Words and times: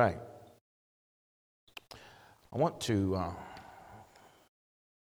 right. 0.00 0.16
I 2.50 2.56
want 2.56 2.80
to 2.82 3.16
uh, 3.16 3.32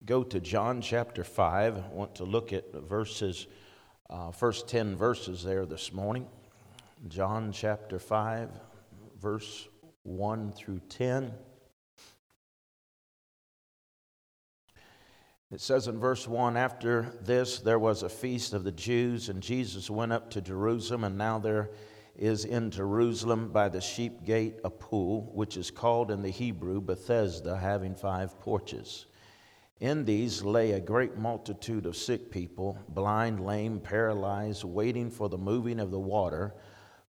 go 0.05 0.23
to 0.23 0.39
John 0.39 0.83
chapter 0.83 1.25
5. 1.25 1.79
I 1.79 1.89
want 1.95 2.15
to 2.17 2.25
look 2.25 2.53
at 2.53 2.75
verses, 2.75 3.47
uh, 4.11 4.33
first 4.33 4.69
10 4.69 4.95
verses 4.95 5.43
there 5.43 5.65
this 5.65 5.95
morning. 5.95 6.27
John 7.09 7.53
chapter 7.53 7.99
5, 7.99 8.51
verse 9.19 9.67
1 10.03 10.53
through 10.53 10.83
10. 10.91 11.33
It 15.51 15.63
says 15.63 15.89
in 15.89 15.99
verse 15.99 16.29
1 16.29 16.59
After 16.59 17.15
this, 17.23 17.61
there 17.61 17.79
was 17.79 18.03
a 18.03 18.11
feast 18.11 18.53
of 18.53 18.63
the 18.63 18.73
Jews, 18.73 19.31
and 19.31 19.43
Jesus 19.43 19.89
went 19.89 20.13
up 20.13 20.29
to 20.33 20.43
Jerusalem, 20.43 21.05
and 21.05 21.17
now 21.17 21.39
there 21.39 21.71
is 22.17 22.45
in 22.45 22.71
Jerusalem 22.71 23.51
by 23.51 23.69
the 23.69 23.81
sheep 23.81 24.25
gate 24.25 24.61
a 24.65 24.71
pool, 24.71 25.31
which 25.35 25.57
is 25.57 25.71
called 25.71 26.11
in 26.11 26.23
the 26.23 26.31
Hebrew 26.31 26.81
Bethesda, 26.81 27.57
having 27.57 27.95
five 27.95 28.39
porches. 28.41 29.07
In 29.81 30.05
these 30.05 30.45
lay 30.45 30.73
a 30.73 30.81
great 30.81 31.17
multitude 31.17 31.87
of 31.87 31.97
sick 31.97 32.31
people, 32.31 32.79
blind, 32.89 33.45
lame, 33.45 33.81
paralyzed, 33.81 34.63
waiting 34.63 35.11
for 35.11 35.29
the 35.29 35.39
moving 35.39 35.81
of 35.81 35.91
the 35.91 35.99
water. 35.99 36.55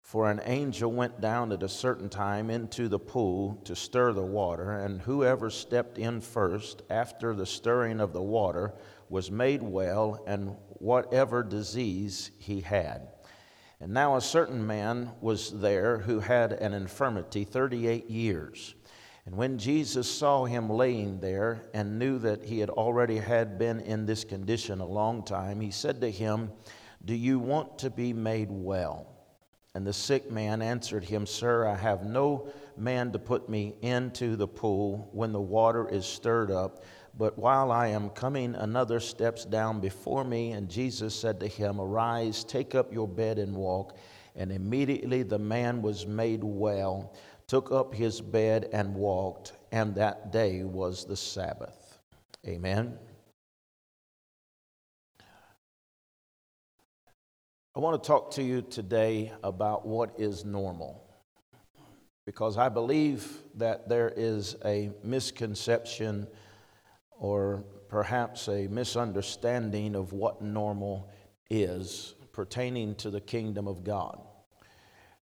For 0.01 0.31
an 0.31 0.41
angel 0.45 0.91
went 0.91 1.19
down 1.19 1.51
at 1.51 1.63
a 1.63 1.69
certain 1.69 2.07
time 2.07 2.49
into 2.49 2.87
the 2.87 2.99
pool 2.99 3.59
to 3.65 3.75
stir 3.75 4.13
the 4.13 4.23
water, 4.23 4.71
and 4.71 5.01
whoever 5.01 5.49
stepped 5.49 5.97
in 5.97 6.21
first 6.21 6.81
after 6.89 7.33
the 7.33 7.45
stirring 7.45 7.99
of 7.99 8.13
the 8.13 8.21
water 8.21 8.73
was 9.09 9.29
made 9.29 9.61
well, 9.61 10.23
and 10.25 10.55
whatever 10.79 11.43
disease 11.43 12.31
he 12.39 12.61
had. 12.61 13.09
And 13.81 13.91
now 13.91 14.15
a 14.15 14.21
certain 14.21 14.65
man 14.65 15.09
was 15.21 15.59
there 15.59 15.97
who 15.97 16.19
had 16.19 16.53
an 16.53 16.71
infirmity 16.73 17.43
38 17.43 18.11
years. 18.11 18.75
And 19.25 19.35
when 19.35 19.57
Jesus 19.57 20.09
saw 20.09 20.45
him 20.45 20.69
laying 20.69 21.19
there 21.19 21.63
and 21.73 21.97
knew 21.97 22.19
that 22.19 22.45
he 22.45 22.59
had 22.59 22.69
already 22.69 23.17
had 23.17 23.57
been 23.57 23.79
in 23.79 24.05
this 24.05 24.23
condition 24.23 24.81
a 24.81 24.85
long 24.85 25.23
time, 25.23 25.59
he 25.59 25.71
said 25.71 25.99
to 26.01 26.11
him, 26.11 26.51
Do 27.05 27.15
you 27.15 27.39
want 27.39 27.79
to 27.79 27.89
be 27.89 28.13
made 28.13 28.49
well? 28.51 29.07
And 29.73 29.87
the 29.87 29.93
sick 29.93 30.29
man 30.29 30.61
answered 30.61 31.03
him, 31.03 31.25
Sir, 31.25 31.65
I 31.65 31.75
have 31.75 32.03
no 32.03 32.49
man 32.77 33.11
to 33.13 33.19
put 33.19 33.49
me 33.49 33.73
into 33.81 34.35
the 34.35 34.47
pool 34.47 35.09
when 35.11 35.31
the 35.31 35.41
water 35.41 35.89
is 35.89 36.05
stirred 36.05 36.51
up. 36.51 36.83
But 37.21 37.37
while 37.37 37.71
I 37.71 37.89
am 37.89 38.09
coming, 38.09 38.55
another 38.55 38.99
steps 38.99 39.45
down 39.45 39.79
before 39.79 40.23
me. 40.23 40.53
And 40.53 40.67
Jesus 40.67 41.13
said 41.13 41.39
to 41.41 41.47
him, 41.47 41.79
Arise, 41.79 42.43
take 42.43 42.73
up 42.73 42.91
your 42.91 43.07
bed 43.07 43.37
and 43.37 43.55
walk. 43.55 43.95
And 44.35 44.51
immediately 44.51 45.21
the 45.21 45.37
man 45.37 45.83
was 45.83 46.07
made 46.07 46.43
well, 46.43 47.13
took 47.45 47.71
up 47.71 47.93
his 47.93 48.19
bed 48.19 48.69
and 48.73 48.95
walked. 48.95 49.53
And 49.71 49.93
that 49.93 50.31
day 50.31 50.63
was 50.63 51.05
the 51.05 51.15
Sabbath. 51.15 51.99
Amen. 52.47 52.97
I 57.75 57.79
want 57.79 58.01
to 58.01 58.07
talk 58.07 58.31
to 58.31 58.41
you 58.41 58.63
today 58.63 59.31
about 59.43 59.85
what 59.85 60.15
is 60.17 60.43
normal. 60.43 61.07
Because 62.25 62.57
I 62.57 62.69
believe 62.69 63.31
that 63.57 63.87
there 63.87 64.11
is 64.17 64.55
a 64.65 64.89
misconception 65.03 66.25
or 67.21 67.63
perhaps 67.87 68.47
a 68.47 68.67
misunderstanding 68.67 69.95
of 69.95 70.11
what 70.11 70.41
normal 70.41 71.07
is 71.51 72.15
pertaining 72.33 72.95
to 72.95 73.11
the 73.11 73.21
kingdom 73.21 73.67
of 73.67 73.83
God. 73.83 74.19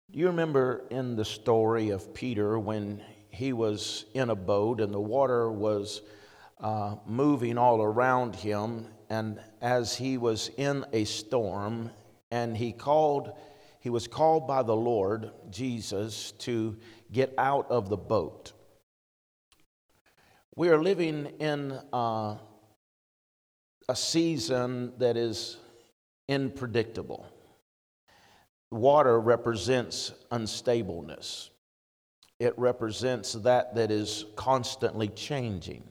Do 0.10 0.18
you 0.18 0.28
remember 0.28 0.86
in 0.90 1.18
the 1.18 1.26
story 1.26 1.90
of 1.90 2.14
Peter 2.14 2.58
when 2.58 3.04
he 3.30 3.52
was 3.52 4.06
in 4.14 4.30
a 4.30 4.36
boat 4.36 4.80
and 4.80 4.94
the 4.94 5.00
water 5.00 5.52
was 5.52 6.02
uh, 6.62 6.96
moving 7.06 7.58
all 7.58 7.82
around 7.82 8.34
him, 8.34 8.88
and 9.10 9.42
as 9.62 9.96
he 9.96 10.18
was 10.18 10.52
in 10.56 10.86
a 10.94 11.04
storm, 11.04 11.92
and 12.32 12.56
he 12.56 12.72
called, 12.72 13.34
he 13.82 13.90
was 13.90 14.08
called 14.08 14.48
by 14.48 14.64
the 14.64 14.76
Lord 14.76 15.32
Jesus 15.50 16.32
to 16.40 16.78
get 17.12 17.34
out 17.38 17.70
of 17.70 17.90
the 17.90 17.98
boat. 17.98 18.54
We 20.56 20.70
are 20.70 20.82
living 20.82 21.28
in 21.40 21.80
uh, 21.94 22.36
a 23.88 23.96
season 23.96 24.94
that 24.98 25.16
is 25.16 25.58
unpredictable. 26.30 27.26
Water 28.72 29.20
represents 29.20 30.12
unstableness. 30.32 31.50
It 32.40 32.54
represents 32.58 33.34
that 33.34 33.76
that 33.76 33.92
is 33.92 34.26
constantly 34.36 35.10
changing. 35.10 35.84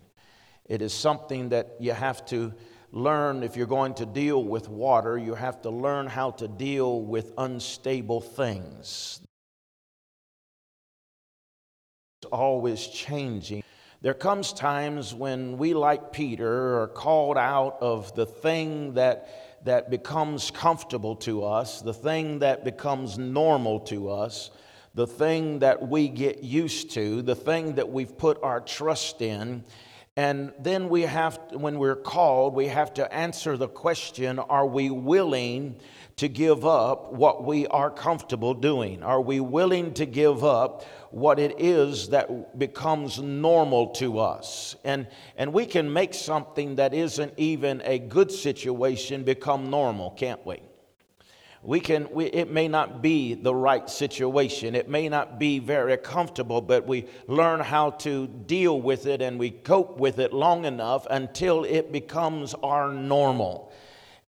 It 0.65 0.83
is 0.83 0.93
something 0.93 1.49
that 1.51 1.77
you 1.81 1.93
have 1.93 2.25
to 2.27 2.53
learn 2.93 3.43
if 3.43 3.57
you're 3.57 3.67
going 3.67 3.95
to 3.95 4.07
deal 4.07 4.43
with 4.43 4.69
water, 4.69 5.19
you 5.19 5.35
have 5.35 5.61
to 5.63 5.71
learn 5.71 6.07
how 6.07 6.31
to 6.33 6.49
deal 6.49 7.03
with 7.03 7.33
unstable 7.37 8.21
things. 8.21 9.21
It's 12.23 12.31
always 12.33 12.87
changing. 12.87 13.63
There 14.01 14.15
comes 14.15 14.53
times 14.53 15.13
when 15.13 15.59
we, 15.59 15.75
like 15.75 16.13
Peter, 16.13 16.81
are 16.81 16.87
called 16.87 17.37
out 17.37 17.79
of 17.81 18.15
the 18.15 18.27
thing 18.27 18.95
that, 18.95 19.65
that 19.65 19.91
becomes 19.91 20.53
comfortable 20.53 21.17
to 21.17 21.45
us, 21.45 21.83
the 21.83 21.93
thing 21.93 22.39
that 22.39 22.63
becomes 22.63 23.19
normal 23.19 23.81
to 23.81 24.09
us, 24.09 24.51
the 24.95 25.09
thing 25.09 25.59
that 25.59 25.89
we 25.89 26.07
get 26.07 26.45
used 26.45 26.93
to, 26.93 27.23
the 27.23 27.35
thing 27.35 27.75
that 27.75 27.91
we've 27.91 28.17
put 28.17 28.41
our 28.41 28.61
trust 28.61 29.21
in. 29.21 29.65
And 30.17 30.53
then 30.61 30.89
we 30.89 31.03
have, 31.03 31.41
when 31.51 31.81
we're 31.81 31.97
called, 31.97 32.55
we 32.55 32.69
have 32.69 32.95
to 32.95 33.13
answer 33.13 33.57
the 33.57 33.69
question 33.69 34.39
are 34.39 34.67
we 34.67 34.91
willing 34.91 35.75
to 36.19 36.29
give 36.29 36.65
up 36.65 37.13
what 37.13 37.45
we 37.45 37.67
are 37.67 37.91
comfortable 37.91 38.55
doing? 38.55 39.03
Are 39.03 39.21
we 39.21 39.41
willing 39.41 39.95
to 39.95 40.07
give 40.07 40.45
up 40.45 40.85
what 41.11 41.39
it 41.39 41.55
is 41.59 42.09
that 42.11 42.59
becomes 42.59 43.19
normal 43.21 43.89
to 43.89 44.19
us. 44.19 44.77
And, 44.85 45.07
and 45.37 45.53
we 45.53 45.67
can 45.67 45.93
make 45.93 46.15
something 46.15 46.77
that 46.77 46.95
isn't 46.95 47.35
even 47.37 47.83
a 47.85 47.99
good 47.99 48.31
situation 48.31 49.25
become 49.25 49.71
normal, 49.71 50.11
can't 50.13 50.45
we? 50.45 50.63
we 51.63 51.81
can 51.81 52.09
we, 52.13 52.27
it 52.27 52.51
may 52.51 52.69
not 52.69 53.03
be 53.03 53.35
the 53.35 53.55
right 53.55 53.91
situation 53.91 54.75
it 54.75 54.89
may 54.89 55.09
not 55.09 55.39
be 55.39 55.59
very 55.59 55.97
comfortable 55.97 56.61
but 56.61 56.87
we 56.87 57.07
learn 57.27 57.61
how 57.61 57.91
to 57.91 58.27
deal 58.27 58.81
with 58.81 59.07
it 59.07 59.21
and 59.21 59.39
we 59.39 59.51
cope 59.51 59.99
with 59.99 60.19
it 60.19 60.33
long 60.33 60.65
enough 60.65 61.07
until 61.11 61.65
it 61.65 61.91
becomes 61.91 62.55
our 62.63 62.93
normal 62.93 63.73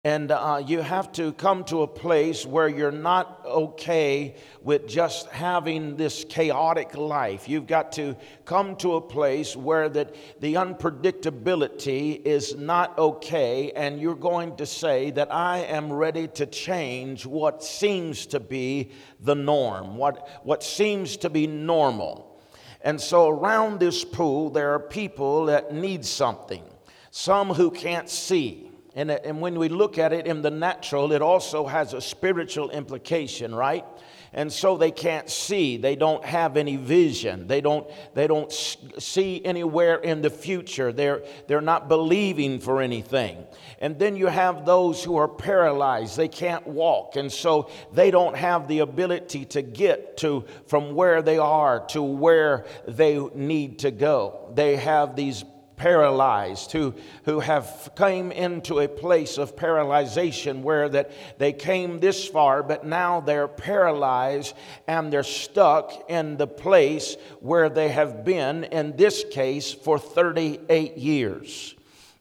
and 0.03 0.33
uh, 0.33 0.63
you 0.67 0.81
have 0.81 1.13
to 1.13 1.31
come 1.35 1.63
to 1.63 1.83
a 1.83 1.87
place 1.87 2.47
where 2.47 2.69
you're 2.69 2.91
not 2.91 3.43
okay 3.45 4.35
with 4.63 4.89
just 4.89 5.29
having 5.29 5.95
this 5.97 6.25
chaotic 6.27 6.97
life. 6.97 7.51
You've 7.51 7.67
got 7.67 7.93
to 7.93 8.17
come 8.47 8.77
to 8.77 8.95
a 8.95 9.01
place 9.03 9.55
where 9.55 9.91
that 9.91 10.15
the 10.41 10.55
unpredictability 10.55 12.25
is 12.25 12.57
not 12.57 12.99
okay, 12.99 13.73
and 13.73 14.01
you're 14.01 14.15
going 14.15 14.57
to 14.57 14.65
say 14.65 15.11
that 15.11 15.31
I 15.31 15.59
am 15.59 15.93
ready 15.93 16.29
to 16.29 16.47
change 16.47 17.27
what 17.27 17.63
seems 17.63 18.25
to 18.27 18.41
be 18.41 18.93
the 19.21 19.35
norm, 19.35 19.99
what, 19.99 20.27
what 20.45 20.63
seems 20.63 21.19
to 21.19 21.29
be 21.29 21.47
normal. 21.47 22.41
And 22.81 22.99
so 22.99 23.29
around 23.29 23.81
this 23.81 24.03
pool, 24.03 24.49
there 24.49 24.73
are 24.73 24.81
people 24.81 25.45
that 25.45 25.75
need 25.75 26.07
something, 26.07 26.65
some 27.11 27.51
who 27.51 27.71
can't 27.71 28.09
see 28.09 28.70
and, 28.95 29.11
uh, 29.11 29.19
and 29.25 29.41
when 29.41 29.59
we 29.59 29.69
look 29.69 29.99
at 29.99 30.13
it 30.13 30.27
in 30.27 30.43
the 30.43 30.51
natural, 30.51 31.13
it 31.13 31.23
also 31.23 31.67
has 31.67 31.95
a 31.95 32.01
spiritual 32.01 32.71
implication, 32.71 33.55
right? 33.55 33.85
and 34.33 34.53
so 34.53 34.77
they 34.77 34.91
can't 34.91 35.29
see. 35.29 35.77
They 35.77 35.97
don't 35.97 36.25
have 36.25 36.57
any 36.57 36.77
vision. 36.77 37.49
They 37.49 37.61
don't 37.61 37.87
they 38.15 38.27
don't 38.27 38.53
see 38.53 39.45
anywhere 39.45 39.97
in 39.97 40.23
the 40.23 40.31
future. 40.31 40.93
They're 40.93 41.23
they're 41.49 41.61
not 41.61 41.89
believing 41.89 42.61
for 42.61 42.81
anything. 42.81 43.45
And 43.81 43.99
then 43.99 44.15
you 44.17 44.29
have 44.29 44.65
those 44.65 45.03
who 45.03 45.17
are 45.17 45.27
paralyzed. 45.27 46.17
They 46.17 46.29
can't 46.29 46.67
walk. 46.67 47.17
And 47.17 47.33
so 47.33 47.71
they 47.93 48.11
don't 48.11 48.37
have 48.37 48.69
the 48.69 48.81
ability 48.81 49.47
to 49.47 49.63
get 49.63 50.19
to 50.19 50.45
from 50.67 50.95
where 50.95 51.23
they 51.23 51.39
are 51.39 51.85
to 51.89 52.03
where 52.03 52.67
they 52.87 53.19
need 53.35 53.81
to 53.81 53.91
go. 53.91 54.53
They 54.55 54.77
have 54.77 55.17
these 55.17 55.45
paralyzed, 55.81 56.73
who, 56.73 56.95
who 57.25 57.41
have 57.41 57.91
came 57.97 58.31
into 58.31 58.81
a 58.81 58.87
place 58.87 59.39
of 59.39 59.57
paralyzation 59.57 60.61
where 60.61 60.91
that 60.91 61.11
they 61.39 61.55
came 61.55 62.01
this 62.01 62.29
far, 62.29 62.63
but 62.63 62.85
now 62.85 63.21
they're 63.21 63.49
paralyzed 63.49 64.55
and 64.87 65.11
they're 65.11 65.23
stuck 65.23 66.05
in 66.11 66.37
the 66.37 66.47
place 66.47 67.17
where 67.41 67.71
they 67.71 67.89
have 67.89 68.27
been, 68.27 68.65
in 68.65 68.95
this 68.99 69.25
case, 69.31 69.73
for 69.73 69.99
38 69.99 70.99
years. 70.99 71.75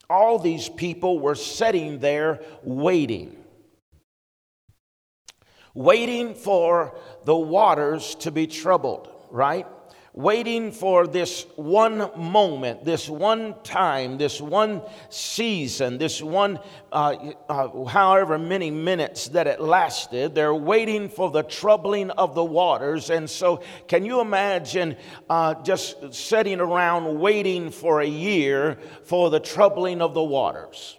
All 0.09 0.39
these 0.39 0.69
people 0.69 1.19
were 1.19 1.35
sitting 1.35 1.99
there 1.99 2.39
waiting 2.63 3.35
waiting 5.75 6.33
for 6.33 6.97
the 7.25 7.35
waters 7.35 8.15
to 8.15 8.31
be 8.31 8.47
troubled, 8.47 9.07
right? 9.29 9.67
Waiting 10.19 10.69
for 10.69 11.07
this 11.07 11.45
one 11.55 12.11
moment, 12.17 12.83
this 12.83 13.07
one 13.07 13.55
time, 13.63 14.17
this 14.17 14.41
one 14.41 14.81
season, 15.07 15.97
this 15.97 16.21
one, 16.21 16.59
uh, 16.91 17.15
uh, 17.47 17.85
however 17.85 18.37
many 18.37 18.69
minutes 18.69 19.29
that 19.29 19.47
it 19.47 19.61
lasted. 19.61 20.35
They're 20.35 20.53
waiting 20.53 21.07
for 21.07 21.31
the 21.31 21.43
troubling 21.43 22.11
of 22.11 22.35
the 22.35 22.43
waters. 22.43 23.09
And 23.09 23.29
so, 23.29 23.63
can 23.87 24.03
you 24.03 24.19
imagine 24.19 24.97
uh, 25.29 25.55
just 25.63 26.13
sitting 26.13 26.59
around 26.59 27.17
waiting 27.17 27.71
for 27.71 28.01
a 28.01 28.07
year 28.07 28.77
for 29.05 29.29
the 29.29 29.39
troubling 29.39 30.01
of 30.01 30.13
the 30.13 30.23
waters? 30.23 30.97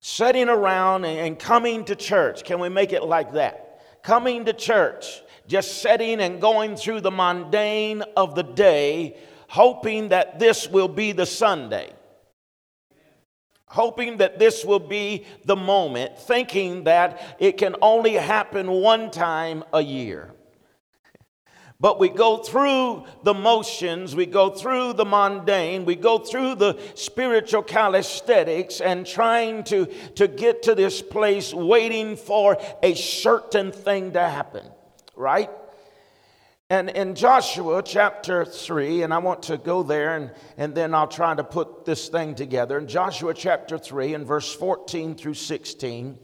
Sitting 0.00 0.50
around 0.50 1.06
and 1.06 1.38
coming 1.38 1.86
to 1.86 1.96
church. 1.96 2.44
Can 2.44 2.60
we 2.60 2.68
make 2.68 2.92
it 2.92 3.04
like 3.04 3.32
that? 3.32 3.80
Coming 4.02 4.44
to 4.44 4.52
church 4.52 5.22
just 5.46 5.82
sitting 5.82 6.20
and 6.20 6.40
going 6.40 6.76
through 6.76 7.00
the 7.00 7.10
mundane 7.10 8.02
of 8.16 8.34
the 8.34 8.42
day, 8.42 9.16
hoping 9.48 10.08
that 10.08 10.38
this 10.38 10.68
will 10.68 10.88
be 10.88 11.12
the 11.12 11.26
Sunday. 11.26 11.92
Hoping 13.66 14.18
that 14.18 14.38
this 14.38 14.64
will 14.64 14.78
be 14.78 15.26
the 15.44 15.56
moment, 15.56 16.18
thinking 16.18 16.84
that 16.84 17.36
it 17.40 17.58
can 17.58 17.74
only 17.82 18.14
happen 18.14 18.70
one 18.70 19.10
time 19.10 19.64
a 19.72 19.80
year. 19.80 20.30
But 21.80 21.98
we 21.98 22.08
go 22.08 22.38
through 22.38 23.04
the 23.24 23.34
motions, 23.34 24.14
we 24.14 24.26
go 24.26 24.48
through 24.48 24.92
the 24.94 25.04
mundane, 25.04 25.84
we 25.84 25.96
go 25.96 26.18
through 26.18 26.54
the 26.54 26.78
spiritual 26.94 27.62
calisthenics 27.62 28.80
and 28.80 29.04
trying 29.04 29.64
to, 29.64 29.86
to 30.14 30.28
get 30.28 30.62
to 30.62 30.74
this 30.74 31.02
place 31.02 31.52
waiting 31.52 32.16
for 32.16 32.56
a 32.82 32.94
certain 32.94 33.72
thing 33.72 34.12
to 34.12 34.20
happen 34.20 34.64
right? 35.16 35.50
And 36.70 36.88
in 36.90 37.14
Joshua 37.14 37.82
chapter 37.84 38.44
3, 38.44 39.02
and 39.02 39.12
I 39.12 39.18
want 39.18 39.44
to 39.44 39.58
go 39.58 39.82
there 39.82 40.16
and, 40.16 40.30
and 40.56 40.74
then 40.74 40.94
I'll 40.94 41.06
try 41.06 41.34
to 41.34 41.44
put 41.44 41.84
this 41.84 42.08
thing 42.08 42.34
together. 42.34 42.78
In 42.78 42.86
Joshua 42.86 43.34
chapter 43.34 43.76
3, 43.76 44.14
and 44.14 44.26
verse 44.26 44.54
14 44.54 45.14
through 45.14 45.34
16, 45.34 46.18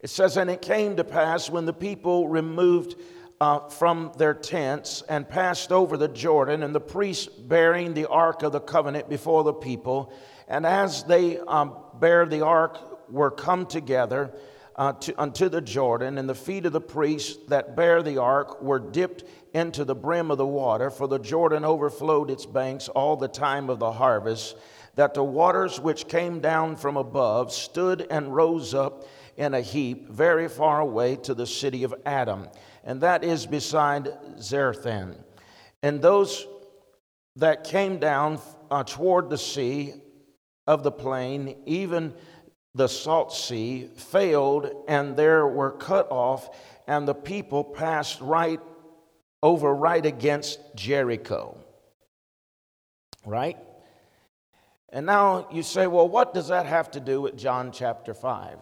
it 0.00 0.10
says, 0.10 0.36
And 0.36 0.48
it 0.48 0.62
came 0.62 0.96
to 0.96 1.04
pass 1.04 1.50
when 1.50 1.66
the 1.66 1.72
people 1.72 2.28
removed 2.28 2.94
uh, 3.40 3.68
from 3.68 4.12
their 4.16 4.34
tents 4.34 5.02
and 5.08 5.28
passed 5.28 5.72
over 5.72 5.96
the 5.96 6.08
Jordan, 6.08 6.62
and 6.62 6.74
the 6.74 6.80
priests 6.80 7.26
bearing 7.26 7.92
the 7.92 8.08
ark 8.08 8.42
of 8.42 8.52
the 8.52 8.60
covenant 8.60 9.08
before 9.08 9.44
the 9.44 9.52
people, 9.52 10.12
and 10.48 10.64
as 10.64 11.04
they 11.04 11.38
um, 11.40 11.76
bear 12.00 12.24
the 12.24 12.44
ark 12.44 13.10
were 13.10 13.30
come 13.30 13.66
together, 13.66 14.32
uh, 14.76 14.92
to, 14.92 15.20
unto 15.20 15.48
the 15.48 15.60
Jordan, 15.60 16.18
and 16.18 16.28
the 16.28 16.34
feet 16.34 16.66
of 16.66 16.72
the 16.72 16.80
priests 16.80 17.38
that 17.48 17.74
bare 17.74 18.02
the 18.02 18.18
ark 18.18 18.62
were 18.62 18.78
dipped 18.78 19.24
into 19.54 19.84
the 19.84 19.94
brim 19.94 20.30
of 20.30 20.38
the 20.38 20.46
water, 20.46 20.90
for 20.90 21.08
the 21.08 21.18
Jordan 21.18 21.64
overflowed 21.64 22.30
its 22.30 22.44
banks 22.44 22.88
all 22.88 23.16
the 23.16 23.28
time 23.28 23.70
of 23.70 23.78
the 23.78 23.92
harvest, 23.92 24.56
that 24.94 25.14
the 25.14 25.24
waters 25.24 25.80
which 25.80 26.08
came 26.08 26.40
down 26.40 26.76
from 26.76 26.96
above 26.96 27.52
stood 27.52 28.06
and 28.10 28.34
rose 28.34 28.74
up 28.74 29.06
in 29.36 29.54
a 29.54 29.60
heap 29.60 30.10
very 30.10 30.48
far 30.48 30.80
away 30.80 31.16
to 31.16 31.34
the 31.34 31.46
city 31.46 31.82
of 31.82 31.94
Adam, 32.04 32.46
and 32.84 33.00
that 33.00 33.24
is 33.24 33.46
beside 33.46 34.08
Zarethan. 34.38 35.16
And 35.82 36.02
those 36.02 36.46
that 37.36 37.64
came 37.64 37.98
down 37.98 38.40
uh, 38.70 38.84
toward 38.84 39.30
the 39.30 39.38
sea 39.38 39.94
of 40.66 40.82
the 40.82 40.90
plain, 40.90 41.56
even 41.66 42.14
the 42.76 42.88
salt 42.88 43.32
sea 43.32 43.88
failed 43.96 44.70
and 44.86 45.16
there 45.16 45.46
were 45.46 45.70
cut 45.70 46.06
off 46.10 46.50
and 46.86 47.08
the 47.08 47.14
people 47.14 47.64
passed 47.64 48.20
right 48.20 48.60
over 49.42 49.74
right 49.74 50.04
against 50.04 50.60
Jericho. 50.74 51.56
Right? 53.24 53.56
And 54.90 55.06
now 55.06 55.48
you 55.50 55.62
say, 55.62 55.86
well, 55.86 56.08
what 56.08 56.34
does 56.34 56.48
that 56.48 56.66
have 56.66 56.90
to 56.92 57.00
do 57.00 57.22
with 57.22 57.36
John 57.36 57.72
chapter 57.72 58.14
5? 58.14 58.58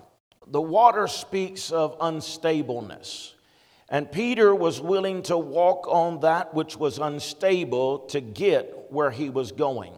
The 0.46 0.62
water 0.62 1.08
speaks 1.08 1.70
of 1.70 1.99
unstableness. 1.99 3.32
And 3.88 4.10
Peter 4.10 4.55
was 4.55 4.81
willing 4.81 5.22
to 5.25 5.37
walk 5.37 5.87
on 5.88 6.20
that 6.20 6.55
which 6.55 6.76
was 6.76 6.99
unstable 6.99 8.00
to 8.06 8.20
get 8.20 8.90
where 8.90 9.10
he 9.10 9.28
was 9.28 9.52
going. 9.52 9.93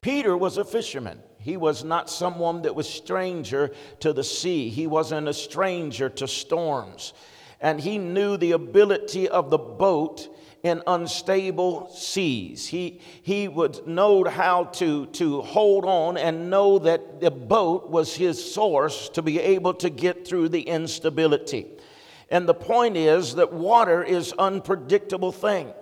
Peter 0.00 0.36
was 0.36 0.58
a 0.58 0.64
fisherman. 0.64 1.20
He 1.46 1.56
was 1.56 1.84
not 1.84 2.10
someone 2.10 2.62
that 2.62 2.74
was 2.74 2.88
stranger 2.88 3.70
to 4.00 4.12
the 4.12 4.24
sea. 4.24 4.68
He 4.68 4.88
wasn't 4.88 5.28
a 5.28 5.32
stranger 5.32 6.08
to 6.08 6.26
storms. 6.26 7.12
And 7.60 7.78
he 7.80 7.98
knew 7.98 8.36
the 8.36 8.50
ability 8.50 9.28
of 9.28 9.50
the 9.50 9.58
boat 9.58 10.28
in 10.64 10.82
unstable 10.88 11.88
seas. 11.94 12.66
He, 12.66 13.00
he 13.22 13.46
would 13.46 13.86
know 13.86 14.24
how 14.24 14.64
to, 14.64 15.06
to 15.06 15.42
hold 15.42 15.84
on 15.84 16.16
and 16.16 16.50
know 16.50 16.80
that 16.80 17.20
the 17.20 17.30
boat 17.30 17.90
was 17.90 18.16
his 18.16 18.52
source 18.52 19.08
to 19.10 19.22
be 19.22 19.38
able 19.38 19.74
to 19.74 19.88
get 19.88 20.26
through 20.26 20.48
the 20.48 20.62
instability. 20.62 21.68
And 22.28 22.48
the 22.48 22.54
point 22.54 22.96
is 22.96 23.36
that 23.36 23.52
water 23.52 24.02
is 24.02 24.34
unpredictable 24.36 25.30
thing. 25.30 25.72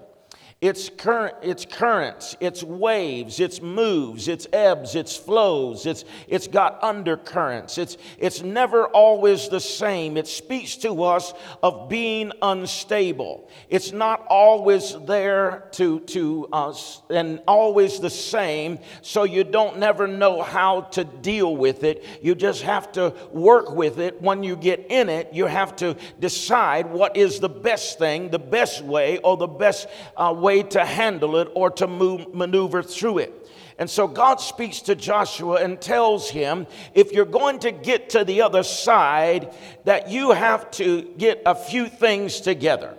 It's, 0.64 0.88
current, 0.88 1.34
it's 1.42 1.66
currents, 1.66 2.38
it's 2.40 2.62
waves, 2.62 3.38
it's 3.38 3.60
moves, 3.60 4.28
it's 4.28 4.46
ebbs, 4.50 4.94
it's 4.94 5.14
flows, 5.14 5.84
it's, 5.84 6.06
it's 6.26 6.48
got 6.48 6.82
undercurrents. 6.82 7.76
It's, 7.76 7.98
it's 8.16 8.40
never 8.40 8.86
always 8.86 9.50
the 9.50 9.60
same. 9.60 10.16
It 10.16 10.26
speaks 10.26 10.76
to 10.76 11.02
us 11.02 11.34
of 11.62 11.90
being 11.90 12.32
unstable. 12.40 13.50
It's 13.68 13.92
not 13.92 14.26
always 14.30 14.96
there 15.04 15.68
to, 15.72 16.00
to 16.00 16.48
us 16.50 17.02
and 17.10 17.42
always 17.46 18.00
the 18.00 18.08
same, 18.08 18.78
so 19.02 19.24
you 19.24 19.44
don't 19.44 19.78
never 19.78 20.08
know 20.08 20.40
how 20.40 20.80
to 20.92 21.04
deal 21.04 21.54
with 21.54 21.84
it. 21.84 22.06
You 22.22 22.34
just 22.34 22.62
have 22.62 22.90
to 22.92 23.12
work 23.32 23.70
with 23.72 23.98
it. 23.98 24.22
When 24.22 24.42
you 24.42 24.56
get 24.56 24.86
in 24.88 25.10
it, 25.10 25.28
you 25.34 25.44
have 25.44 25.76
to 25.76 25.94
decide 26.20 26.86
what 26.86 27.18
is 27.18 27.38
the 27.38 27.50
best 27.50 27.98
thing, 27.98 28.30
the 28.30 28.38
best 28.38 28.82
way, 28.82 29.18
or 29.18 29.36
the 29.36 29.46
best 29.46 29.88
uh, 30.16 30.34
way 30.34 30.53
to 30.62 30.84
handle 30.84 31.36
it 31.36 31.48
or 31.54 31.70
to 31.70 31.86
move, 31.86 32.34
maneuver 32.34 32.82
through 32.82 33.18
it. 33.18 33.40
And 33.78 33.90
so 33.90 34.06
God 34.06 34.40
speaks 34.40 34.80
to 34.82 34.94
Joshua 34.94 35.56
and 35.56 35.80
tells 35.80 36.30
him, 36.30 36.66
if 36.94 37.12
you're 37.12 37.24
going 37.24 37.58
to 37.60 37.72
get 37.72 38.10
to 38.10 38.24
the 38.24 38.42
other 38.42 38.62
side, 38.62 39.52
that 39.84 40.08
you 40.08 40.30
have 40.30 40.70
to 40.72 41.02
get 41.18 41.42
a 41.44 41.54
few 41.54 41.88
things 41.88 42.40
together. 42.40 42.96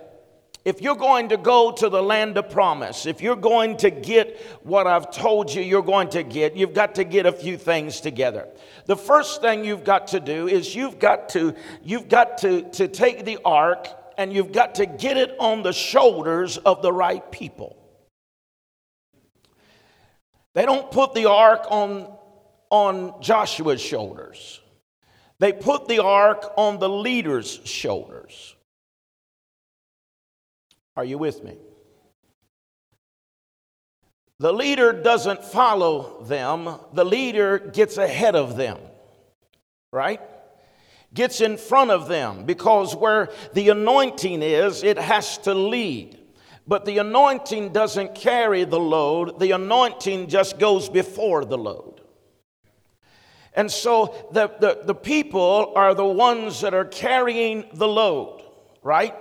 If 0.66 0.82
you're 0.82 0.96
going 0.96 1.28
to 1.28 1.36
go 1.36 1.70
to 1.70 1.88
the 1.88 2.02
land 2.02 2.36
of 2.36 2.50
promise, 2.50 3.06
if 3.06 3.20
you're 3.20 3.36
going 3.36 3.76
to 3.78 3.90
get 3.90 4.40
what 4.64 4.88
I've 4.88 5.12
told 5.12 5.54
you 5.54 5.62
you're 5.62 5.80
going 5.80 6.08
to 6.08 6.24
get, 6.24 6.56
you've 6.56 6.74
got 6.74 6.96
to 6.96 7.04
get 7.04 7.24
a 7.24 7.30
few 7.30 7.56
things 7.56 8.00
together. 8.00 8.48
The 8.86 8.96
first 8.96 9.40
thing 9.40 9.64
you've 9.64 9.84
got 9.84 10.08
to 10.08 10.18
do 10.18 10.48
is 10.48 10.74
you've 10.74 10.98
got 10.98 11.28
to 11.30 11.54
you've 11.84 12.08
got 12.08 12.38
to, 12.38 12.62
to 12.62 12.88
take 12.88 13.24
the 13.24 13.38
ark 13.44 13.86
and 14.16 14.32
you've 14.32 14.52
got 14.52 14.76
to 14.76 14.86
get 14.86 15.16
it 15.16 15.36
on 15.38 15.62
the 15.62 15.72
shoulders 15.72 16.56
of 16.58 16.82
the 16.82 16.92
right 16.92 17.30
people. 17.30 17.76
They 20.54 20.64
don't 20.64 20.90
put 20.90 21.12
the 21.14 21.26
ark 21.26 21.66
on, 21.70 22.10
on 22.70 23.20
Joshua's 23.20 23.80
shoulders, 23.80 24.60
they 25.38 25.52
put 25.52 25.86
the 25.86 26.02
ark 26.02 26.52
on 26.56 26.78
the 26.78 26.88
leader's 26.88 27.60
shoulders. 27.64 28.54
Are 30.96 31.04
you 31.04 31.18
with 31.18 31.44
me? 31.44 31.58
The 34.38 34.52
leader 34.52 34.92
doesn't 34.92 35.44
follow 35.44 36.22
them, 36.24 36.78
the 36.92 37.04
leader 37.04 37.58
gets 37.58 37.96
ahead 37.96 38.34
of 38.34 38.56
them, 38.56 38.78
right? 39.92 40.20
Gets 41.14 41.40
in 41.40 41.56
front 41.56 41.90
of 41.90 42.08
them 42.08 42.44
because 42.44 42.94
where 42.94 43.30
the 43.54 43.68
anointing 43.70 44.42
is, 44.42 44.82
it 44.82 44.98
has 44.98 45.38
to 45.38 45.54
lead. 45.54 46.18
But 46.66 46.84
the 46.84 46.98
anointing 46.98 47.72
doesn't 47.72 48.14
carry 48.14 48.64
the 48.64 48.80
load, 48.80 49.38
the 49.38 49.52
anointing 49.52 50.28
just 50.28 50.58
goes 50.58 50.88
before 50.88 51.44
the 51.44 51.58
load. 51.58 52.00
And 53.54 53.70
so 53.70 54.14
the, 54.32 54.48
the, 54.60 54.80
the 54.84 54.94
people 54.94 55.72
are 55.76 55.94
the 55.94 56.04
ones 56.04 56.60
that 56.60 56.74
are 56.74 56.84
carrying 56.84 57.64
the 57.72 57.88
load, 57.88 58.42
right? 58.82 59.14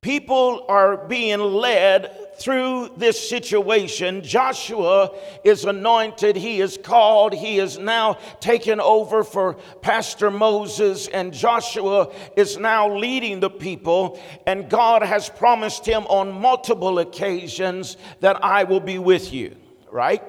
People 0.00 0.64
are 0.68 0.96
being 0.96 1.40
led 1.40 2.36
through 2.38 2.90
this 2.96 3.28
situation. 3.28 4.22
Joshua 4.22 5.10
is 5.42 5.64
anointed, 5.64 6.36
he 6.36 6.60
is 6.60 6.78
called, 6.80 7.34
he 7.34 7.58
is 7.58 7.78
now 7.78 8.14
taken 8.38 8.80
over 8.80 9.24
for 9.24 9.54
Pastor 9.82 10.30
Moses, 10.30 11.08
and 11.08 11.32
Joshua 11.32 12.12
is 12.36 12.56
now 12.58 12.96
leading 12.96 13.40
the 13.40 13.50
people. 13.50 14.20
And 14.46 14.70
God 14.70 15.02
has 15.02 15.28
promised 15.28 15.84
him 15.84 16.04
on 16.06 16.30
multiple 16.30 17.00
occasions 17.00 17.96
that 18.20 18.44
I 18.44 18.62
will 18.64 18.80
be 18.80 19.00
with 19.00 19.32
you, 19.32 19.56
right? 19.90 20.22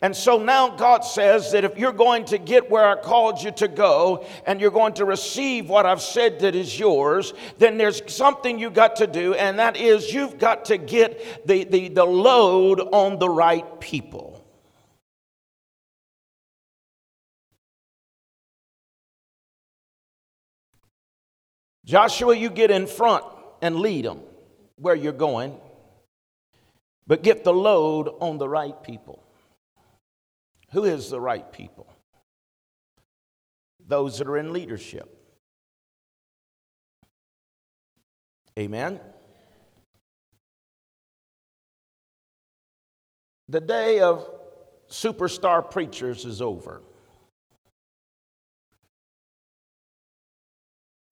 And 0.00 0.16
so 0.16 0.38
now 0.38 0.76
God 0.76 1.00
says 1.00 1.50
that 1.50 1.64
if 1.64 1.76
you're 1.76 1.92
going 1.92 2.24
to 2.26 2.38
get 2.38 2.70
where 2.70 2.86
I 2.86 2.94
called 2.94 3.42
you 3.42 3.50
to 3.52 3.66
go 3.66 4.24
and 4.46 4.60
you're 4.60 4.70
going 4.70 4.94
to 4.94 5.04
receive 5.04 5.68
what 5.68 5.86
I've 5.86 6.00
said 6.00 6.38
that 6.40 6.54
is 6.54 6.78
yours, 6.78 7.34
then 7.58 7.78
there's 7.78 8.00
something 8.06 8.60
you 8.60 8.70
got 8.70 8.96
to 8.96 9.08
do, 9.08 9.34
and 9.34 9.58
that 9.58 9.76
is 9.76 10.12
you've 10.14 10.38
got 10.38 10.66
to 10.66 10.78
get 10.78 11.46
the, 11.48 11.64
the, 11.64 11.88
the 11.88 12.04
load 12.04 12.80
on 12.80 13.18
the 13.18 13.28
right 13.28 13.80
people. 13.80 14.44
Joshua, 21.84 22.36
you 22.36 22.50
get 22.50 22.70
in 22.70 22.86
front 22.86 23.24
and 23.62 23.76
lead 23.76 24.04
them 24.04 24.20
where 24.76 24.94
you're 24.94 25.12
going, 25.12 25.58
but 27.06 27.24
get 27.24 27.42
the 27.42 27.52
load 27.52 28.08
on 28.20 28.38
the 28.38 28.48
right 28.48 28.80
people. 28.84 29.24
Who 30.70 30.84
is 30.84 31.10
the 31.10 31.20
right 31.20 31.50
people? 31.50 31.86
Those 33.86 34.18
that 34.18 34.28
are 34.28 34.36
in 34.36 34.52
leadership. 34.52 35.14
Amen. 38.58 39.00
The 43.48 43.60
day 43.60 44.00
of 44.00 44.28
superstar 44.90 45.70
preachers 45.70 46.24
is 46.26 46.42
over. 46.42 46.82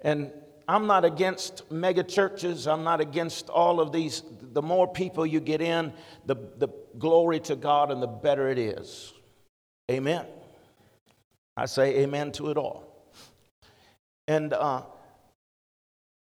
And 0.00 0.32
I'm 0.68 0.86
not 0.86 1.04
against 1.04 1.70
mega 1.70 2.02
churches. 2.02 2.66
I'm 2.66 2.84
not 2.84 3.00
against 3.00 3.48
all 3.48 3.80
of 3.80 3.92
these. 3.92 4.22
The 4.52 4.62
more 4.62 4.86
people 4.86 5.24
you 5.24 5.40
get 5.40 5.62
in, 5.62 5.92
the, 6.26 6.36
the 6.58 6.68
glory 6.98 7.40
to 7.40 7.56
God 7.56 7.90
and 7.90 8.02
the 8.02 8.06
better 8.06 8.50
it 8.50 8.58
is. 8.58 9.14
Amen. 9.88 10.26
I 11.56 11.66
say 11.66 12.00
amen 12.00 12.32
to 12.32 12.50
it 12.50 12.56
all. 12.56 12.84
And, 14.26 14.52
uh, 14.52 14.82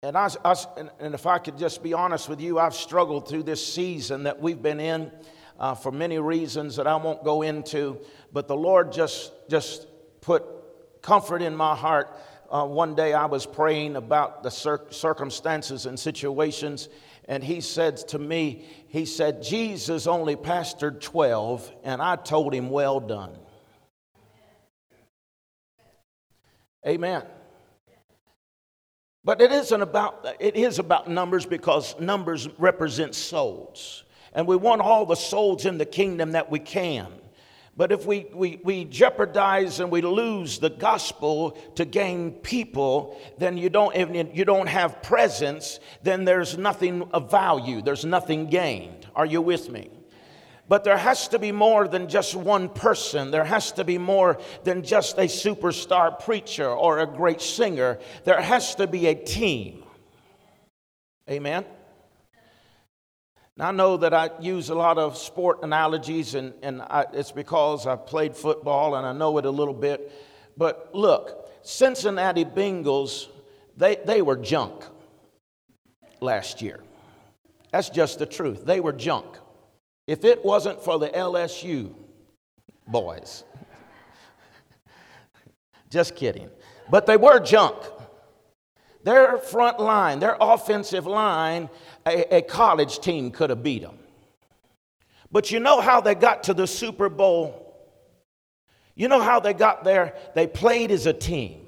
and, 0.02 0.16
I, 0.16 0.30
I, 0.42 0.54
and 0.98 1.14
if 1.14 1.26
I 1.26 1.36
could 1.36 1.58
just 1.58 1.82
be 1.82 1.92
honest 1.92 2.26
with 2.26 2.40
you, 2.40 2.58
I've 2.58 2.74
struggled 2.74 3.28
through 3.28 3.42
this 3.42 3.64
season 3.64 4.22
that 4.22 4.40
we've 4.40 4.62
been 4.62 4.80
in 4.80 5.12
uh, 5.58 5.74
for 5.74 5.92
many 5.92 6.18
reasons 6.18 6.76
that 6.76 6.86
I 6.86 6.96
won't 6.96 7.22
go 7.22 7.42
into, 7.42 7.98
but 8.32 8.48
the 8.48 8.56
Lord 8.56 8.92
just, 8.92 9.30
just 9.50 9.86
put 10.22 10.42
comfort 11.02 11.42
in 11.42 11.54
my 11.54 11.76
heart. 11.76 12.16
Uh, 12.50 12.64
one 12.64 12.94
day 12.94 13.12
I 13.12 13.26
was 13.26 13.44
praying 13.44 13.96
about 13.96 14.42
the 14.42 14.50
cir- 14.50 14.86
circumstances 14.88 15.84
and 15.84 16.00
situations, 16.00 16.88
and 17.28 17.44
he 17.44 17.60
said 17.60 17.98
to 18.08 18.18
me, 18.18 18.64
He 18.88 19.04
said, 19.04 19.42
Jesus 19.42 20.06
only 20.06 20.34
pastored 20.34 21.02
12, 21.02 21.70
and 21.84 22.00
I 22.00 22.16
told 22.16 22.54
him, 22.54 22.70
Well 22.70 23.00
done. 23.00 23.36
Amen. 26.86 27.22
But 29.22 29.40
it 29.42 29.52
isn't 29.52 29.82
about 29.82 30.26
it 30.40 30.56
is 30.56 30.78
about 30.78 31.08
numbers 31.08 31.44
because 31.44 31.98
numbers 32.00 32.48
represent 32.58 33.14
souls. 33.14 34.04
And 34.32 34.46
we 34.46 34.56
want 34.56 34.80
all 34.80 35.04
the 35.06 35.16
souls 35.16 35.66
in 35.66 35.76
the 35.76 35.84
kingdom 35.84 36.32
that 36.32 36.50
we 36.50 36.58
can. 36.58 37.12
But 37.76 37.92
if 37.92 38.04
we, 38.04 38.26
we, 38.34 38.60
we 38.62 38.84
jeopardize 38.84 39.80
and 39.80 39.90
we 39.90 40.02
lose 40.02 40.58
the 40.58 40.70
gospel 40.70 41.52
to 41.76 41.84
gain 41.84 42.32
people, 42.32 43.18
then 43.38 43.56
you 43.56 43.70
don't, 43.70 43.94
if 43.94 44.36
you 44.36 44.44
don't 44.44 44.68
have 44.68 45.02
presence, 45.02 45.80
then 46.02 46.24
there's 46.24 46.58
nothing 46.58 47.02
of 47.12 47.30
value. 47.30 47.80
There's 47.80 48.04
nothing 48.04 48.46
gained. 48.46 49.06
Are 49.16 49.24
you 49.24 49.40
with 49.40 49.70
me? 49.70 49.90
But 50.70 50.84
there 50.84 50.96
has 50.96 51.26
to 51.28 51.40
be 51.40 51.50
more 51.50 51.88
than 51.88 52.08
just 52.08 52.36
one 52.36 52.68
person. 52.68 53.32
There 53.32 53.42
has 53.42 53.72
to 53.72 53.82
be 53.82 53.98
more 53.98 54.38
than 54.62 54.84
just 54.84 55.18
a 55.18 55.22
superstar 55.22 56.16
preacher 56.20 56.70
or 56.70 57.00
a 57.00 57.06
great 57.08 57.40
singer. 57.40 57.98
There 58.22 58.40
has 58.40 58.76
to 58.76 58.86
be 58.86 59.08
a 59.08 59.16
team. 59.16 59.82
Amen. 61.28 61.64
Now, 63.56 63.70
I 63.70 63.72
know 63.72 63.96
that 63.96 64.14
I 64.14 64.30
use 64.40 64.70
a 64.70 64.76
lot 64.76 64.96
of 64.96 65.18
sport 65.18 65.64
analogies, 65.64 66.36
and, 66.36 66.54
and 66.62 66.82
I, 66.82 67.04
it's 67.14 67.32
because 67.32 67.88
I 67.88 67.96
played 67.96 68.36
football 68.36 68.94
and 68.94 69.04
I 69.04 69.12
know 69.12 69.38
it 69.38 69.46
a 69.46 69.50
little 69.50 69.74
bit. 69.74 70.12
But 70.56 70.90
look, 70.94 71.50
Cincinnati 71.62 72.44
Bengals, 72.44 73.26
they, 73.76 73.96
they 73.96 74.22
were 74.22 74.36
junk 74.36 74.84
last 76.20 76.62
year. 76.62 76.78
That's 77.72 77.90
just 77.90 78.20
the 78.20 78.26
truth. 78.26 78.64
They 78.64 78.78
were 78.78 78.92
junk. 78.92 79.39
If 80.06 80.24
it 80.24 80.44
wasn't 80.44 80.82
for 80.82 80.98
the 80.98 81.08
LSU 81.08 81.94
boys, 82.86 83.44
just 85.90 86.16
kidding. 86.16 86.50
But 86.90 87.06
they 87.06 87.16
were 87.16 87.40
junk. 87.40 87.76
Their 89.02 89.38
front 89.38 89.80
line, 89.80 90.18
their 90.18 90.36
offensive 90.40 91.06
line, 91.06 91.70
a, 92.06 92.36
a, 92.36 92.42
college 92.42 92.98
team 93.00 93.30
could 93.30 93.50
have 93.50 93.62
beat 93.62 93.82
them. 93.82 93.98
But 95.32 95.50
you 95.50 95.60
know 95.60 95.80
how 95.80 96.00
they 96.00 96.14
got 96.14 96.42
to 96.44 96.54
the 96.54 96.66
Super 96.66 97.08
Bowl? 97.08 97.66
You 98.94 99.08
know 99.08 99.22
how 99.22 99.40
they 99.40 99.54
got 99.54 99.84
there? 99.84 100.14
They 100.34 100.46
played 100.46 100.90
as 100.90 101.06
a 101.06 101.14
team. 101.14 101.66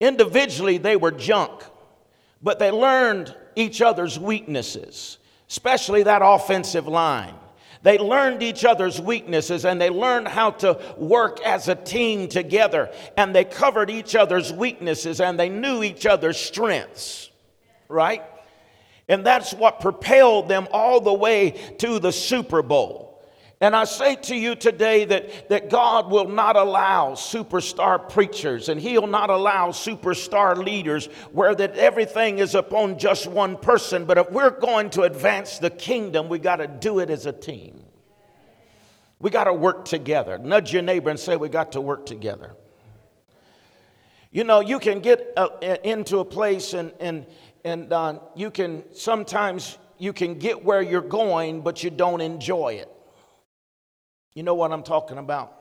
Individually, 0.00 0.78
they 0.78 0.96
were 0.96 1.10
junk, 1.10 1.64
but 2.42 2.58
they 2.58 2.70
learned 2.70 3.34
each 3.56 3.80
other's 3.80 4.18
weaknesses 4.18 5.18
especially 5.54 6.02
that 6.02 6.20
offensive 6.20 6.88
line. 6.88 7.32
They 7.82 7.96
learned 7.96 8.42
each 8.42 8.64
other's 8.64 9.00
weaknesses 9.00 9.64
and 9.64 9.80
they 9.80 9.88
learned 9.88 10.26
how 10.26 10.50
to 10.50 10.80
work 10.96 11.40
as 11.42 11.68
a 11.68 11.76
team 11.76 12.26
together. 12.26 12.90
And 13.16 13.32
they 13.32 13.44
covered 13.44 13.88
each 13.88 14.16
other's 14.16 14.52
weaknesses 14.52 15.20
and 15.20 15.38
they 15.38 15.48
knew 15.48 15.84
each 15.84 16.06
other's 16.06 16.38
strengths, 16.38 17.30
right? 17.88 18.24
And 19.06 19.24
that's 19.24 19.54
what 19.54 19.78
propelled 19.78 20.48
them 20.48 20.66
all 20.72 21.00
the 21.00 21.14
way 21.14 21.52
to 21.78 22.00
the 22.00 22.10
Super 22.10 22.60
Bowl. 22.60 23.13
And 23.64 23.74
I 23.74 23.84
say 23.84 24.16
to 24.16 24.36
you 24.36 24.56
today 24.56 25.06
that, 25.06 25.48
that 25.48 25.70
God 25.70 26.10
will 26.10 26.28
not 26.28 26.54
allow 26.54 27.12
superstar 27.14 28.10
preachers 28.10 28.68
and 28.68 28.78
He'll 28.78 29.06
not 29.06 29.30
allow 29.30 29.70
superstar 29.70 30.54
leaders 30.54 31.06
where 31.32 31.54
that 31.54 31.74
everything 31.78 32.40
is 32.40 32.54
upon 32.54 32.98
just 32.98 33.26
one 33.26 33.56
person. 33.56 34.04
But 34.04 34.18
if 34.18 34.30
we're 34.30 34.50
going 34.50 34.90
to 34.90 35.04
advance 35.04 35.60
the 35.60 35.70
kingdom, 35.70 36.28
we 36.28 36.38
got 36.38 36.56
to 36.56 36.66
do 36.66 36.98
it 36.98 37.08
as 37.08 37.24
a 37.24 37.32
team. 37.32 37.82
We 39.18 39.30
got 39.30 39.44
to 39.44 39.54
work 39.54 39.86
together. 39.86 40.36
Nudge 40.36 40.70
your 40.70 40.82
neighbor 40.82 41.08
and 41.08 41.18
say, 41.18 41.36
We 41.36 41.48
got 41.48 41.72
to 41.72 41.80
work 41.80 42.04
together. 42.04 42.54
You 44.30 44.44
know, 44.44 44.60
you 44.60 44.78
can 44.78 45.00
get 45.00 45.32
uh, 45.38 45.48
into 45.82 46.18
a 46.18 46.24
place 46.26 46.74
and, 46.74 46.92
and, 47.00 47.24
and 47.64 47.90
uh, 47.90 48.18
you 48.36 48.50
can 48.50 48.84
sometimes 48.92 49.78
you 49.96 50.12
can 50.12 50.38
get 50.38 50.62
where 50.62 50.82
you're 50.82 51.00
going, 51.00 51.62
but 51.62 51.82
you 51.82 51.88
don't 51.88 52.20
enjoy 52.20 52.74
it. 52.74 52.90
You 54.34 54.42
know 54.42 54.54
what 54.54 54.72
I'm 54.72 54.82
talking 54.82 55.18
about? 55.18 55.60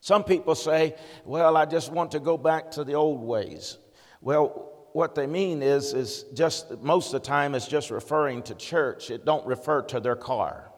Some 0.00 0.22
people 0.22 0.54
say, 0.54 0.96
well, 1.24 1.56
I 1.56 1.64
just 1.64 1.90
want 1.90 2.12
to 2.12 2.20
go 2.20 2.36
back 2.36 2.70
to 2.72 2.84
the 2.84 2.92
old 2.92 3.22
ways. 3.22 3.78
Well, 4.20 4.70
what 4.92 5.14
they 5.14 5.26
mean 5.26 5.62
is, 5.62 5.94
is 5.94 6.24
just 6.34 6.70
most 6.82 7.06
of 7.14 7.22
the 7.22 7.26
time 7.26 7.54
it's 7.54 7.66
just 7.66 7.90
referring 7.90 8.42
to 8.44 8.54
church. 8.54 9.10
It 9.10 9.24
don't 9.24 9.46
refer 9.46 9.82
to 9.82 10.00
their 10.00 10.14
car. 10.14 10.70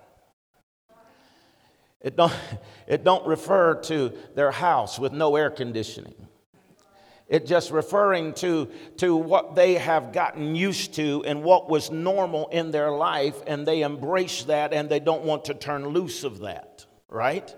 It 2.01 2.17
don't, 2.17 2.33
it 2.87 3.03
don't 3.03 3.27
refer 3.27 3.75
to 3.83 4.13
their 4.35 4.53
house 4.53 4.99
with 4.99 5.13
no 5.13 5.35
air 5.35 5.51
conditioning. 5.51 6.26
It's 7.29 7.49
just 7.49 7.73
referring 7.73 8.35
to, 8.35 8.71
to 8.99 9.17
what 9.17 9.57
they 9.57 9.75
have 9.75 10.13
gotten 10.13 10.55
used 10.55 10.95
to 10.95 11.25
and 11.27 11.43
what 11.43 11.69
was 11.69 11.91
normal 11.91 12.47
in 12.49 12.71
their 12.71 12.93
life, 12.93 13.43
and 13.49 13.67
they 13.67 13.83
embrace 13.83 14.45
that 14.45 14.73
and 14.73 14.89
they 14.89 15.01
don't 15.01 15.25
want 15.25 15.47
to 15.47 15.55
turn 15.55 15.89
loose 15.89 16.23
of 16.23 16.41
that, 16.41 16.87
right? 17.09 17.53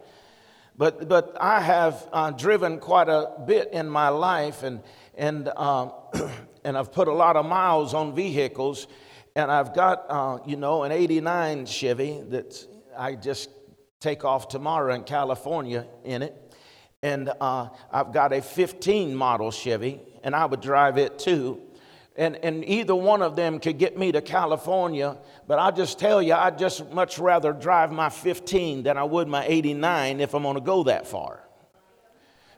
But, 0.77 1.09
but 1.09 1.37
I 1.39 1.61
have 1.61 2.09
uh, 2.13 2.31
driven 2.31 2.79
quite 2.79 3.11
a 3.11 3.33
bit 3.47 3.71
in 3.73 3.91
my 3.91 4.09
life, 4.09 4.63
and, 4.63 4.81
and, 5.15 5.51
uh, 5.55 5.91
and 6.65 6.79
I've 6.79 6.93
put 6.93 7.09
a 7.09 7.13
lot 7.13 7.37
of 7.37 7.45
miles 7.45 7.93
on 7.93 8.15
vehicles, 8.15 8.87
and 9.37 9.51
I've 9.51 9.75
got, 9.75 10.07
uh, 10.09 10.39
you 10.47 10.57
know, 10.57 10.85
an 10.85 10.93
89 10.93 11.67
Chevy 11.67 12.23
that 12.31 12.65
I 12.97 13.17
just 13.17 13.51
take 14.01 14.25
off 14.25 14.49
tomorrow 14.49 14.95
in 14.95 15.03
California 15.03 15.87
in 16.05 16.23
it 16.23 16.48
and 17.03 17.33
uh, 17.41 17.69
I've 17.93 18.13
got 18.13 18.33
a 18.33 18.43
15 18.43 19.15
model 19.15 19.51
Chevy, 19.51 20.01
and 20.23 20.35
I 20.35 20.47
would 20.47 20.61
drive 20.61 20.99
it 20.99 21.19
too. 21.19 21.61
And, 22.17 22.37
and 22.37 22.65
either 22.65 22.97
one 22.97 23.23
of 23.23 23.37
them 23.37 23.61
could 23.61 23.79
get 23.79 23.97
me 23.97 24.11
to 24.11 24.21
California, 24.21 25.17
but 25.47 25.61
I'll 25.61 25.73
just 25.73 26.01
tell 26.01 26.21
you, 26.21 26.35
I'd 26.35 26.59
just 26.59 26.91
much 26.91 27.19
rather 27.19 27.53
drive 27.53 27.93
my 27.93 28.09
15 28.09 28.83
than 28.83 28.99
I 28.99 29.05
would 29.05 29.29
my 29.29 29.47
89 29.47 30.21
if 30.21 30.35
I'm 30.35 30.43
gonna 30.43 30.61
go 30.61 30.83
that 30.85 31.07
far. 31.07 31.41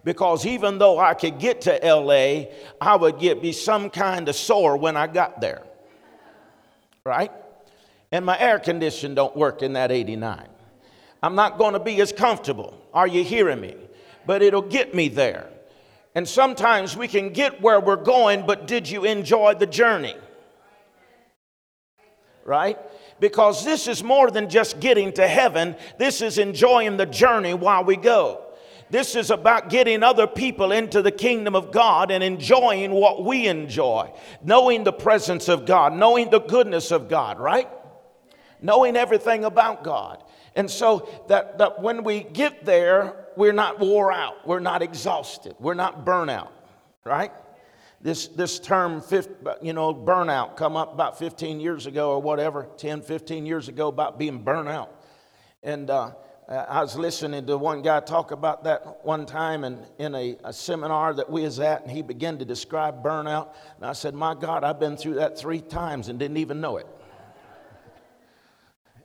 Because 0.03 0.47
even 0.47 0.79
though 0.79 0.99
I 0.99 1.13
could 1.13 1.39
get 1.39 1.61
to 1.63 1.79
LA, 1.83 2.45
I 2.81 2.97
would 2.97 3.19
get 3.19 3.43
be 3.43 3.53
some 3.53 3.91
kind 3.91 4.31
of 4.31 4.35
sore 4.35 4.79
when 4.79 4.97
I 4.97 5.07
got 5.07 5.43
there. 5.43 5.63
Right? 7.05 7.31
and 8.13 8.25
my 8.25 8.39
air 8.39 8.59
condition 8.59 9.15
don't 9.15 9.37
work 9.37 9.63
in 9.63 9.75
that 9.75 9.93
89. 9.93 10.49
I'm 11.23 11.35
not 11.35 11.59
to 11.75 11.81
be 11.81 12.01
as 12.01 12.13
comfortable. 12.13 12.77
Are 12.93 13.07
you 13.07 13.23
hearing 13.23 13.61
me? 13.61 13.77
But 14.31 14.43
it'll 14.43 14.63
get 14.63 14.95
me 14.95 15.09
there. 15.09 15.49
And 16.15 16.29
sometimes 16.29 16.97
we 16.97 17.09
can 17.09 17.33
get 17.33 17.61
where 17.61 17.81
we're 17.81 17.97
going, 17.97 18.47
but 18.47 18.69
did 18.69 18.89
you 18.89 19.05
enjoy 19.05 19.55
the 19.55 19.67
journey? 19.67 20.15
Right? 22.45 22.79
Because 23.19 23.65
this 23.65 23.89
is 23.89 24.05
more 24.05 24.31
than 24.31 24.49
just 24.49 24.79
getting 24.79 25.13
to 25.15 25.27
heaven, 25.27 25.75
this 25.99 26.23
is 26.23 26.39
enjoying 26.39 26.97
the 26.97 27.07
journey 27.07 27.55
while 27.55 27.83
we 27.83 27.97
go. 27.97 28.45
This 28.89 29.17
is 29.17 29.33
about 29.33 29.69
getting 29.69 30.05
other 30.05 30.29
people 30.29 30.71
into 30.71 31.03
the 31.03 31.11
kingdom 31.11 31.57
of 31.57 31.73
God 31.73 32.13
and 32.13 32.23
enjoying 32.23 32.93
what 32.93 33.25
we 33.25 33.49
enjoy, 33.49 34.13
knowing 34.45 34.85
the 34.85 34.93
presence 34.93 35.49
of 35.49 35.67
God, 35.67 35.93
knowing 35.93 36.31
the 36.31 36.39
goodness 36.39 36.93
of 36.93 37.09
God, 37.09 37.41
right? 37.41 37.69
Knowing 38.63 38.95
everything 38.95 39.43
about 39.43 39.83
God. 39.83 40.23
And 40.55 40.71
so 40.71 41.09
that, 41.27 41.59
that 41.59 41.83
when 41.83 42.05
we 42.05 42.21
get 42.21 42.65
there, 42.65 43.20
we're 43.37 43.53
not 43.53 43.79
wore 43.79 44.13
out, 44.13 44.47
we're 44.47 44.61
not 44.61 44.83
exhausted, 44.83 45.55
we're 45.59 45.75
not 45.75 46.05
burnout, 46.05 46.49
right? 47.05 47.33
This, 48.03 48.29
this 48.29 48.59
term, 48.59 49.03
you 49.61 49.75
know, 49.75 49.95
burnout, 49.95 50.57
come 50.57 50.77
up 50.77 50.95
about 50.95 51.19
15 51.19 51.61
years 51.61 51.87
ago 51.87 52.13
or 52.13 52.23
whatever, 52.23 52.67
10, 52.79 53.03
15 53.03 53.45
years 53.45 53.69
ago 53.69 53.89
about 53.89 54.19
being 54.19 54.43
burnout. 54.43 54.89
And 55.63 55.91
uh, 55.91 56.13
I 56.49 56.81
was 56.81 56.97
listening 56.97 57.47
to 57.47 57.59
one 57.59 57.83
guy 57.83 58.01
talk 58.01 58.31
about 58.31 58.65
that 58.65 59.05
one 59.05 59.27
time 59.27 59.65
in, 59.65 59.79
in 59.99 60.15
a, 60.15 60.37
a 60.43 60.53
seminar 60.53 61.15
that 61.15 61.31
we 61.31 61.43
was 61.43 61.61
at, 61.61 61.83
and 61.83 61.91
he 61.91 62.03
began 62.03 62.39
to 62.39 62.45
describe 62.45 63.05
burnout. 63.05 63.55
And 63.77 63.85
I 63.85 63.93
said, 63.93 64.15
my 64.15 64.35
God, 64.35 64.65
I've 64.65 64.81
been 64.81 64.97
through 64.97 65.15
that 65.15 65.39
three 65.39 65.61
times 65.61 66.09
and 66.09 66.19
didn't 66.19 66.39
even 66.39 66.61
know 66.61 66.79
it. 66.79 66.87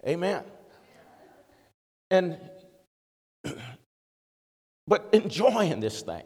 Amen. 0.08 0.44
And 2.10 2.40
but 4.88 5.10
enjoying 5.14 5.80
this 5.80 6.02
thing. 6.02 6.24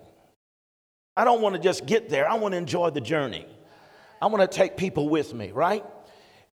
I 1.15 1.23
don't 1.23 1.41
want 1.41 1.55
to 1.55 1.61
just 1.61 1.85
get 1.85 2.09
there. 2.09 2.29
I 2.29 2.35
want 2.35 2.53
to 2.53 2.57
enjoy 2.57 2.91
the 2.91 3.01
journey. 3.01 3.45
I 4.21 4.27
want 4.27 4.49
to 4.49 4.57
take 4.57 4.77
people 4.77 5.09
with 5.09 5.33
me, 5.33 5.51
right? 5.51 5.85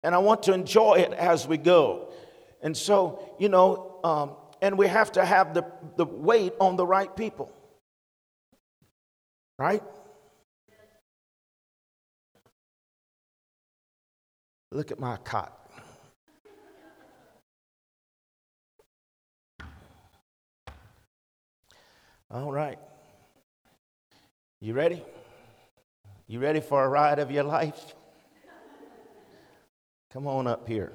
And 0.02 0.14
I 0.14 0.18
want 0.18 0.44
to 0.44 0.52
enjoy 0.52 0.94
it 0.94 1.12
as 1.12 1.46
we 1.46 1.56
go. 1.56 2.12
And 2.62 2.76
so, 2.76 3.36
you 3.38 3.48
know, 3.48 4.00
um, 4.04 4.36
and 4.62 4.78
we 4.78 4.86
have 4.86 5.12
to 5.12 5.24
have 5.24 5.54
the, 5.54 5.64
the 5.96 6.06
weight 6.06 6.52
on 6.60 6.76
the 6.76 6.86
right 6.86 7.14
people, 7.14 7.52
right? 9.58 9.82
Look 14.72 14.90
at 14.90 14.98
my 14.98 15.16
cot. 15.18 15.65
All 22.30 22.50
right. 22.50 22.78
You 24.60 24.74
ready? 24.74 25.02
You 26.26 26.40
ready 26.40 26.60
for 26.60 26.84
a 26.84 26.88
ride 26.88 27.18
of 27.18 27.30
your 27.30 27.44
life? 27.44 27.94
Come 30.12 30.26
on 30.26 30.46
up 30.46 30.66
here. 30.66 30.92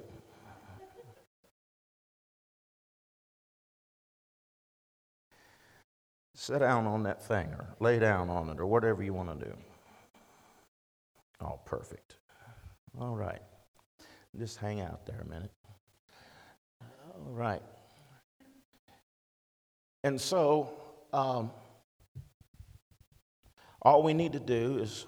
Sit 6.33 6.59
down 6.59 6.87
on 6.87 7.03
that 7.03 7.23
thing 7.23 7.47
or 7.49 7.75
lay 7.79 7.99
down 7.99 8.29
on 8.29 8.49
it 8.49 8.59
or 8.59 8.65
whatever 8.65 9.03
you 9.03 9.13
want 9.13 9.39
to 9.39 9.45
do. 9.45 9.53
Oh, 11.39 11.59
perfect. 11.65 12.15
All 12.99 13.15
right. 13.15 13.41
Just 14.37 14.57
hang 14.57 14.81
out 14.81 15.05
there 15.05 15.21
a 15.21 15.29
minute. 15.29 15.51
All 16.81 17.31
right. 17.31 17.61
And 20.03 20.19
so, 20.19 20.80
um, 21.13 21.51
all 23.81 24.03
we 24.03 24.13
need 24.13 24.33
to 24.33 24.39
do 24.39 24.77
is 24.79 25.05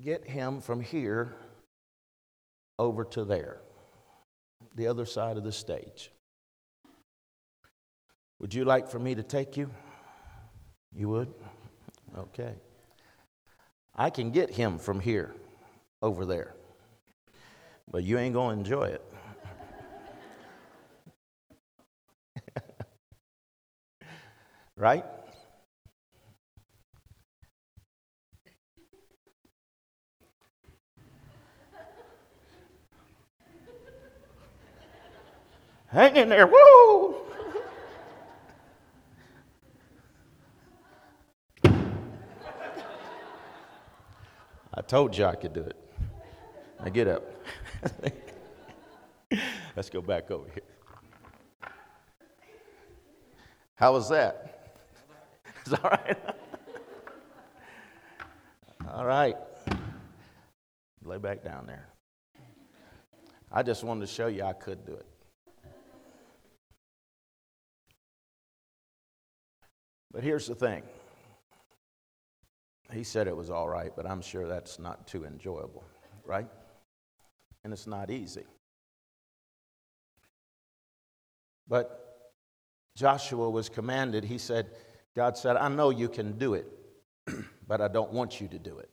get 0.00 0.24
him 0.24 0.60
from 0.60 0.80
here 0.80 1.34
over 2.78 3.04
to 3.04 3.24
there, 3.24 3.60
the 4.74 4.86
other 4.86 5.06
side 5.06 5.36
of 5.36 5.44
the 5.44 5.52
stage. 5.52 6.10
Would 8.40 8.52
you 8.52 8.64
like 8.64 8.88
for 8.88 8.98
me 8.98 9.14
to 9.14 9.22
take 9.22 9.56
you? 9.56 9.70
You 10.94 11.08
would? 11.08 11.32
Okay. 12.16 12.54
I 13.94 14.10
can 14.10 14.30
get 14.30 14.50
him 14.50 14.78
from 14.78 15.00
here 15.00 15.34
over 16.02 16.26
there, 16.26 16.54
but 17.90 18.02
you 18.02 18.18
ain't 18.18 18.34
going 18.34 18.56
to 18.56 18.60
enjoy 18.60 18.84
it. 18.88 19.13
Right? 24.76 25.04
Hang 35.88 36.16
in 36.16 36.28
there, 36.28 36.48
woo! 36.48 37.14
I 44.76 44.80
told 44.80 45.16
you 45.16 45.24
I 45.24 45.36
could 45.36 45.52
do 45.52 45.60
it. 45.60 45.76
Now 46.80 46.88
get 46.90 47.06
up. 47.06 47.22
Let's 49.76 49.88
go 49.88 50.02
back 50.02 50.32
over 50.32 50.48
here. 50.52 51.70
How 53.76 53.92
was 53.92 54.08
that? 54.08 54.53
Is 55.66 55.72
all 55.72 55.90
right? 55.90 56.18
all 58.92 59.06
right. 59.06 59.36
Lay 61.04 61.18
back 61.18 61.42
down 61.42 61.66
there. 61.66 61.88
I 63.50 63.62
just 63.62 63.82
wanted 63.82 64.02
to 64.02 64.06
show 64.06 64.26
you 64.26 64.42
I 64.42 64.52
could 64.52 64.84
do 64.84 64.92
it. 64.92 65.06
But 70.12 70.22
here's 70.22 70.46
the 70.46 70.54
thing. 70.54 70.82
He 72.92 73.02
said 73.02 73.26
it 73.26 73.36
was 73.36 73.48
all 73.48 73.68
right, 73.68 73.92
but 73.96 74.06
I'm 74.06 74.20
sure 74.20 74.46
that's 74.46 74.78
not 74.78 75.06
too 75.06 75.24
enjoyable, 75.24 75.84
right? 76.26 76.46
And 77.64 77.72
it's 77.72 77.86
not 77.86 78.10
easy. 78.10 78.44
But 81.66 82.32
Joshua 82.96 83.48
was 83.48 83.68
commanded, 83.68 84.24
he 84.24 84.36
said, 84.38 84.70
God 85.16 85.36
said, 85.36 85.56
I 85.56 85.68
know 85.68 85.90
you 85.90 86.08
can 86.08 86.38
do 86.38 86.54
it, 86.54 86.66
but 87.68 87.80
I 87.80 87.88
don't 87.88 88.12
want 88.12 88.40
you 88.40 88.48
to 88.48 88.58
do 88.58 88.78
it. 88.78 88.90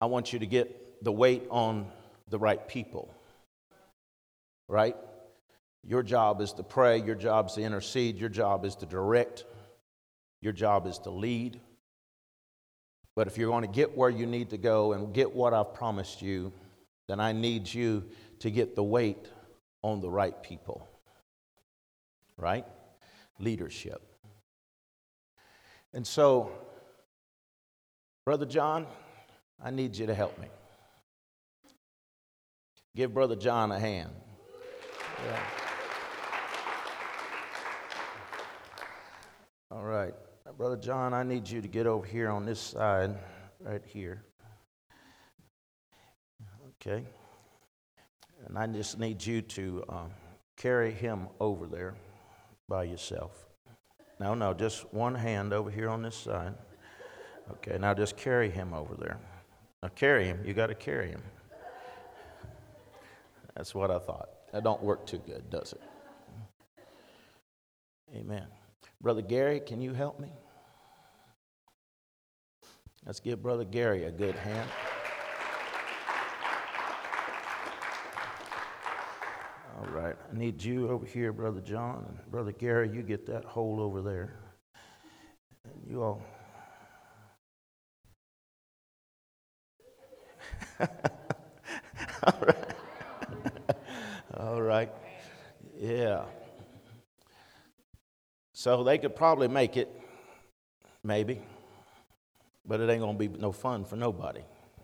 I 0.00 0.06
want 0.06 0.32
you 0.32 0.38
to 0.38 0.46
get 0.46 1.02
the 1.02 1.12
weight 1.12 1.44
on 1.50 1.86
the 2.28 2.38
right 2.38 2.66
people, 2.68 3.12
right? 4.68 4.96
Your 5.82 6.02
job 6.02 6.40
is 6.40 6.52
to 6.54 6.62
pray, 6.62 7.00
your 7.00 7.14
job 7.14 7.46
is 7.46 7.54
to 7.54 7.62
intercede, 7.62 8.18
your 8.18 8.28
job 8.28 8.64
is 8.64 8.76
to 8.76 8.86
direct, 8.86 9.44
your 10.42 10.52
job 10.52 10.86
is 10.86 10.98
to 10.98 11.10
lead. 11.10 11.60
But 13.16 13.26
if 13.26 13.38
you're 13.38 13.50
going 13.50 13.62
to 13.62 13.74
get 13.74 13.96
where 13.96 14.10
you 14.10 14.26
need 14.26 14.50
to 14.50 14.58
go 14.58 14.92
and 14.92 15.12
get 15.12 15.34
what 15.34 15.54
I've 15.54 15.74
promised 15.74 16.22
you, 16.22 16.52
then 17.08 17.18
I 17.18 17.32
need 17.32 17.72
you 17.72 18.04
to 18.40 18.50
get 18.50 18.76
the 18.76 18.84
weight 18.84 19.26
on 19.82 20.00
the 20.00 20.10
right 20.10 20.40
people, 20.42 20.86
right? 22.36 22.66
Leadership. 23.40 24.02
And 25.94 26.06
so, 26.06 26.50
Brother 28.24 28.46
John, 28.46 28.86
I 29.62 29.70
need 29.70 29.96
you 29.96 30.06
to 30.06 30.14
help 30.14 30.38
me. 30.38 30.48
Give 32.94 33.12
Brother 33.12 33.36
John 33.36 33.72
a 33.72 33.78
hand. 33.78 34.10
Yeah. 35.26 35.40
All 39.70 39.84
right. 39.84 40.14
Brother 40.56 40.76
John, 40.76 41.14
I 41.14 41.22
need 41.22 41.48
you 41.48 41.60
to 41.60 41.68
get 41.68 41.86
over 41.86 42.06
here 42.06 42.30
on 42.30 42.44
this 42.44 42.60
side, 42.60 43.16
right 43.60 43.82
here. 43.84 44.24
Okay. 46.80 47.04
And 48.46 48.58
I 48.58 48.66
just 48.66 48.98
need 48.98 49.24
you 49.24 49.42
to 49.42 49.84
um, 49.88 50.10
carry 50.56 50.90
him 50.92 51.28
over 51.40 51.66
there 51.66 51.94
by 52.68 52.84
yourself. 52.84 53.47
No, 54.20 54.34
no, 54.34 54.52
just 54.52 54.92
one 54.92 55.14
hand 55.14 55.52
over 55.52 55.70
here 55.70 55.88
on 55.88 56.02
this 56.02 56.16
side. 56.16 56.54
Okay, 57.52 57.78
now 57.78 57.94
just 57.94 58.16
carry 58.16 58.50
him 58.50 58.74
over 58.74 58.94
there. 58.94 59.18
Now 59.82 59.88
carry 59.90 60.26
him. 60.26 60.40
You 60.44 60.54
got 60.54 60.66
to 60.66 60.74
carry 60.74 61.08
him. 61.08 61.22
That's 63.54 63.74
what 63.74 63.90
I 63.90 63.98
thought. 63.98 64.28
That 64.52 64.64
don't 64.64 64.82
work 64.82 65.06
too 65.06 65.18
good, 65.18 65.48
does 65.50 65.72
it? 65.72 65.82
Amen. 68.14 68.46
Brother 69.00 69.22
Gary, 69.22 69.60
can 69.60 69.80
you 69.80 69.92
help 69.92 70.18
me? 70.18 70.28
Let's 73.06 73.20
give 73.20 73.42
Brother 73.42 73.64
Gary 73.64 74.04
a 74.04 74.10
good 74.10 74.34
hand. 74.34 74.68
I 79.98 80.14
need 80.32 80.62
you 80.62 80.88
over 80.90 81.04
here, 81.04 81.32
Brother 81.32 81.60
John, 81.60 82.04
and 82.08 82.30
Brother 82.30 82.52
Gary, 82.52 82.88
you 82.92 83.02
get 83.02 83.26
that 83.26 83.44
hole 83.44 83.80
over 83.80 84.00
there. 84.00 84.38
You 85.88 86.02
all. 86.02 86.22
all 90.80 92.40
right. 92.40 92.74
all 94.36 94.62
right. 94.62 94.92
Yeah. 95.78 96.24
So 98.52 98.84
they 98.84 98.98
could 98.98 99.16
probably 99.16 99.48
make 99.48 99.76
it, 99.76 99.88
maybe, 101.02 101.40
but 102.66 102.80
it 102.80 102.90
ain't 102.90 103.00
going 103.00 103.18
to 103.18 103.28
be 103.28 103.38
no 103.38 103.52
fun 103.52 103.84
for 103.84 103.96
nobody, 103.96 104.42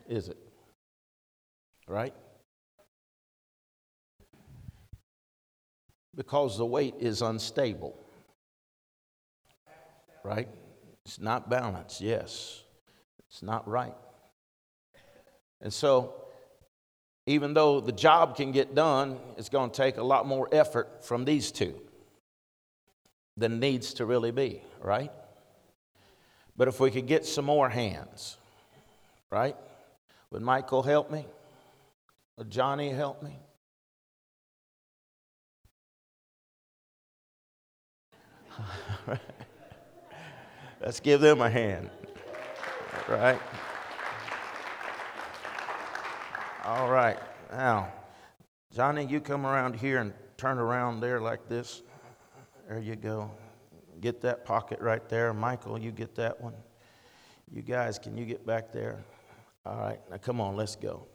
is 0.09 0.29
it? 0.29 0.38
Right? 1.87 2.14
Because 6.16 6.57
the 6.59 6.66
weight 6.66 6.94
is 7.00 7.22
unstable. 7.22 7.98
Right? 10.22 10.48
It's 11.05 11.20
not 11.20 11.50
balanced, 11.50 12.00
yes. 12.00 12.62
It's 13.29 13.42
not 13.42 13.68
right. 13.68 13.94
And 15.61 15.72
so, 15.72 16.14
even 17.27 17.55
though 17.55 17.81
the 17.81 17.92
job 17.92 18.37
can 18.37 18.53
get 18.53 18.74
done, 18.74 19.18
it's 19.37 19.48
going 19.48 19.70
to 19.70 19.77
take 19.77 19.96
a 19.96 20.03
lot 20.03 20.27
more 20.27 20.48
effort 20.53 21.05
from 21.05 21.24
these 21.24 21.50
two 21.50 21.81
than 23.37 23.61
needs 23.61 23.94
to 23.94 24.07
really 24.07 24.31
be, 24.31 24.62
right? 24.81 25.11
But 26.57 26.68
if 26.68 26.79
we 26.81 26.90
could 26.90 27.07
get 27.07 27.27
some 27.27 27.44
more 27.44 27.68
hands, 27.68 28.37
right? 29.31 29.57
Would 30.31 30.42
Michael 30.42 30.83
help 30.83 31.11
me? 31.11 31.27
Would 32.37 32.50
Johnny 32.50 32.90
help 32.90 33.22
me? 33.22 33.38
Let's 40.81 41.01
give 41.01 41.21
them 41.21 41.40
a 41.40 41.51
hand, 41.51 41.90
All 43.09 43.17
right? 43.17 43.40
All 46.64 46.90
right. 46.90 47.19
Now, 47.51 47.93
Johnny, 48.75 49.05
you 49.05 49.21
come 49.21 49.47
around 49.47 49.77
here 49.77 49.99
and 49.99 50.12
turn 50.37 50.59
around 50.59 51.01
there 51.01 51.21
like 51.21 51.49
this. 51.49 51.83
There 52.69 52.81
you 52.81 52.97
go. 52.97 53.31
Get 54.01 54.21
that 54.23 54.45
pocket 54.45 54.81
right 54.81 55.07
there. 55.09 55.33
Michael, 55.33 55.79
you 55.79 55.93
get 55.93 56.14
that 56.17 56.40
one. 56.40 56.55
You 57.51 57.62
guys, 57.62 57.99
can 57.99 58.17
you 58.17 58.25
get 58.25 58.47
back 58.47 58.73
there? 58.73 59.05
All 59.64 59.77
right. 59.77 60.01
Now, 60.11 60.17
come 60.17 60.40
on, 60.40 60.57
let's 60.57 60.77
go. 60.77 61.07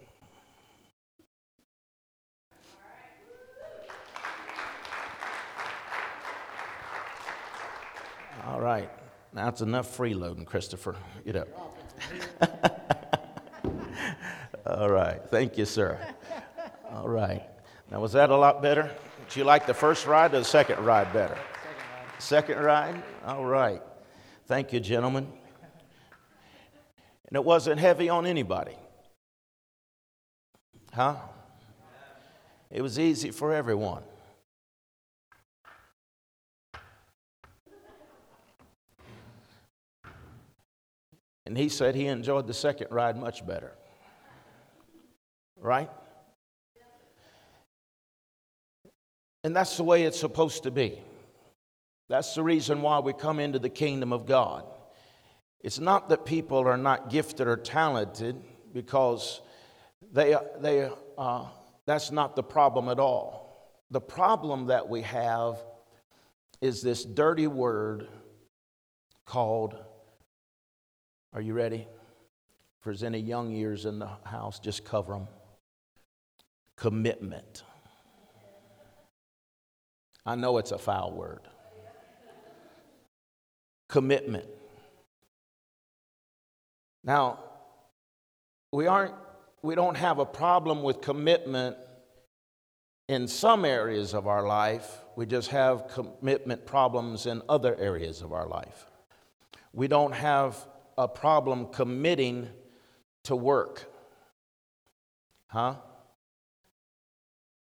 All 8.49 8.59
right. 8.59 8.89
Now 9.31 9.47
it's 9.47 9.61
enough 9.61 9.95
freeloading, 9.95 10.43
Christopher. 10.43 10.95
Get 11.23 11.35
up. 11.35 11.47
All 14.65 14.89
right. 14.89 15.21
Thank 15.29 15.59
you, 15.59 15.65
sir. 15.65 15.99
All 16.91 17.07
right. 17.07 17.43
Now, 17.91 17.99
was 17.99 18.13
that 18.13 18.31
a 18.31 18.35
lot 18.35 18.63
better? 18.63 18.89
Did 19.27 19.35
you 19.35 19.43
like 19.43 19.67
the 19.67 19.73
first 19.75 20.07
ride 20.07 20.33
or 20.33 20.39
the 20.39 20.45
second 20.45 20.83
ride 20.83 21.13
better? 21.13 21.37
Second 22.17 22.57
ride. 22.57 22.57
Second 22.57 22.65
ride? 22.65 23.03
All 23.27 23.45
right. 23.45 23.83
Thank 24.47 24.73
you, 24.73 24.79
gentlemen. 24.79 25.27
And 27.27 27.35
it 27.35 27.45
wasn't 27.45 27.79
heavy 27.79 28.09
on 28.09 28.25
anybody. 28.25 28.75
Huh? 30.91 31.17
It 32.71 32.81
was 32.81 32.97
easy 32.97 33.29
for 33.29 33.53
everyone. 33.53 34.01
And 41.49 41.57
he 41.57 41.67
said 41.67 41.95
he 41.95 42.05
enjoyed 42.05 42.45
the 42.45 42.53
second 42.53 42.89
ride 42.91 43.17
much 43.17 43.43
better. 43.43 43.73
Right? 45.59 45.89
And 49.43 49.55
that's 49.55 49.75
the 49.75 49.83
way 49.83 50.03
it's 50.03 50.19
supposed 50.19 50.61
to 50.63 50.71
be. 50.71 51.01
That's 52.07 52.35
the 52.35 52.43
reason 52.43 52.83
why 52.83 52.99
we 52.99 53.13
come 53.13 53.39
into 53.39 53.57
the 53.57 53.67
kingdom 53.67 54.13
of 54.13 54.27
God. 54.27 54.63
It's 55.61 55.79
not 55.79 56.09
that 56.09 56.23
people 56.23 56.59
are 56.59 56.77
not 56.77 57.09
gifted 57.09 57.47
or 57.47 57.57
talented, 57.57 58.35
because 58.71 59.41
they, 60.11 60.35
they, 60.59 60.87
uh, 61.17 61.45
that's 61.87 62.11
not 62.11 62.35
the 62.35 62.43
problem 62.43 62.89
at 62.89 62.99
all. 62.99 63.73
The 63.89 64.01
problem 64.01 64.67
that 64.67 64.87
we 64.87 65.01
have 65.01 65.57
is 66.61 66.83
this 66.83 67.03
dirty 67.03 67.47
word 67.47 68.07
called, 69.25 69.75
are 71.33 71.41
you 71.41 71.53
ready? 71.53 71.87
If 72.79 72.85
there's 72.85 73.03
any 73.03 73.19
young 73.19 73.51
ears 73.51 73.85
in 73.85 73.99
the 73.99 74.09
house, 74.23 74.59
just 74.59 74.85
cover 74.85 75.13
them 75.13 75.27
commitment. 76.79 77.63
I 80.25 80.35
know 80.35 80.57
it's 80.57 80.71
a 80.71 80.77
foul 80.77 81.11
word. 81.11 81.41
Commitment. 83.89 84.45
Now, 87.03 87.39
we 88.71 88.87
aren't 88.87 89.15
we 89.61 89.75
don't 89.75 89.97
have 89.97 90.19
a 90.19 90.25
problem 90.25 90.83
with 90.83 91.01
commitment 91.01 91.75
in 93.09 93.27
some 93.27 93.65
areas 93.65 94.13
of 94.13 94.27
our 94.27 94.47
life. 94.47 95.01
We 95.17 95.25
just 95.25 95.49
have 95.49 95.89
commitment 95.89 96.65
problems 96.65 97.25
in 97.25 97.41
other 97.49 97.75
areas 97.75 98.21
of 98.21 98.31
our 98.31 98.47
life. 98.47 98.85
We 99.73 99.89
don't 99.89 100.13
have 100.13 100.55
a 100.99 101.07
problem 101.07 101.67
committing 101.67 102.49
to 103.23 103.33
work. 103.33 103.89
Huh? 105.47 105.75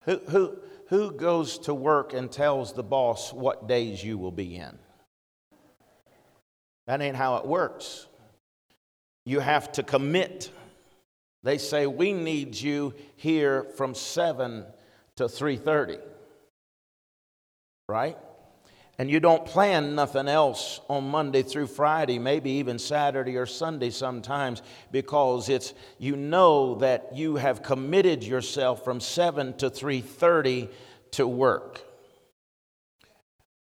Who, 0.01 0.17
who, 0.29 0.57
who 0.87 1.11
goes 1.11 1.59
to 1.59 1.73
work 1.75 2.13
and 2.13 2.31
tells 2.31 2.73
the 2.73 2.81
boss 2.81 3.31
what 3.31 3.67
days 3.67 4.03
you 4.03 4.17
will 4.17 4.31
be 4.31 4.55
in? 4.55 4.79
That 6.87 7.03
ain't 7.03 7.15
how 7.15 7.37
it 7.37 7.45
works. 7.45 8.07
You 9.25 9.41
have 9.41 9.71
to 9.73 9.83
commit. 9.83 10.51
They 11.43 11.59
say 11.59 11.85
we 11.85 12.13
need 12.13 12.59
you 12.59 12.95
here 13.15 13.67
from 13.77 13.93
7 13.93 14.65
to 15.17 15.25
3:30. 15.25 15.99
Right? 17.87 18.17
And 18.99 19.09
you 19.09 19.21
don't 19.21 19.45
plan 19.45 19.95
nothing 19.95 20.27
else 20.27 20.81
on 20.89 21.09
Monday 21.09 21.41
through 21.41 21.67
Friday, 21.67 22.19
maybe 22.19 22.51
even 22.51 22.77
Saturday 22.77 23.37
or 23.37 23.45
Sunday 23.45 23.91
sometimes, 23.91 24.61
because 24.91 25.47
it's 25.47 25.73
you 25.97 26.17
know 26.17 26.75
that 26.75 27.15
you 27.15 27.37
have 27.37 27.63
committed 27.63 28.25
yourself 28.25 28.83
from 28.83 28.99
7 28.99 29.53
to 29.53 29.69
3:30 29.69 30.69
to 31.11 31.25
work. 31.25 31.81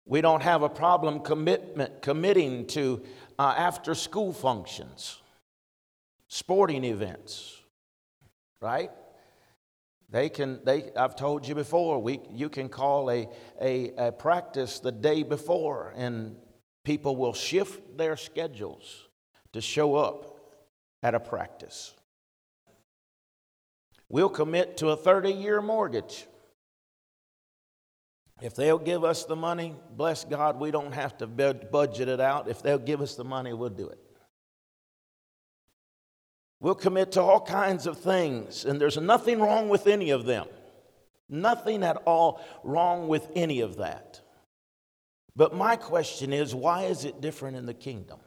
We 0.04 0.20
don't 0.20 0.42
have 0.42 0.62
a 0.62 0.68
problem 0.68 1.20
commitment 1.20 2.02
committing 2.02 2.66
to 2.68 3.02
uh, 3.38 3.54
after 3.56 3.94
school 3.94 4.34
functions, 4.34 5.18
sporting 6.28 6.84
events, 6.84 7.58
right? 8.60 8.90
They 10.12 10.28
can, 10.28 10.60
they, 10.62 10.90
I've 10.94 11.16
told 11.16 11.48
you 11.48 11.54
before, 11.54 11.98
we, 11.98 12.20
you 12.30 12.50
can 12.50 12.68
call 12.68 13.10
a, 13.10 13.28
a, 13.60 13.92
a 13.96 14.12
practice 14.12 14.78
the 14.78 14.92
day 14.92 15.22
before, 15.22 15.94
and 15.96 16.36
people 16.84 17.16
will 17.16 17.32
shift 17.32 17.96
their 17.96 18.18
schedules 18.18 19.08
to 19.54 19.62
show 19.62 19.96
up 19.96 20.38
at 21.02 21.14
a 21.14 21.20
practice. 21.20 21.94
We'll 24.10 24.28
commit 24.28 24.76
to 24.76 24.90
a 24.90 24.96
30 24.96 25.32
year 25.32 25.62
mortgage. 25.62 26.26
If 28.42 28.54
they'll 28.54 28.78
give 28.78 29.04
us 29.04 29.24
the 29.24 29.36
money, 29.36 29.74
bless 29.96 30.26
God, 30.26 30.60
we 30.60 30.70
don't 30.70 30.92
have 30.92 31.16
to 31.18 31.26
budget 31.26 32.08
it 32.08 32.20
out. 32.20 32.48
If 32.48 32.60
they'll 32.60 32.78
give 32.78 33.00
us 33.00 33.14
the 33.14 33.24
money, 33.24 33.54
we'll 33.54 33.70
do 33.70 33.88
it. 33.88 33.98
We'll 36.62 36.76
commit 36.76 37.10
to 37.12 37.20
all 37.20 37.40
kinds 37.40 37.88
of 37.88 37.98
things, 37.98 38.64
and 38.64 38.80
there's 38.80 38.96
nothing 38.96 39.40
wrong 39.40 39.68
with 39.68 39.88
any 39.88 40.10
of 40.10 40.26
them. 40.26 40.46
Nothing 41.28 41.82
at 41.82 41.96
all 42.06 42.40
wrong 42.62 43.08
with 43.08 43.28
any 43.34 43.62
of 43.62 43.78
that. 43.78 44.20
But 45.34 45.56
my 45.56 45.74
question 45.74 46.32
is 46.32 46.54
why 46.54 46.84
is 46.84 47.04
it 47.04 47.20
different 47.20 47.56
in 47.56 47.66
the 47.66 47.74
kingdom? 47.74 48.20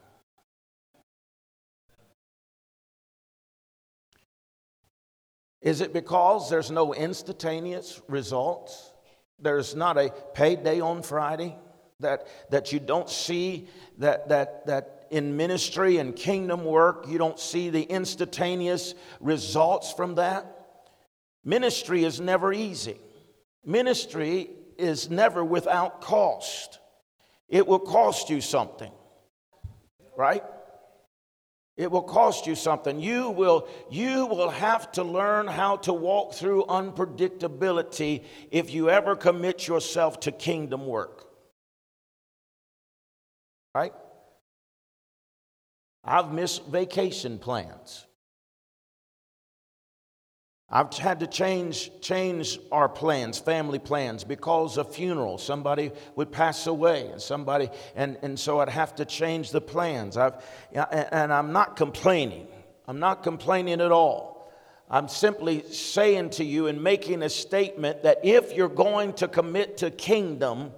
Is 5.61 5.79
it 5.79 5.93
because 5.93 6.49
there's 6.49 6.69
no 6.69 6.93
instantaneous 6.93 8.01
results? 8.09 8.91
There's 9.39 9.75
not 9.75 9.97
a 9.97 10.13
payday 10.33 10.81
on 10.81 11.03
Friday 11.03 11.55
that, 12.01 12.27
that 12.51 12.73
you 12.73 12.81
don't 12.81 13.09
see 13.09 13.69
that, 13.99 14.27
that, 14.27 14.65
that 14.65 14.94
in 15.11 15.37
ministry 15.37 15.97
and 15.97 16.15
kingdom 16.15 16.65
work, 16.65 17.05
you 17.07 17.17
don't 17.17 17.39
see 17.39 17.69
the 17.69 17.83
instantaneous 17.83 18.95
results 19.19 19.91
from 19.91 20.15
that. 20.15 20.45
Ministry 21.43 22.03
is 22.03 22.19
never 22.19 22.51
easy. 22.51 22.99
Ministry 23.63 24.49
is 24.77 25.09
never 25.09 25.43
without 25.43 26.01
cost. 26.01 26.79
It 27.47 27.67
will 27.67 27.79
cost 27.79 28.29
you 28.29 28.41
something, 28.41 28.91
right? 30.17 30.43
It 31.77 31.91
will 31.91 32.03
cost 32.03 32.47
you 32.47 32.55
something. 32.55 32.99
You 33.01 33.29
will, 33.29 33.67
you 33.89 34.25
will 34.27 34.49
have 34.49 34.91
to 34.93 35.03
learn 35.03 35.47
how 35.47 35.77
to 35.77 35.93
walk 35.93 36.33
through 36.33 36.65
unpredictability 36.65 38.23
if 38.49 38.73
you 38.73 38.89
ever 38.89 39.15
commit 39.15 39.67
yourself 39.67 40.21
to 40.21 40.31
kingdom 40.31 40.87
work. 40.87 41.25
Right? 43.73 43.91
I've 46.05 46.31
missed 46.31 46.65
vacation 46.67 47.39
plans. 47.39 48.05
I've 50.69 50.93
had 50.93 51.19
to 51.19 51.27
change, 51.27 51.91
change 52.01 52.59
our 52.71 52.89
plans, 52.89 53.37
family 53.37 53.79
plans, 53.79 54.23
because 54.23 54.77
of 54.77 54.93
funeral. 54.93 55.37
Somebody 55.37 55.91
would 56.15 56.31
pass 56.31 56.67
away, 56.67 57.07
and 57.07 57.21
somebody, 57.21 57.69
and, 57.95 58.17
and 58.21 58.39
so 58.39 58.59
I'd 58.59 58.69
have 58.69 58.95
to 58.95 59.05
change 59.05 59.51
the 59.51 59.61
plans. 59.61 60.17
I've, 60.17 60.43
and 60.73 61.31
I'm 61.31 61.51
not 61.51 61.75
complaining. 61.75 62.47
I'm 62.87 62.99
not 62.99 63.23
complaining 63.23 63.79
at 63.79 63.91
all. 63.91 64.51
I'm 64.89 65.07
simply 65.07 65.63
saying 65.71 66.31
to 66.31 66.43
you 66.43 66.67
and 66.67 66.83
making 66.83 67.23
a 67.23 67.29
statement 67.29 68.03
that 68.03 68.19
if 68.23 68.53
you're 68.53 68.69
going 68.69 69.13
to 69.13 69.27
commit 69.27 69.77
to 69.77 69.91
kingdom, 69.91 70.71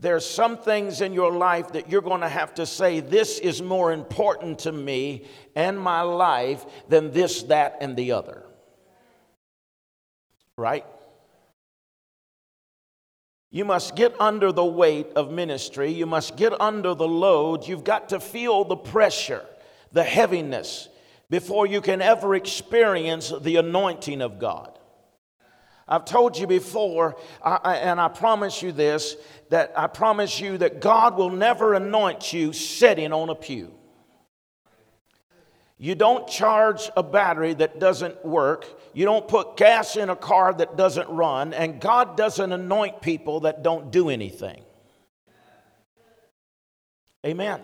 there's 0.00 0.28
some 0.28 0.58
things 0.58 1.00
in 1.00 1.12
your 1.12 1.32
life 1.32 1.72
that 1.72 1.88
you're 1.88 2.02
going 2.02 2.20
to 2.20 2.28
have 2.28 2.54
to 2.54 2.66
say, 2.66 3.00
This 3.00 3.38
is 3.38 3.62
more 3.62 3.92
important 3.92 4.60
to 4.60 4.72
me 4.72 5.26
and 5.54 5.78
my 5.78 6.02
life 6.02 6.64
than 6.88 7.12
this, 7.12 7.44
that, 7.44 7.78
and 7.80 7.96
the 7.96 8.12
other 8.12 8.44
right? 10.56 10.84
You 13.50 13.64
must 13.64 13.94
get 13.94 14.20
under 14.20 14.50
the 14.50 14.64
weight 14.64 15.06
of 15.14 15.30
ministry. 15.30 15.92
You 15.92 16.06
must 16.06 16.36
get 16.36 16.60
under 16.60 16.94
the 16.94 17.06
load. 17.06 17.66
You've 17.66 17.84
got 17.84 18.08
to 18.08 18.20
feel 18.20 18.64
the 18.64 18.76
pressure, 18.76 19.44
the 19.92 20.02
heaviness, 20.02 20.88
before 21.30 21.66
you 21.66 21.80
can 21.80 22.02
ever 22.02 22.34
experience 22.34 23.32
the 23.40 23.56
anointing 23.56 24.22
of 24.22 24.38
God. 24.38 24.78
I've 25.86 26.04
told 26.04 26.38
you 26.38 26.46
before, 26.46 27.16
I, 27.42 27.76
and 27.76 28.00
I 28.00 28.08
promise 28.08 28.62
you 28.62 28.72
this 28.72 29.16
that 29.50 29.72
I 29.76 29.86
promise 29.86 30.40
you 30.40 30.58
that 30.58 30.80
God 30.80 31.16
will 31.16 31.30
never 31.30 31.74
anoint 31.74 32.32
you 32.32 32.52
sitting 32.52 33.12
on 33.12 33.28
a 33.28 33.34
pew. 33.34 33.72
You 35.76 35.94
don't 35.94 36.26
charge 36.26 36.90
a 36.96 37.02
battery 37.02 37.52
that 37.54 37.78
doesn't 37.78 38.24
work. 38.24 38.64
You 38.94 39.04
don't 39.04 39.28
put 39.28 39.56
gas 39.56 39.96
in 39.96 40.08
a 40.08 40.16
car 40.16 40.54
that 40.54 40.76
doesn't 40.76 41.08
run. 41.10 41.52
And 41.52 41.80
God 41.80 42.16
doesn't 42.16 42.52
anoint 42.52 43.02
people 43.02 43.40
that 43.40 43.62
don't 43.62 43.90
do 43.90 44.08
anything. 44.08 44.62
Amen. 47.26 47.60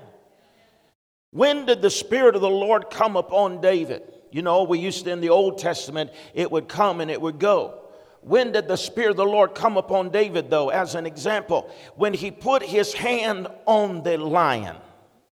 When 1.31 1.67
did 1.67 1.81
the 1.81 1.91
Spirit 1.91 2.35
of 2.35 2.41
the 2.41 2.51
Lord 2.51 2.91
come 2.91 3.17
upon 3.17 3.61
David? 3.61 4.03
You 4.33 4.43
know, 4.43 4.65
we 4.65 4.79
used 4.79 5.05
to 5.05 5.13
in 5.13 5.21
the 5.21 5.31
Old 5.31 5.59
Testament, 5.59 6.11
it 6.35 6.51
would 6.51 6.69
come 6.69 7.01
and 7.01 7.11
it 7.11 7.21
would 7.21 7.39
go. 7.39 7.81
When 8.23 8.53
did 8.53 8.69
the 8.69 8.77
Spirit 8.77 9.13
of 9.13 9.17
the 9.17 9.25
Lord 9.25 9.55
come 9.55 9.77
upon 9.77 10.11
David, 10.11 10.51
though? 10.51 10.69
As 10.69 10.95
an 10.95 11.07
example, 11.07 11.71
when 11.97 12.13
he 12.13 12.31
put 12.31 12.63
his 12.63 12.93
hand 12.93 13.49
on 13.67 14.03
the 14.03 14.19
lion, 14.19 14.77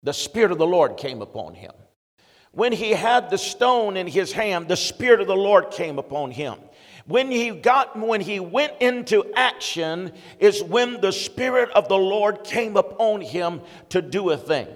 the 0.03 0.13
Spirit 0.13 0.51
of 0.51 0.57
the 0.57 0.65
Lord 0.65 0.97
came 0.97 1.21
upon 1.21 1.53
him. 1.53 1.71
When 2.53 2.71
he 2.73 2.91
had 2.91 3.29
the 3.29 3.37
stone 3.37 3.95
in 3.95 4.07
his 4.07 4.31
hand, 4.31 4.67
the 4.67 4.75
Spirit 4.75 5.21
of 5.21 5.27
the 5.27 5.35
Lord 5.35 5.71
came 5.71 5.99
upon 5.99 6.31
him. 6.31 6.55
When 7.05 7.31
he 7.31 7.49
got 7.51 7.97
when 7.97 8.21
he 8.21 8.39
went 8.39 8.73
into 8.79 9.25
action 9.35 10.11
is 10.39 10.63
when 10.63 11.01
the 11.01 11.11
Spirit 11.11 11.69
of 11.71 11.87
the 11.87 11.97
Lord 11.97 12.43
came 12.43 12.77
upon 12.77 13.21
him 13.21 13.61
to 13.89 14.01
do 14.01 14.31
a 14.31 14.37
thing. 14.37 14.67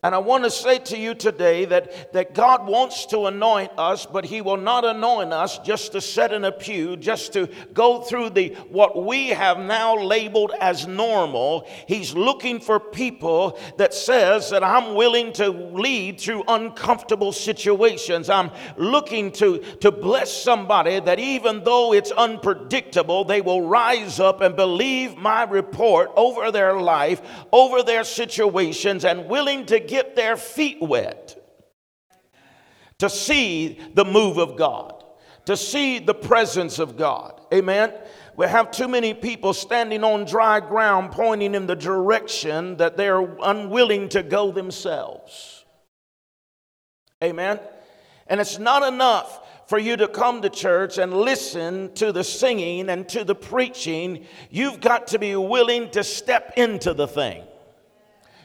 And 0.00 0.14
I 0.14 0.18
want 0.18 0.44
to 0.44 0.50
say 0.50 0.78
to 0.78 0.96
you 0.96 1.12
today 1.12 1.64
that, 1.64 2.12
that 2.12 2.32
God 2.32 2.68
wants 2.68 3.06
to 3.06 3.26
anoint 3.26 3.72
us, 3.76 4.06
but 4.06 4.24
He 4.24 4.40
will 4.40 4.56
not 4.56 4.84
anoint 4.84 5.32
us 5.32 5.58
just 5.58 5.90
to 5.90 6.00
sit 6.00 6.30
in 6.30 6.44
a 6.44 6.52
pew, 6.52 6.96
just 6.96 7.32
to 7.32 7.48
go 7.74 8.02
through 8.02 8.30
the 8.30 8.50
what 8.68 9.04
we 9.04 9.30
have 9.30 9.58
now 9.58 9.96
labeled 9.96 10.52
as 10.60 10.86
normal. 10.86 11.68
He's 11.88 12.14
looking 12.14 12.60
for 12.60 12.78
people 12.78 13.58
that 13.78 13.92
says 13.92 14.50
that 14.50 14.62
I'm 14.62 14.94
willing 14.94 15.32
to 15.32 15.48
lead 15.48 16.20
through 16.20 16.44
uncomfortable 16.46 17.32
situations. 17.32 18.30
I'm 18.30 18.52
looking 18.76 19.32
to, 19.32 19.58
to 19.80 19.90
bless 19.90 20.32
somebody 20.32 21.00
that 21.00 21.18
even 21.18 21.64
though 21.64 21.92
it's 21.92 22.12
unpredictable, 22.12 23.24
they 23.24 23.40
will 23.40 23.62
rise 23.62 24.20
up 24.20 24.42
and 24.42 24.54
believe 24.54 25.16
my 25.16 25.42
report 25.42 26.12
over 26.14 26.52
their 26.52 26.80
life, 26.80 27.20
over 27.50 27.82
their 27.82 28.04
situations, 28.04 29.04
and 29.04 29.28
willing 29.28 29.66
to 29.66 29.87
get 29.88 30.14
their 30.14 30.36
feet 30.36 30.78
wet 30.80 31.34
to 32.98 33.08
see 33.08 33.80
the 33.94 34.04
move 34.04 34.38
of 34.38 34.56
God, 34.56 35.04
to 35.46 35.56
see 35.56 35.98
the 35.98 36.14
presence 36.14 36.78
of 36.78 36.96
God. 36.96 37.40
Amen. 37.52 37.92
We 38.36 38.46
have 38.46 38.70
too 38.70 38.86
many 38.86 39.14
people 39.14 39.52
standing 39.52 40.04
on 40.04 40.24
dry 40.24 40.60
ground 40.60 41.10
pointing 41.10 41.54
in 41.54 41.66
the 41.66 41.74
direction 41.74 42.76
that 42.76 42.96
they're 42.96 43.20
unwilling 43.42 44.08
to 44.10 44.22
go 44.22 44.52
themselves. 44.52 45.64
Amen. 47.22 47.58
And 48.28 48.40
it's 48.40 48.58
not 48.58 48.86
enough 48.86 49.40
for 49.68 49.78
you 49.78 49.96
to 49.96 50.08
come 50.08 50.42
to 50.42 50.48
church 50.48 50.98
and 50.98 51.12
listen 51.12 51.92
to 51.94 52.12
the 52.12 52.24
singing 52.24 52.88
and 52.90 53.08
to 53.08 53.24
the 53.24 53.34
preaching. 53.34 54.24
You've 54.50 54.80
got 54.80 55.08
to 55.08 55.18
be 55.18 55.34
willing 55.34 55.90
to 55.90 56.04
step 56.04 56.52
into 56.56 56.94
the 56.94 57.08
thing. 57.08 57.42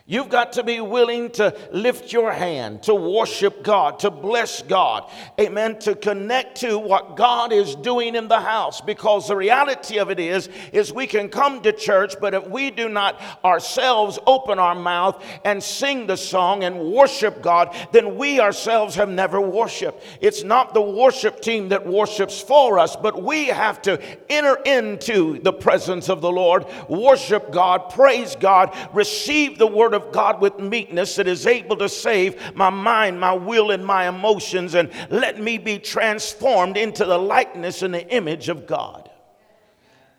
You've 0.05 0.27
got 0.27 0.51
to 0.53 0.63
be 0.63 0.81
willing 0.81 1.31
to 1.31 1.55
lift 1.71 2.11
your 2.11 2.33
hand, 2.33 2.83
to 2.83 2.93
worship 2.93 3.63
God, 3.63 3.99
to 3.99 4.11
bless 4.11 4.61
God. 4.61 5.09
Amen. 5.39 5.79
To 5.79 5.95
connect 5.95 6.57
to 6.57 6.77
what 6.77 7.15
God 7.15 7.53
is 7.53 7.73
doing 7.75 8.15
in 8.15 8.27
the 8.27 8.41
house. 8.41 8.81
Because 8.81 9.29
the 9.29 9.37
reality 9.37 9.99
of 9.99 10.11
it 10.11 10.19
is, 10.19 10.49
is 10.73 10.91
we 10.91 11.07
can 11.07 11.29
come 11.29 11.61
to 11.61 11.71
church, 11.71 12.15
but 12.19 12.33
if 12.33 12.45
we 12.49 12.69
do 12.69 12.89
not 12.89 13.21
ourselves 13.45 14.19
open 14.27 14.59
our 14.59 14.75
mouth 14.75 15.23
and 15.45 15.63
sing 15.63 16.05
the 16.05 16.17
song 16.17 16.65
and 16.65 16.91
worship 16.91 17.41
God, 17.41 17.73
then 17.93 18.17
we 18.17 18.41
ourselves 18.41 18.95
have 18.95 19.07
never 19.07 19.39
worshiped. 19.39 20.03
It's 20.19 20.43
not 20.43 20.73
the 20.73 20.81
worship 20.81 21.39
team 21.39 21.69
that 21.69 21.87
worships 21.87 22.41
for 22.41 22.77
us, 22.77 22.97
but 22.97 23.23
we 23.23 23.45
have 23.45 23.81
to 23.83 24.01
enter 24.29 24.55
into 24.65 25.39
the 25.39 25.53
presence 25.53 26.09
of 26.09 26.19
the 26.19 26.31
Lord, 26.31 26.65
worship 26.89 27.53
God, 27.53 27.89
praise 27.91 28.35
God, 28.35 28.75
receive 28.91 29.57
the 29.57 29.67
word 29.67 29.92
Word 29.93 30.01
of 30.01 30.11
God 30.11 30.41
with 30.41 30.57
meekness 30.57 31.17
that 31.17 31.27
is 31.27 31.45
able 31.45 31.77
to 31.77 31.87
save 31.87 32.55
my 32.55 32.71
mind, 32.71 33.19
my 33.19 33.33
will, 33.33 33.69
and 33.69 33.85
my 33.85 34.09
emotions, 34.09 34.73
and 34.73 34.89
let 35.11 35.39
me 35.39 35.59
be 35.59 35.77
transformed 35.77 36.77
into 36.77 37.05
the 37.05 37.17
likeness 37.17 37.83
and 37.83 37.93
the 37.93 38.07
image 38.09 38.49
of 38.49 38.65
God. 38.65 39.11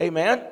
Amen. 0.01 0.45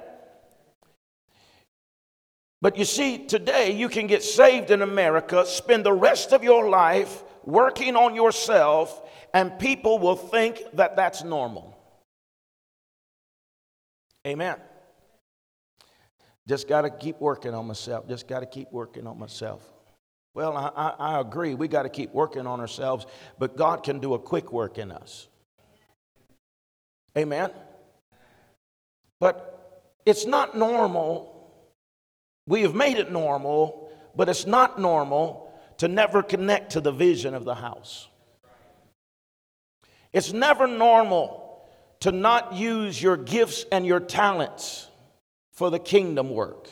But 2.60 2.76
you 2.76 2.84
see, 2.84 3.26
today 3.26 3.70
you 3.70 3.88
can 3.88 4.08
get 4.08 4.24
saved 4.24 4.72
in 4.72 4.82
America, 4.82 5.46
spend 5.46 5.86
the 5.86 5.92
rest 5.92 6.32
of 6.32 6.42
your 6.42 6.68
life 6.68 7.22
working 7.44 7.94
on 7.94 8.16
yourself, 8.16 9.08
and 9.32 9.56
people 9.56 10.00
will 10.00 10.16
think 10.16 10.64
that 10.72 10.96
that's 10.96 11.22
normal. 11.22 11.76
Amen. 14.26 14.56
Just 16.48 16.68
got 16.68 16.82
to 16.82 16.90
keep 16.90 17.20
working 17.20 17.54
on 17.54 17.66
myself. 17.66 18.08
Just 18.08 18.26
got 18.26 18.40
to 18.40 18.46
keep 18.46 18.70
working 18.72 19.06
on 19.06 19.18
myself. 19.18 19.62
Well, 20.34 20.56
I, 20.56 20.70
I, 20.74 21.16
I 21.16 21.20
agree. 21.20 21.54
We 21.54 21.68
got 21.68 21.82
to 21.82 21.88
keep 21.88 22.12
working 22.12 22.46
on 22.46 22.58
ourselves, 22.60 23.06
but 23.38 23.56
God 23.56 23.82
can 23.82 24.00
do 24.00 24.14
a 24.14 24.18
quick 24.18 24.52
work 24.52 24.78
in 24.78 24.90
us. 24.90 25.28
Amen. 27.16 27.50
But 29.20 29.92
it's 30.06 30.26
not 30.26 30.56
normal. 30.56 31.52
We 32.46 32.62
have 32.62 32.74
made 32.74 32.96
it 32.96 33.12
normal, 33.12 33.90
but 34.16 34.28
it's 34.28 34.46
not 34.46 34.80
normal 34.80 35.52
to 35.78 35.88
never 35.88 36.22
connect 36.22 36.72
to 36.72 36.80
the 36.80 36.92
vision 36.92 37.34
of 37.34 37.44
the 37.44 37.54
house. 37.54 38.08
It's 40.12 40.32
never 40.32 40.66
normal 40.66 41.66
to 42.00 42.10
not 42.10 42.54
use 42.54 43.00
your 43.00 43.16
gifts 43.16 43.64
and 43.70 43.86
your 43.86 44.00
talents 44.00 44.88
for 45.52 45.70
the 45.70 45.78
kingdom 45.78 46.30
work, 46.30 46.68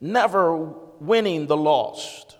never 0.00 0.56
winning 1.00 1.46
the 1.46 1.56
lost. 1.56 2.36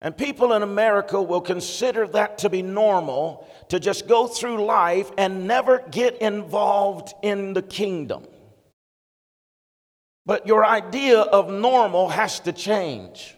And 0.00 0.14
people 0.14 0.52
in 0.52 0.62
America 0.62 1.20
will 1.22 1.40
consider 1.40 2.06
that 2.08 2.38
to 2.38 2.50
be 2.50 2.60
normal 2.60 3.48
to 3.70 3.80
just 3.80 4.06
go 4.06 4.26
through 4.26 4.62
life 4.64 5.10
and 5.16 5.46
never 5.46 5.82
get 5.90 6.18
involved 6.18 7.14
in 7.22 7.54
the 7.54 7.62
kingdom. 7.62 8.26
But 10.26 10.46
your 10.46 10.64
idea 10.64 11.20
of 11.20 11.50
normal 11.50 12.08
has 12.10 12.40
to 12.40 12.52
change. 12.52 13.34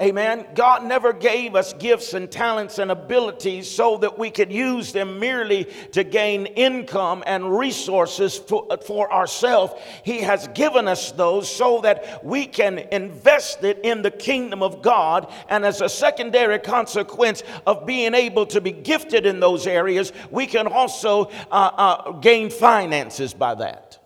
Amen. 0.00 0.46
God 0.54 0.84
never 0.84 1.12
gave 1.12 1.54
us 1.54 1.74
gifts 1.74 2.14
and 2.14 2.30
talents 2.30 2.78
and 2.78 2.90
abilities 2.90 3.70
so 3.70 3.98
that 3.98 4.18
we 4.18 4.30
could 4.30 4.50
use 4.50 4.92
them 4.92 5.18
merely 5.20 5.64
to 5.92 6.04
gain 6.04 6.46
income 6.46 7.22
and 7.26 7.58
resources 7.58 8.38
for, 8.38 8.66
for 8.86 9.12
ourselves. 9.12 9.74
He 10.02 10.22
has 10.22 10.48
given 10.54 10.88
us 10.88 11.12
those 11.12 11.54
so 11.54 11.82
that 11.82 12.24
we 12.24 12.46
can 12.46 12.78
invest 12.78 13.62
it 13.62 13.80
in 13.82 14.00
the 14.00 14.10
kingdom 14.10 14.62
of 14.62 14.80
God. 14.80 15.30
And 15.50 15.66
as 15.66 15.82
a 15.82 15.88
secondary 15.88 16.58
consequence 16.58 17.42
of 17.66 17.84
being 17.84 18.14
able 18.14 18.46
to 18.46 18.62
be 18.62 18.72
gifted 18.72 19.26
in 19.26 19.38
those 19.38 19.66
areas, 19.66 20.14
we 20.30 20.46
can 20.46 20.66
also 20.66 21.26
uh, 21.50 21.70
uh, 21.76 22.12
gain 22.12 22.48
finances 22.48 23.34
by 23.34 23.54
that. 23.56 23.98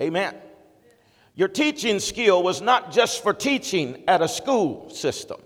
Amen. 0.00 0.36
Your 1.40 1.48
teaching 1.48 2.00
skill 2.00 2.42
was 2.42 2.60
not 2.60 2.92
just 2.92 3.22
for 3.22 3.32
teaching 3.32 4.04
at 4.06 4.20
a 4.20 4.28
school 4.28 4.90
system. 4.90 5.40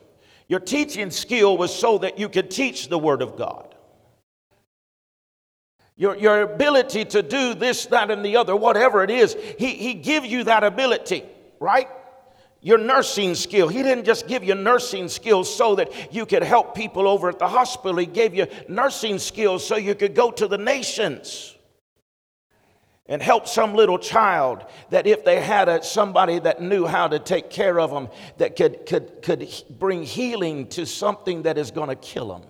Your 0.48 0.58
teaching 0.58 1.12
skill 1.12 1.56
was 1.56 1.72
so 1.72 1.98
that 1.98 2.18
you 2.18 2.28
could 2.28 2.50
teach 2.50 2.88
the 2.88 2.98
Word 2.98 3.22
of 3.22 3.36
God. 3.36 3.76
Your, 5.94 6.16
your 6.16 6.42
ability 6.42 7.04
to 7.04 7.22
do 7.22 7.54
this, 7.54 7.86
that, 7.86 8.10
and 8.10 8.24
the 8.24 8.38
other, 8.38 8.56
whatever 8.56 9.04
it 9.04 9.10
is, 9.12 9.36
he, 9.56 9.68
he 9.76 9.94
give 9.94 10.24
you 10.24 10.42
that 10.42 10.64
ability, 10.64 11.22
right? 11.60 11.86
Your 12.60 12.78
nursing 12.78 13.36
skill. 13.36 13.68
He 13.68 13.84
didn't 13.84 14.04
just 14.04 14.26
give 14.26 14.42
you 14.42 14.56
nursing 14.56 15.06
skills 15.06 15.54
so 15.54 15.76
that 15.76 16.12
you 16.12 16.26
could 16.26 16.42
help 16.42 16.74
people 16.74 17.06
over 17.06 17.28
at 17.28 17.38
the 17.38 17.46
hospital. 17.46 17.98
He 17.98 18.06
gave 18.06 18.34
you 18.34 18.48
nursing 18.68 19.20
skills 19.20 19.64
so 19.64 19.76
you 19.76 19.94
could 19.94 20.16
go 20.16 20.32
to 20.32 20.48
the 20.48 20.58
nations 20.58 21.53
and 23.06 23.22
help 23.22 23.46
some 23.46 23.74
little 23.74 23.98
child 23.98 24.64
that 24.90 25.06
if 25.06 25.24
they 25.24 25.40
had 25.40 25.68
a, 25.68 25.82
somebody 25.82 26.38
that 26.38 26.62
knew 26.62 26.86
how 26.86 27.06
to 27.06 27.18
take 27.18 27.50
care 27.50 27.78
of 27.78 27.90
them 27.90 28.08
that 28.38 28.56
could, 28.56 28.86
could, 28.86 29.22
could 29.22 29.48
bring 29.70 30.02
healing 30.02 30.66
to 30.68 30.86
something 30.86 31.42
that 31.42 31.58
is 31.58 31.70
going 31.70 31.88
to 31.88 31.96
kill 31.96 32.28
them 32.28 32.42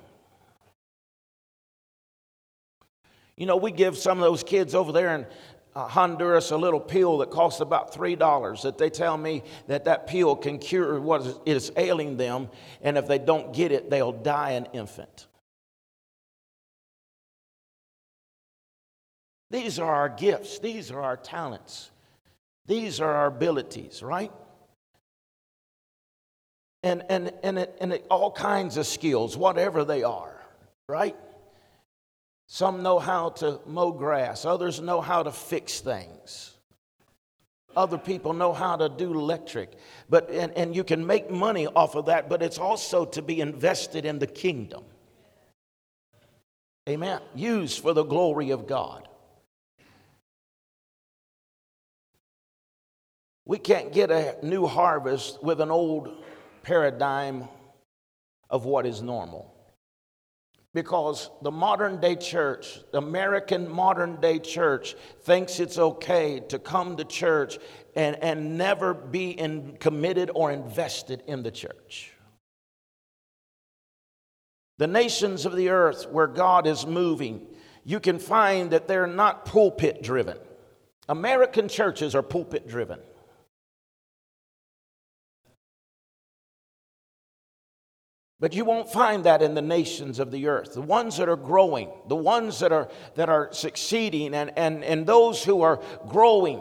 you 3.37 3.47
know 3.47 3.57
we 3.57 3.71
give 3.71 3.97
some 3.97 4.19
of 4.19 4.25
those 4.25 4.43
kids 4.43 4.75
over 4.75 4.93
there 4.93 5.15
in 5.15 5.27
uh, 5.75 5.89
honduras 5.89 6.53
a 6.53 6.57
little 6.57 6.81
pill 6.81 7.19
that 7.19 7.31
costs 7.31 7.61
about 7.61 7.93
three 7.93 8.15
dollars 8.15 8.63
that 8.63 8.79
they 8.79 8.89
tell 8.89 9.17
me 9.17 9.43
that 9.67 9.85
that 9.85 10.07
pill 10.07 10.37
can 10.37 10.59
cure 10.59 11.01
what 11.01 11.43
is 11.45 11.73
ailing 11.77 12.17
them 12.17 12.49
and 12.83 12.97
if 12.97 13.09
they 13.09 13.19
don't 13.19 13.53
get 13.53 13.73
it 13.73 13.91
they'll 13.91 14.13
die 14.13 14.53
an 14.53 14.67
infant 14.73 15.27
These 19.55 19.79
are 19.79 19.95
our 19.95 20.09
gifts, 20.09 20.59
these 20.59 20.91
are 20.91 21.01
our 21.01 21.17
talents, 21.17 21.93
these 22.67 23.01
are 23.01 23.15
our 23.15 23.27
abilities, 23.27 24.03
right? 24.03 24.33
And, 26.83 27.05
and, 27.09 27.33
and, 27.45 27.61
it, 27.61 27.77
and 27.81 27.93
it, 27.93 28.05
all 28.11 28.33
kinds 28.33 28.79
of 28.79 28.85
skills, 28.85 29.37
whatever 29.37 29.85
they 29.85 30.03
are, 30.03 30.43
right? 30.89 31.15
Some 32.49 32.83
know 32.83 32.99
how 32.99 33.29
to 33.29 33.61
mow 33.65 33.93
grass, 33.93 34.45
others 34.45 34.81
know 34.81 35.01
how 35.01 35.23
to 35.23 35.31
fix 35.31 35.79
things. 35.79 36.55
Other 37.77 37.97
people 37.97 38.33
know 38.33 38.53
how 38.53 38.75
to 38.75 38.89
do 38.89 39.13
electric, 39.13 39.71
but 40.11 40.31
and, 40.31 40.51
and 40.55 40.75
you 40.75 40.83
can 40.83 41.07
make 41.07 41.31
money 41.31 41.69
off 41.69 41.95
of 41.95 42.07
that, 42.07 42.29
but 42.29 42.43
it's 42.43 42.59
also 42.59 43.05
to 43.05 43.23
be 43.23 43.41
invested 43.41 44.05
in 44.05 44.19
the 44.19 44.27
kingdom. 44.27 44.83
Amen. 46.89 47.21
Used 47.37 47.81
for 47.81 47.93
the 47.93 48.03
glory 48.03 48.51
of 48.51 48.67
God. 48.67 49.09
We 53.47 53.59
can't 53.59 53.93
get 53.93 54.11
a 54.11 54.37
new 54.43 54.67
harvest 54.67 55.43
with 55.43 55.61
an 55.61 55.71
old 55.71 56.25
paradigm 56.63 57.49
of 58.49 58.65
what 58.65 58.87
is 58.87 59.03
normal. 59.03 59.51
Because 60.73 61.31
the 61.43 61.53
modern 61.53 62.01
day 62.01 62.17
church, 62.17 62.81
the 62.91 62.99
American 62.99 63.71
modern 63.71 64.21
day 64.21 64.41
church, 64.41 64.97
thinks 65.21 65.61
it's 65.61 65.79
okay 65.79 66.41
to 66.49 66.59
come 66.59 66.97
to 66.97 67.05
church 67.05 67.59
and, 67.95 68.17
and 68.23 68.59
never 68.59 68.93
be 68.93 69.31
in, 69.31 69.77
committed 69.79 70.31
or 70.35 70.51
invested 70.51 71.23
in 71.27 71.43
the 71.43 71.53
church. 71.53 72.13
The 74.79 74.89
nations 74.89 75.47
of 75.47 75.55
the 75.55 75.69
earth 75.69 76.09
where 76.11 76.27
God 76.27 76.67
is 76.67 76.85
moving, 76.87 77.47
you 77.85 78.01
can 78.01 78.19
find 78.19 78.73
that 78.73 78.89
they're 78.89 79.07
not 79.07 79.45
pulpit 79.45 80.03
driven. 80.03 80.39
American 81.09 81.69
churches 81.69 82.17
are 82.17 82.23
pulpit 82.23 82.67
driven. 82.67 82.99
But 88.45 88.53
you 88.53 88.67
won't 88.67 88.93
find 88.93 89.25
that 89.25 89.41
in 89.41 89.55
the 89.55 89.63
nations 89.63 90.19
of 90.19 90.31
the 90.31 90.49
earth. 90.49 90.75
The 90.75 90.83
ones 90.83 91.17
that 91.17 91.31
are 91.31 91.35
growing, 91.35 91.89
the 92.09 92.15
ones 92.15 92.59
that 92.59 92.73
are, 92.73 92.91
that 93.15 93.31
are 93.31 93.49
succeeding, 93.53 94.35
and, 94.35 94.53
and, 94.55 94.85
and 94.85 95.07
those 95.07 95.43
who 95.43 95.63
are 95.63 95.81
growing 96.09 96.61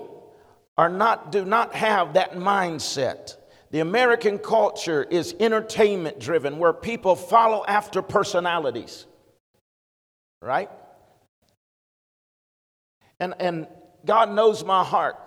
are 0.77 0.87
not, 0.87 1.33
do 1.33 1.43
not 1.43 1.75
have 1.75 2.13
that 2.13 2.35
mindset. 2.35 3.35
The 3.71 3.81
American 3.81 4.39
culture 4.39 5.03
is 5.03 5.35
entertainment 5.41 6.21
driven, 6.21 6.57
where 6.57 6.71
people 6.71 7.17
follow 7.17 7.65
after 7.67 8.01
personalities, 8.01 9.05
right? 10.41 10.69
And, 13.19 13.33
and 13.41 13.67
God 14.05 14.31
knows 14.31 14.63
my 14.63 14.85
heart. 14.85 15.17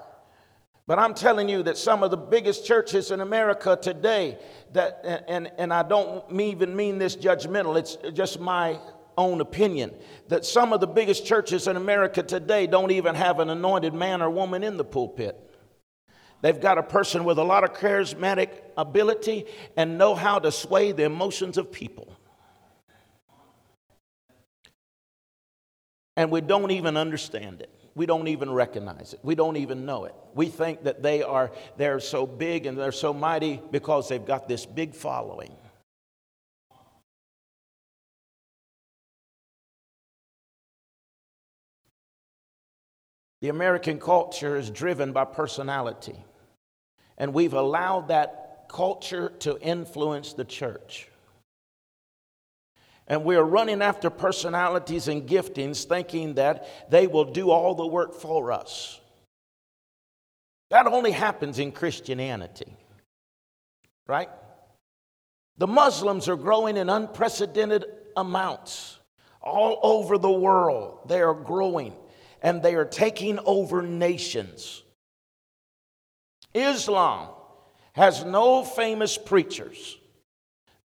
But 0.86 1.00
I'm 1.00 1.14
telling 1.14 1.48
you 1.48 1.64
that 1.64 1.76
some 1.76 2.04
of 2.04 2.12
the 2.12 2.16
biggest 2.16 2.64
churches 2.64 3.10
in 3.10 3.20
America 3.20 3.76
today, 3.80 4.38
that, 4.72 5.00
and, 5.26 5.50
and 5.58 5.72
I 5.72 5.82
don't 5.82 6.40
even 6.40 6.76
mean 6.76 6.98
this 6.98 7.16
judgmental, 7.16 7.76
it's 7.76 7.96
just 8.12 8.38
my 8.38 8.78
own 9.18 9.40
opinion, 9.40 9.92
that 10.28 10.44
some 10.44 10.72
of 10.72 10.80
the 10.80 10.86
biggest 10.86 11.26
churches 11.26 11.66
in 11.66 11.76
America 11.76 12.22
today 12.22 12.68
don't 12.68 12.92
even 12.92 13.16
have 13.16 13.40
an 13.40 13.50
anointed 13.50 13.94
man 13.94 14.22
or 14.22 14.30
woman 14.30 14.62
in 14.62 14.76
the 14.76 14.84
pulpit. 14.84 15.36
They've 16.42 16.60
got 16.60 16.78
a 16.78 16.82
person 16.82 17.24
with 17.24 17.38
a 17.38 17.44
lot 17.44 17.64
of 17.64 17.72
charismatic 17.72 18.50
ability 18.76 19.46
and 19.76 19.98
know 19.98 20.14
how 20.14 20.38
to 20.38 20.52
sway 20.52 20.92
the 20.92 21.02
emotions 21.02 21.58
of 21.58 21.72
people. 21.72 22.16
And 26.16 26.30
we 26.30 26.42
don't 26.42 26.70
even 26.70 26.96
understand 26.96 27.62
it 27.62 27.75
we 27.96 28.04
don't 28.04 28.28
even 28.28 28.52
recognize 28.52 29.14
it. 29.14 29.20
We 29.22 29.34
don't 29.34 29.56
even 29.56 29.86
know 29.86 30.04
it. 30.04 30.14
We 30.34 30.46
think 30.46 30.84
that 30.84 31.02
they 31.02 31.22
are 31.22 31.50
they're 31.78 31.98
so 31.98 32.26
big 32.26 32.66
and 32.66 32.78
they're 32.78 32.92
so 32.92 33.14
mighty 33.14 33.60
because 33.70 34.10
they've 34.10 34.24
got 34.24 34.46
this 34.46 34.66
big 34.66 34.94
following. 34.94 35.56
The 43.40 43.48
American 43.48 43.98
culture 43.98 44.56
is 44.56 44.70
driven 44.70 45.12
by 45.12 45.24
personality, 45.24 46.16
and 47.16 47.32
we've 47.32 47.54
allowed 47.54 48.08
that 48.08 48.66
culture 48.68 49.30
to 49.40 49.58
influence 49.60 50.34
the 50.34 50.44
church. 50.44 51.08
And 53.08 53.24
we're 53.24 53.42
running 53.42 53.82
after 53.82 54.10
personalities 54.10 55.08
and 55.08 55.28
giftings 55.28 55.84
thinking 55.84 56.34
that 56.34 56.90
they 56.90 57.06
will 57.06 57.24
do 57.24 57.50
all 57.50 57.74
the 57.74 57.86
work 57.86 58.14
for 58.14 58.50
us. 58.50 59.00
That 60.70 60.86
only 60.86 61.12
happens 61.12 61.58
in 61.60 61.70
Christianity, 61.70 62.76
right? 64.08 64.28
The 65.58 65.68
Muslims 65.68 66.28
are 66.28 66.36
growing 66.36 66.76
in 66.76 66.90
unprecedented 66.90 67.84
amounts 68.16 68.98
all 69.40 69.78
over 69.82 70.18
the 70.18 70.30
world. 70.30 71.08
They 71.08 71.22
are 71.22 71.34
growing 71.34 71.94
and 72.42 72.62
they 72.62 72.74
are 72.74 72.84
taking 72.84 73.38
over 73.46 73.82
nations. 73.82 74.82
Islam 76.52 77.28
has 77.92 78.24
no 78.24 78.64
famous 78.64 79.16
preachers. 79.16 79.96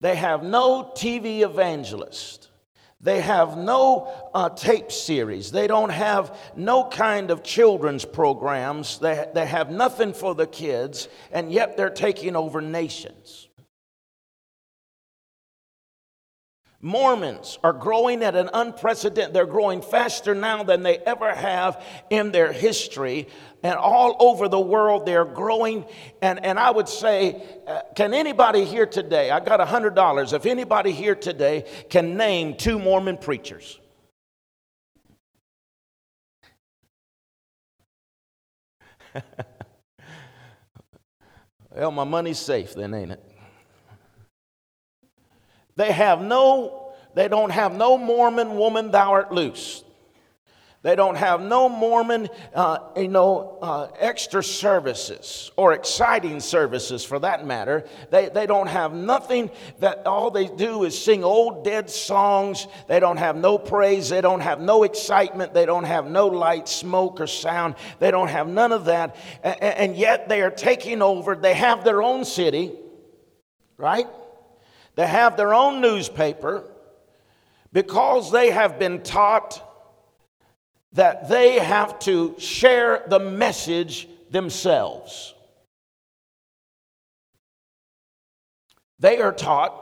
They 0.02 0.16
have 0.16 0.42
no 0.42 0.82
TV 0.82 1.42
evangelist. 1.42 2.48
They 3.00 3.20
have 3.20 3.56
no 3.56 4.12
uh, 4.34 4.48
tape 4.48 4.90
series. 4.90 5.52
They 5.52 5.68
don't 5.68 5.90
have 5.90 6.36
no 6.56 6.84
kind 6.84 7.30
of 7.30 7.44
children's 7.44 8.04
programs. 8.04 8.98
They, 8.98 9.24
they 9.32 9.46
have 9.46 9.70
nothing 9.70 10.12
for 10.12 10.34
the 10.34 10.48
kids, 10.48 11.08
and 11.30 11.52
yet 11.52 11.76
they're 11.76 11.88
taking 11.88 12.34
over 12.34 12.60
nations. 12.60 13.48
Mormons 16.84 17.60
are 17.62 17.72
growing 17.72 18.24
at 18.24 18.34
an 18.34 18.50
unprecedented, 18.52 19.32
they're 19.32 19.46
growing 19.46 19.80
faster 19.80 20.34
now 20.34 20.64
than 20.64 20.82
they 20.82 20.98
ever 20.98 21.32
have 21.32 21.82
in 22.10 22.32
their 22.32 22.52
history. 22.52 23.28
And 23.62 23.76
all 23.76 24.16
over 24.18 24.48
the 24.48 24.60
world, 24.60 25.06
they're 25.06 25.24
growing. 25.24 25.84
And, 26.20 26.44
and 26.44 26.58
I 26.58 26.72
would 26.72 26.88
say, 26.88 27.40
uh, 27.68 27.82
can 27.94 28.12
anybody 28.12 28.64
here 28.64 28.86
today, 28.86 29.30
I 29.30 29.38
got 29.38 29.60
$100, 29.60 30.32
if 30.32 30.44
anybody 30.44 30.90
here 30.90 31.14
today 31.14 31.64
can 31.88 32.16
name 32.16 32.56
two 32.56 32.80
Mormon 32.80 33.16
preachers? 33.16 33.78
Well, 41.74 41.90
my 41.90 42.04
money's 42.04 42.38
safe 42.38 42.74
then, 42.74 42.92
ain't 42.92 43.12
it? 43.12 43.31
They 45.76 45.92
have 45.92 46.20
no, 46.20 46.92
they 47.14 47.28
don't 47.28 47.50
have 47.50 47.74
no 47.74 47.96
Mormon 47.98 48.56
woman, 48.56 48.90
thou 48.90 49.12
art 49.12 49.32
loose. 49.32 49.84
They 50.82 50.96
don't 50.96 51.14
have 51.14 51.40
no 51.40 51.68
Mormon, 51.68 52.28
uh, 52.52 52.78
you 52.96 53.06
know, 53.06 53.58
uh, 53.62 53.88
extra 54.00 54.42
services 54.42 55.52
or 55.56 55.74
exciting 55.74 56.40
services 56.40 57.04
for 57.04 57.20
that 57.20 57.46
matter. 57.46 57.86
They, 58.10 58.28
they 58.28 58.46
don't 58.46 58.66
have 58.66 58.92
nothing 58.92 59.52
that 59.78 60.06
all 60.06 60.32
they 60.32 60.48
do 60.48 60.82
is 60.82 61.00
sing 61.00 61.22
old 61.22 61.64
dead 61.64 61.88
songs. 61.88 62.66
They 62.88 62.98
don't 62.98 63.18
have 63.18 63.36
no 63.36 63.58
praise. 63.58 64.08
They 64.08 64.20
don't 64.20 64.40
have 64.40 64.60
no 64.60 64.82
excitement. 64.82 65.54
They 65.54 65.66
don't 65.66 65.84
have 65.84 66.10
no 66.10 66.26
light, 66.26 66.68
smoke, 66.68 67.20
or 67.20 67.28
sound. 67.28 67.76
They 68.00 68.10
don't 68.10 68.28
have 68.28 68.48
none 68.48 68.72
of 68.72 68.86
that. 68.86 69.14
And, 69.44 69.62
and 69.62 69.96
yet 69.96 70.28
they 70.28 70.42
are 70.42 70.50
taking 70.50 71.00
over. 71.00 71.36
They 71.36 71.54
have 71.54 71.84
their 71.84 72.02
own 72.02 72.24
city, 72.24 72.72
right? 73.76 74.08
They 74.94 75.06
have 75.06 75.36
their 75.36 75.54
own 75.54 75.80
newspaper 75.80 76.64
because 77.72 78.30
they 78.30 78.50
have 78.50 78.78
been 78.78 79.02
taught 79.02 79.68
that 80.92 81.28
they 81.28 81.58
have 81.58 81.98
to 82.00 82.34
share 82.38 83.02
the 83.06 83.18
message 83.18 84.08
themselves. 84.30 85.34
They 88.98 89.18
are 89.20 89.32
taught 89.32 89.78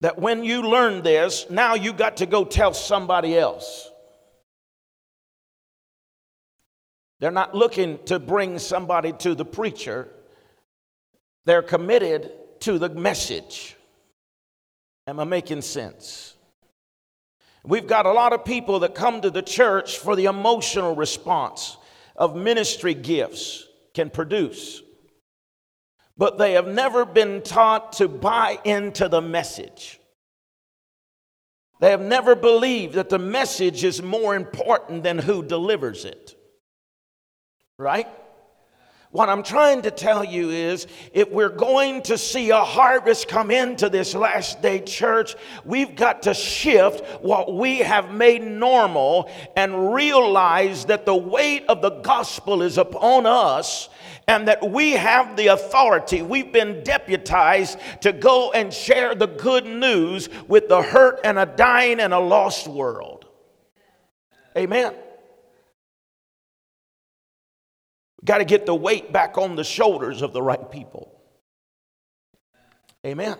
that 0.00 0.18
when 0.18 0.44
you 0.44 0.62
learn 0.62 1.02
this, 1.02 1.46
now 1.50 1.74
you 1.74 1.92
got 1.92 2.18
to 2.18 2.26
go 2.26 2.44
tell 2.44 2.72
somebody 2.72 3.36
else. 3.36 3.90
They're 7.18 7.30
not 7.30 7.54
looking 7.54 7.98
to 8.06 8.18
bring 8.18 8.58
somebody 8.58 9.12
to 9.12 9.34
the 9.34 9.44
preacher, 9.44 10.08
they're 11.44 11.62
committed 11.62 12.32
to 12.60 12.78
the 12.78 12.88
message. 12.88 13.76
Am 15.06 15.18
I 15.18 15.24
making 15.24 15.62
sense? 15.62 16.34
We've 17.64 17.86
got 17.86 18.06
a 18.06 18.12
lot 18.12 18.32
of 18.32 18.44
people 18.44 18.80
that 18.80 18.94
come 18.94 19.20
to 19.20 19.30
the 19.30 19.42
church 19.42 19.98
for 19.98 20.16
the 20.16 20.26
emotional 20.26 20.94
response 20.94 21.76
of 22.16 22.36
ministry 22.36 22.94
gifts 22.94 23.66
can 23.94 24.10
produce. 24.10 24.82
But 26.16 26.38
they 26.38 26.52
have 26.52 26.68
never 26.68 27.04
been 27.04 27.42
taught 27.42 27.94
to 27.94 28.08
buy 28.08 28.58
into 28.64 29.08
the 29.08 29.20
message. 29.20 29.98
They 31.80 31.90
have 31.90 32.02
never 32.02 32.34
believed 32.34 32.94
that 32.94 33.08
the 33.08 33.18
message 33.18 33.84
is 33.84 34.02
more 34.02 34.34
important 34.34 35.02
than 35.02 35.18
who 35.18 35.42
delivers 35.42 36.04
it. 36.04 36.36
Right? 37.78 38.06
What 39.12 39.28
I'm 39.28 39.42
trying 39.42 39.82
to 39.82 39.90
tell 39.90 40.22
you 40.22 40.50
is 40.50 40.86
if 41.12 41.28
we're 41.30 41.48
going 41.48 42.02
to 42.02 42.16
see 42.16 42.50
a 42.50 42.60
harvest 42.60 43.26
come 43.26 43.50
into 43.50 43.88
this 43.88 44.14
last 44.14 44.62
day 44.62 44.80
church, 44.80 45.34
we've 45.64 45.96
got 45.96 46.22
to 46.22 46.34
shift 46.34 47.04
what 47.20 47.56
we 47.56 47.78
have 47.78 48.12
made 48.12 48.42
normal 48.42 49.28
and 49.56 49.92
realize 49.92 50.84
that 50.84 51.06
the 51.06 51.16
weight 51.16 51.64
of 51.68 51.82
the 51.82 51.90
gospel 51.90 52.62
is 52.62 52.78
upon 52.78 53.26
us 53.26 53.88
and 54.28 54.46
that 54.46 54.70
we 54.70 54.92
have 54.92 55.36
the 55.36 55.48
authority. 55.48 56.22
We've 56.22 56.52
been 56.52 56.84
deputized 56.84 57.80
to 58.02 58.12
go 58.12 58.52
and 58.52 58.72
share 58.72 59.16
the 59.16 59.26
good 59.26 59.66
news 59.66 60.28
with 60.46 60.68
the 60.68 60.82
hurt 60.82 61.18
and 61.24 61.36
a 61.36 61.46
dying 61.46 61.98
and 61.98 62.14
a 62.14 62.20
lost 62.20 62.68
world. 62.68 63.26
Amen. 64.56 64.94
Got 68.24 68.38
to 68.38 68.44
get 68.44 68.66
the 68.66 68.74
weight 68.74 69.12
back 69.12 69.38
on 69.38 69.56
the 69.56 69.64
shoulders 69.64 70.22
of 70.22 70.32
the 70.32 70.42
right 70.42 70.70
people. 70.70 71.20
Amen. 73.04 73.36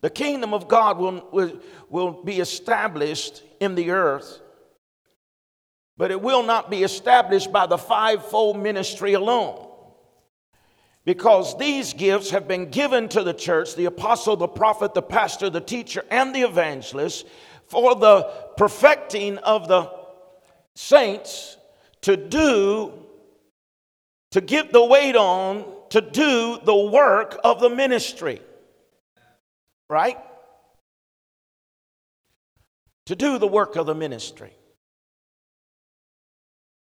The 0.00 0.10
kingdom 0.10 0.54
of 0.54 0.68
God 0.68 0.98
will, 0.98 1.26
will, 1.32 1.60
will 1.90 2.22
be 2.22 2.40
established 2.40 3.42
in 3.60 3.74
the 3.74 3.90
earth, 3.90 4.40
but 5.96 6.10
it 6.10 6.22
will 6.22 6.42
not 6.42 6.70
be 6.70 6.84
established 6.84 7.52
by 7.52 7.66
the 7.66 7.78
fivefold 7.78 8.58
ministry 8.58 9.14
alone. 9.14 9.66
Because 11.04 11.56
these 11.58 11.94
gifts 11.94 12.30
have 12.30 12.46
been 12.46 12.70
given 12.70 13.08
to 13.08 13.22
the 13.22 13.32
church 13.32 13.74
the 13.74 13.86
apostle, 13.86 14.36
the 14.36 14.46
prophet, 14.46 14.94
the 14.94 15.02
pastor, 15.02 15.50
the 15.50 15.60
teacher, 15.60 16.04
and 16.10 16.34
the 16.34 16.42
evangelist 16.42 17.26
for 17.66 17.94
the 17.94 18.22
perfecting 18.56 19.38
of 19.38 19.68
the 19.68 19.90
saints 20.76 21.56
to 22.02 22.16
do 22.16 22.92
to 24.32 24.40
get 24.40 24.72
the 24.72 24.84
weight 24.84 25.16
on 25.16 25.64
to 25.90 26.00
do 26.00 26.58
the 26.62 26.74
work 26.74 27.38
of 27.42 27.60
the 27.60 27.70
ministry. 27.70 28.40
Right? 29.88 30.18
To 33.06 33.16
do 33.16 33.38
the 33.38 33.46
work 33.46 33.76
of 33.76 33.86
the 33.86 33.94
ministry. 33.94 34.52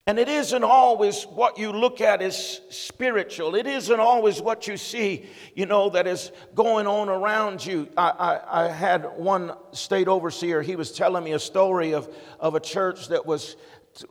And 0.06 0.18
it 0.18 0.28
isn't 0.28 0.64
always 0.64 1.24
what 1.24 1.58
you 1.58 1.72
look 1.72 2.02
at 2.02 2.20
as 2.20 2.60
spiritual. 2.68 3.54
It 3.54 3.66
isn't 3.66 4.00
always 4.00 4.40
what 4.40 4.66
you 4.66 4.76
see, 4.76 5.26
you 5.54 5.64
know, 5.64 5.88
that 5.90 6.06
is 6.06 6.30
going 6.54 6.86
on 6.86 7.08
around 7.08 7.64
you. 7.64 7.88
I, 7.96 8.10
I, 8.10 8.64
I, 8.64 8.68
had 8.68 9.04
one 9.16 9.52
state 9.72 10.06
overseer, 10.06 10.60
he 10.60 10.76
was 10.76 10.92
telling 10.92 11.24
me 11.24 11.32
a 11.32 11.38
story 11.38 11.94
of, 11.94 12.14
of 12.38 12.54
a 12.54 12.60
church 12.60 13.08
that 13.08 13.24
was 13.24 13.56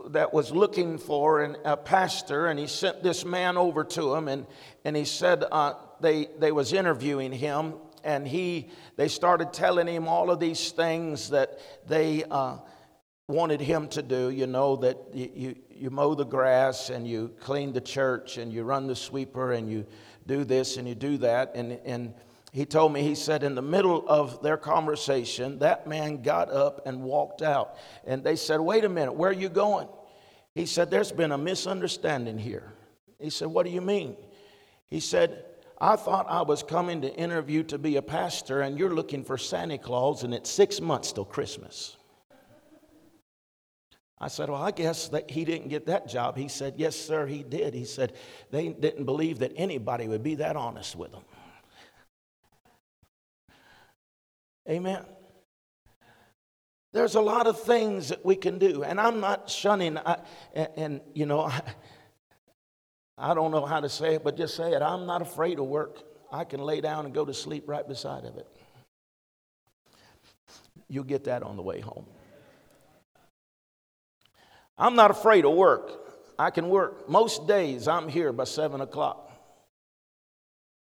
that 0.10 0.34
was 0.34 0.52
looking 0.52 0.98
for 0.98 1.42
an, 1.42 1.58
a 1.66 1.78
pastor, 1.78 2.48
and 2.48 2.60
he 2.60 2.68
sent 2.68 3.04
this 3.04 3.26
man 3.26 3.58
over 3.58 3.84
to 3.84 4.14
him, 4.14 4.28
and, 4.28 4.46
and 4.86 4.96
he 4.96 5.06
said 5.06 5.44
uh, 5.52 5.74
they, 6.00 6.28
they 6.40 6.52
was 6.52 6.74
interviewing 6.74 7.32
him, 7.32 7.74
and 8.04 8.28
he 8.28 8.70
they 8.96 9.08
started 9.08 9.54
telling 9.54 9.88
him 9.88 10.08
all 10.08 10.30
of 10.30 10.40
these 10.40 10.72
things 10.72 11.30
that 11.30 11.60
they 11.88 12.24
uh, 12.30 12.58
wanted 13.28 13.62
him 13.62 13.88
to 13.90 14.02
do. 14.02 14.30
You 14.30 14.48
know 14.48 14.76
that 14.78 14.98
you, 15.14 15.32
you, 15.34 15.56
you 15.70 15.90
mow 15.90 16.14
the 16.16 16.26
grass, 16.26 16.90
and 16.90 17.08
you 17.08 17.34
clean 17.40 17.74
the 17.74 17.82
church, 17.82 18.38
and 18.38 18.52
you 18.52 18.64
run 18.64 18.88
the 18.88 18.96
sweeper, 18.96 19.54
and 19.54 19.70
you 19.70 19.86
do 20.26 20.44
this 20.44 20.78
and 20.78 20.88
you 20.88 20.96
do 20.96 21.18
that, 21.18 21.52
and 21.56 21.80
and 21.86 22.14
he 22.54 22.66
told 22.68 22.94
me, 22.94 23.02
he 23.02 23.16
said, 23.16 23.42
in 23.42 23.56
the 23.56 23.64
middle 23.64 24.08
of 24.08 24.44
their 24.44 24.58
conversation, 24.58 25.58
that 25.60 25.88
man 25.88 26.22
got 26.22 26.52
up 26.52 26.86
and 26.86 27.02
walked 27.02 27.42
out. 27.42 27.78
And 28.06 28.24
they 28.24 28.36
said, 28.36 28.60
Wait 28.60 28.86
a 28.86 28.90
minute, 28.90 29.14
where 29.14 29.32
are 29.32 29.34
you 29.34 29.50
going? 29.50 29.88
He 30.54 30.68
said, 30.68 30.92
There's 30.92 31.12
been 31.12 31.32
a 31.32 31.38
misunderstanding 31.38 32.38
here. 32.38 32.72
He 33.20 33.32
said, 33.32 33.48
What 33.48 33.66
do 33.66 33.72
you 33.72 33.82
mean? 33.82 34.16
He 34.86 35.00
said, 35.00 35.46
I 35.82 35.96
thought 35.96 36.28
I 36.30 36.44
was 36.44 36.62
coming 36.62 37.02
to 37.02 37.12
interview 37.16 37.64
to 37.64 37.80
be 37.80 37.96
a 37.96 38.04
pastor, 38.04 38.62
and 38.62 38.78
you're 38.78 38.94
looking 38.94 39.24
for 39.24 39.36
Santa 39.36 39.80
Claus, 39.80 40.24
and 40.24 40.32
it's 40.32 40.50
six 40.52 40.80
months 40.80 41.12
till 41.12 41.26
Christmas. 41.26 41.98
I 44.20 44.28
said, 44.28 44.52
Well, 44.52 44.62
I 44.62 44.70
guess 44.70 45.08
that 45.08 45.32
he 45.32 45.44
didn't 45.44 45.70
get 45.70 45.88
that 45.88 46.08
job. 46.08 46.38
He 46.38 46.50
said, 46.50 46.76
Yes, 46.78 46.96
sir, 46.96 47.26
he 47.26 47.42
did. 47.42 47.74
He 47.74 47.86
said, 47.86 48.14
They 48.52 48.70
didn't 48.70 49.06
believe 49.06 49.40
that 49.40 49.54
anybody 49.56 50.08
would 50.08 50.22
be 50.22 50.36
that 50.36 50.56
honest 50.56 50.96
with 50.96 51.12
them. 51.12 51.24
Amen. 54.70 55.06
There's 56.94 57.16
a 57.16 57.22
lot 57.22 57.48
of 57.48 57.60
things 57.62 58.10
that 58.10 58.24
we 58.24 58.36
can 58.36 58.60
do, 58.60 58.84
and 58.84 59.02
I'm 59.02 59.20
not 59.20 59.50
shunning, 59.50 59.98
I, 59.98 60.20
and, 60.54 60.70
and, 60.78 61.02
you 61.14 61.26
know, 61.26 61.42
I, 61.42 61.62
I 63.18 63.34
don't 63.34 63.52
know 63.52 63.66
how 63.66 63.80
to 63.80 63.90
say 63.90 64.16
it, 64.16 64.24
but 64.24 64.38
just 64.38 64.56
say 64.56 64.74
it. 64.74 64.82
I'm 64.82 65.06
not 65.06 65.22
afraid 65.22 65.60
of 65.60 65.66
work. 65.66 66.04
I 66.32 66.44
can 66.44 66.62
lay 66.62 66.82
down 66.82 67.06
and 67.06 67.14
go 67.14 67.26
to 67.26 67.34
sleep 67.34 67.64
right 67.68 67.88
beside 67.88 68.26
of 68.26 68.38
it. 68.38 68.48
You'll 70.88 71.04
get 71.04 71.24
that 71.26 71.44
on 71.44 71.56
the 71.56 71.64
way 71.64 71.80
home. 71.80 72.06
I'm 74.78 74.96
not 74.96 75.12
afraid 75.12 75.46
of 75.46 75.54
work. 75.54 75.92
I 76.38 76.50
can 76.50 76.70
work. 76.70 77.08
Most 77.10 77.48
days 77.48 77.88
I'm 77.88 78.08
here 78.08 78.34
by 78.34 78.44
7 78.46 78.82
o'clock. 78.82 79.23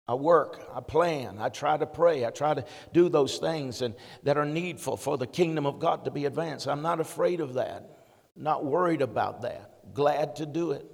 I 0.08 0.14
work, 0.14 0.60
I 0.72 0.80
plan, 0.80 1.38
I 1.40 1.48
try 1.48 1.76
to 1.76 1.86
pray, 1.86 2.24
I 2.24 2.30
try 2.30 2.54
to 2.54 2.64
do 2.92 3.08
those 3.08 3.38
things 3.38 3.82
and, 3.82 3.94
that 4.22 4.36
are 4.36 4.44
needful 4.44 4.96
for 4.96 5.18
the 5.18 5.26
kingdom 5.26 5.66
of 5.66 5.80
God 5.80 6.04
to 6.04 6.12
be 6.12 6.26
advanced. 6.26 6.68
I'm 6.68 6.82
not 6.82 7.00
afraid 7.00 7.40
of 7.40 7.54
that, 7.54 7.98
not 8.36 8.64
worried 8.64 9.02
about 9.02 9.42
that, 9.42 9.92
glad 9.94 10.36
to 10.36 10.46
do 10.46 10.70
it. 10.70 10.86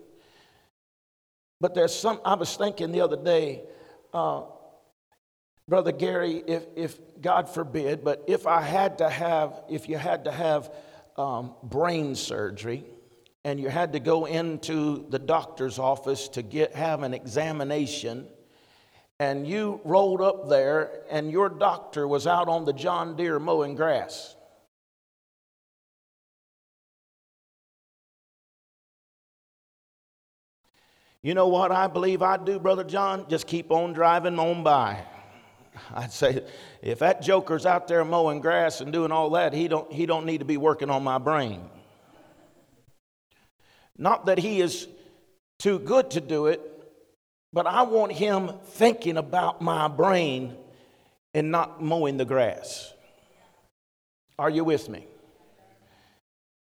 But 1.61 1.75
there's 1.75 1.95
some, 1.95 2.21
I 2.25 2.35
was 2.35 2.57
thinking 2.57 2.91
the 2.91 3.03
other 3.03 3.23
day, 3.23 3.65
uh, 4.15 4.45
Brother 5.69 5.93
Gary, 5.93 6.43
if, 6.47 6.65
if 6.75 6.99
God 7.21 7.51
forbid, 7.51 8.03
but 8.03 8.25
if 8.27 8.47
I 8.47 8.63
had 8.63 8.99
to 8.99 9.11
have, 9.11 9.61
if 9.69 9.91
you 9.91 9.99
had 9.99 10.25
to 10.25 10.33
have 10.33 10.73
um, 11.17 11.55
brain 11.63 12.15
surgery, 12.15 12.85
and 13.45 13.61
you 13.61 13.69
had 13.69 13.93
to 13.93 14.01
go 14.01 14.25
into 14.25 15.07
the 15.11 15.19
doctor's 15.19 15.79
office 15.79 16.29
to 16.29 16.43
get 16.43 16.75
have 16.75 17.03
an 17.03 17.13
examination 17.13 18.27
and 19.23 19.47
you 19.47 19.81
rolled 19.85 20.21
up 20.21 20.49
there 20.49 21.05
and 21.09 21.31
your 21.31 21.49
doctor 21.49 22.09
was 22.09 22.27
out 22.27 22.49
on 22.49 22.65
the 22.65 22.73
John 22.73 23.15
Deere 23.15 23.39
mowing 23.39 23.77
grass. 23.77 24.35
You 31.23 31.35
know 31.35 31.47
what 31.47 31.71
I 31.71 31.87
believe 31.87 32.21
I'd 32.21 32.45
do, 32.45 32.59
Brother 32.59 32.83
John? 32.83 33.27
Just 33.29 33.47
keep 33.47 33.71
on 33.71 33.93
driving 33.93 34.41
on 34.41 34.65
by. 34.65 35.05
I'd 35.95 36.11
say, 36.11 36.45
if 36.83 36.99
that 36.99 37.23
joker's 37.23 37.65
out 37.65 37.87
there 37.87 38.05
mowing 38.05 38.41
grass 38.41 38.81
and 38.81 38.93
doing 38.93 39.13
all 39.13 39.31
that, 39.31 39.53
he 39.53 39.69
don't, 39.69 39.91
he 39.93 40.05
don't 40.05 40.27
need 40.27 40.39
to 40.39 40.45
be 40.45 40.57
working 40.57 40.91
on 40.91 41.05
my 41.05 41.19
brain. 41.19 41.71
Not 43.97 44.27
that 44.27 44.39
he 44.39 44.61
is 44.61 44.89
too 45.61 45.79
good 45.79 46.11
to 46.11 46.21
do 46.21 46.47
it, 46.47 46.72
but 47.53 47.67
I 47.67 47.83
want 47.83 48.13
him 48.13 48.51
thinking 48.65 49.17
about 49.17 49.61
my 49.61 49.89
brain 49.89 50.57
and 51.35 51.51
not 51.51 51.83
mowing 51.83 52.17
the 52.17 52.25
grass. 52.25 52.93
Are 54.39 54.51
you 54.51 54.65
with 54.65 54.89
me? 54.89 55.07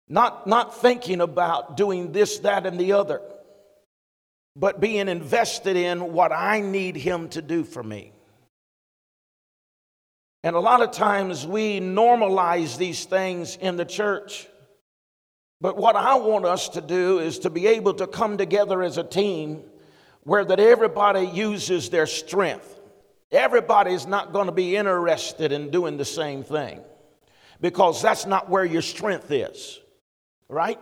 Not, 0.08 0.46
not 0.46 0.80
thinking 0.80 1.20
about 1.20 1.76
doing 1.76 2.12
this, 2.12 2.40
that, 2.40 2.66
and 2.66 2.78
the 2.78 2.92
other, 2.92 3.20
but 4.56 4.80
being 4.80 5.08
invested 5.08 5.76
in 5.76 6.12
what 6.12 6.32
I 6.32 6.60
need 6.60 6.96
him 6.96 7.28
to 7.30 7.40
do 7.40 7.64
for 7.64 7.82
me. 7.82 8.12
And 10.44 10.56
a 10.56 10.60
lot 10.60 10.82
of 10.82 10.90
times 10.90 11.46
we 11.46 11.80
normalize 11.80 12.76
these 12.76 13.04
things 13.04 13.56
in 13.56 13.76
the 13.76 13.84
church. 13.84 14.48
But 15.60 15.76
what 15.76 15.94
I 15.94 16.16
want 16.16 16.44
us 16.44 16.70
to 16.70 16.80
do 16.80 17.20
is 17.20 17.38
to 17.40 17.50
be 17.50 17.68
able 17.68 17.94
to 17.94 18.08
come 18.08 18.36
together 18.36 18.82
as 18.82 18.98
a 18.98 19.04
team 19.04 19.62
where 20.24 20.44
that 20.44 20.60
everybody 20.60 21.26
uses 21.26 21.90
their 21.90 22.06
strength. 22.06 22.80
Everybody's 23.30 24.06
not 24.06 24.32
going 24.32 24.46
to 24.46 24.52
be 24.52 24.76
interested 24.76 25.52
in 25.52 25.70
doing 25.70 25.96
the 25.96 26.04
same 26.04 26.42
thing 26.44 26.80
because 27.60 28.02
that's 28.02 28.26
not 28.26 28.50
where 28.50 28.64
your 28.64 28.82
strength 28.82 29.30
is, 29.30 29.80
right? 30.48 30.78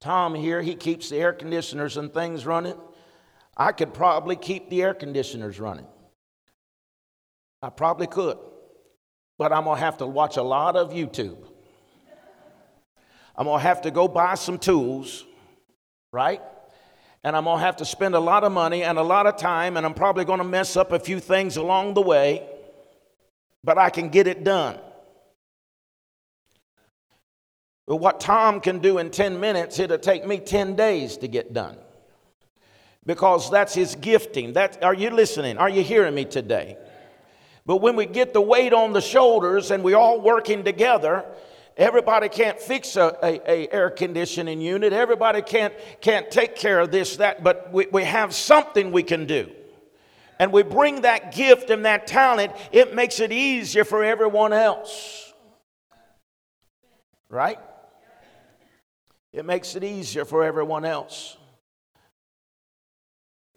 Tom 0.00 0.34
here, 0.34 0.60
he 0.60 0.74
keeps 0.74 1.10
the 1.10 1.16
air 1.16 1.32
conditioners 1.32 1.96
and 1.96 2.12
things 2.12 2.44
running. 2.44 2.76
I 3.56 3.72
could 3.72 3.94
probably 3.94 4.36
keep 4.36 4.68
the 4.68 4.82
air 4.82 4.94
conditioners 4.94 5.60
running. 5.60 5.86
I 7.62 7.70
probably 7.70 8.08
could. 8.08 8.36
But 9.38 9.52
I'm 9.52 9.64
going 9.64 9.78
to 9.78 9.84
have 9.84 9.98
to 9.98 10.06
watch 10.06 10.36
a 10.36 10.42
lot 10.42 10.76
of 10.76 10.90
YouTube. 10.90 11.38
I'm 13.36 13.46
going 13.46 13.60
to 13.60 13.62
have 13.62 13.82
to 13.82 13.90
go 13.90 14.08
buy 14.08 14.34
some 14.34 14.58
tools, 14.58 15.24
right? 16.12 16.40
And 17.24 17.34
I'm 17.34 17.44
going 17.44 17.58
to 17.58 17.64
have 17.64 17.76
to 17.76 17.84
spend 17.84 18.14
a 18.14 18.20
lot 18.20 18.44
of 18.44 18.52
money 18.52 18.82
and 18.84 18.98
a 18.98 19.02
lot 19.02 19.26
of 19.26 19.36
time, 19.36 19.76
and 19.76 19.86
I'm 19.86 19.94
probably 19.94 20.24
going 20.24 20.38
to 20.38 20.44
mess 20.44 20.76
up 20.76 20.92
a 20.92 20.98
few 20.98 21.18
things 21.18 21.56
along 21.56 21.94
the 21.94 22.02
way, 22.02 22.46
but 23.64 23.78
I 23.78 23.90
can 23.90 24.10
get 24.10 24.26
it 24.26 24.44
done. 24.44 24.78
But 27.86 27.96
what 27.96 28.20
Tom 28.20 28.60
can 28.60 28.78
do 28.78 28.98
in 28.98 29.10
10 29.10 29.40
minutes, 29.40 29.78
it'll 29.78 29.98
take 29.98 30.26
me 30.26 30.38
10 30.38 30.76
days 30.76 31.16
to 31.18 31.28
get 31.28 31.52
done. 31.52 31.76
Because 33.04 33.50
that's 33.50 33.74
his 33.74 33.96
gifting. 33.96 34.52
That, 34.52 34.82
are 34.84 34.94
you 34.94 35.10
listening? 35.10 35.58
Are 35.58 35.68
you 35.68 35.82
hearing 35.82 36.14
me 36.14 36.24
today? 36.24 36.76
But 37.66 37.78
when 37.78 37.96
we 37.96 38.06
get 38.06 38.32
the 38.32 38.40
weight 38.40 38.72
on 38.72 38.92
the 38.92 39.00
shoulders 39.00 39.70
and 39.70 39.82
we 39.82 39.94
all 39.94 40.20
working 40.20 40.64
together, 40.64 41.24
everybody 41.76 42.28
can't 42.28 42.60
fix 42.60 42.96
a, 42.96 43.16
a, 43.22 43.50
a, 43.50 43.68
air 43.72 43.90
conditioning 43.90 44.60
unit. 44.60 44.92
Everybody 44.92 45.42
can't, 45.42 45.74
can't 46.00 46.30
take 46.30 46.56
care 46.56 46.80
of 46.80 46.90
this, 46.90 47.16
that, 47.16 47.42
but 47.42 47.72
we, 47.72 47.86
we 47.92 48.04
have 48.04 48.34
something 48.34 48.92
we 48.92 49.02
can 49.02 49.26
do. 49.26 49.50
And 50.38 50.52
we 50.52 50.62
bring 50.62 51.02
that 51.02 51.34
gift 51.34 51.70
and 51.70 51.84
that 51.84 52.06
talent, 52.06 52.52
it 52.72 52.94
makes 52.94 53.20
it 53.20 53.32
easier 53.32 53.84
for 53.84 54.02
everyone 54.02 54.52
else. 54.52 55.32
Right? 57.28 57.58
It 59.32 59.44
makes 59.44 59.76
it 59.76 59.84
easier 59.84 60.24
for 60.24 60.44
everyone 60.44 60.84
else. 60.84 61.36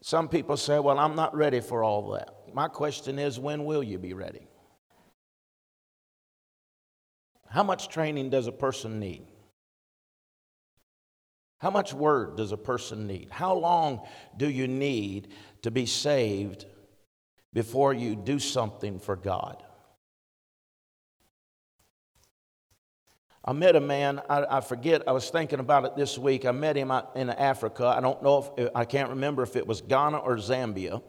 Some 0.02 0.30
people 0.30 0.56
say, 0.56 0.80
Well, 0.80 1.00
I'm 1.00 1.16
not 1.16 1.36
ready 1.36 1.60
for 1.60 1.84
all 1.84 2.12
that. 2.12 2.30
My 2.54 2.68
question 2.68 3.20
is, 3.20 3.40
when 3.40 3.66
will 3.66 3.84
you 3.84 3.98
be 3.98 4.14
ready? 4.14 4.48
How 7.56 7.64
much 7.64 7.88
training 7.88 8.32
does 8.32 8.48
a 8.48 8.52
person 8.52 9.00
need? 9.00 9.28
How 11.60 11.70
much 11.70 11.94
word 11.94 12.36
does 12.36 12.52
a 12.52 12.58
person 12.58 13.08
need? 13.08 13.30
How 13.32 13.56
long 13.56 14.02
do 14.36 14.50
you 14.50 14.68
need 14.68 15.30
to 15.62 15.72
be 15.72 15.86
saved 15.86 16.66
before 17.54 17.94
you 17.94 18.18
do 18.18 18.40
something 18.40 19.00
for 19.00 19.16
God? 19.16 19.64
I 23.46 23.54
met 23.54 23.78
a 23.78 23.80
man, 23.80 24.22
I, 24.30 24.58
I, 24.58 24.60
forget, 24.60 25.08
I 25.08 25.14
was 25.14 25.30
thinking 25.30 25.60
about 25.62 25.86
it 25.86 25.96
this 25.96 26.18
week. 26.18 26.44
I 26.44 26.52
met 26.52 26.76
him 26.76 26.92
in 27.16 27.30
Africa. 27.30 27.86
I 27.88 28.02
don't 28.02 28.22
know 28.22 28.54
if, 28.58 28.70
I 28.76 28.84
can't 28.84 29.12
remember 29.12 29.44
if 29.44 29.56
it 29.56 29.66
was 29.66 29.80
Ghana 29.80 30.18
or 30.18 30.36
Zambia. 30.36 31.02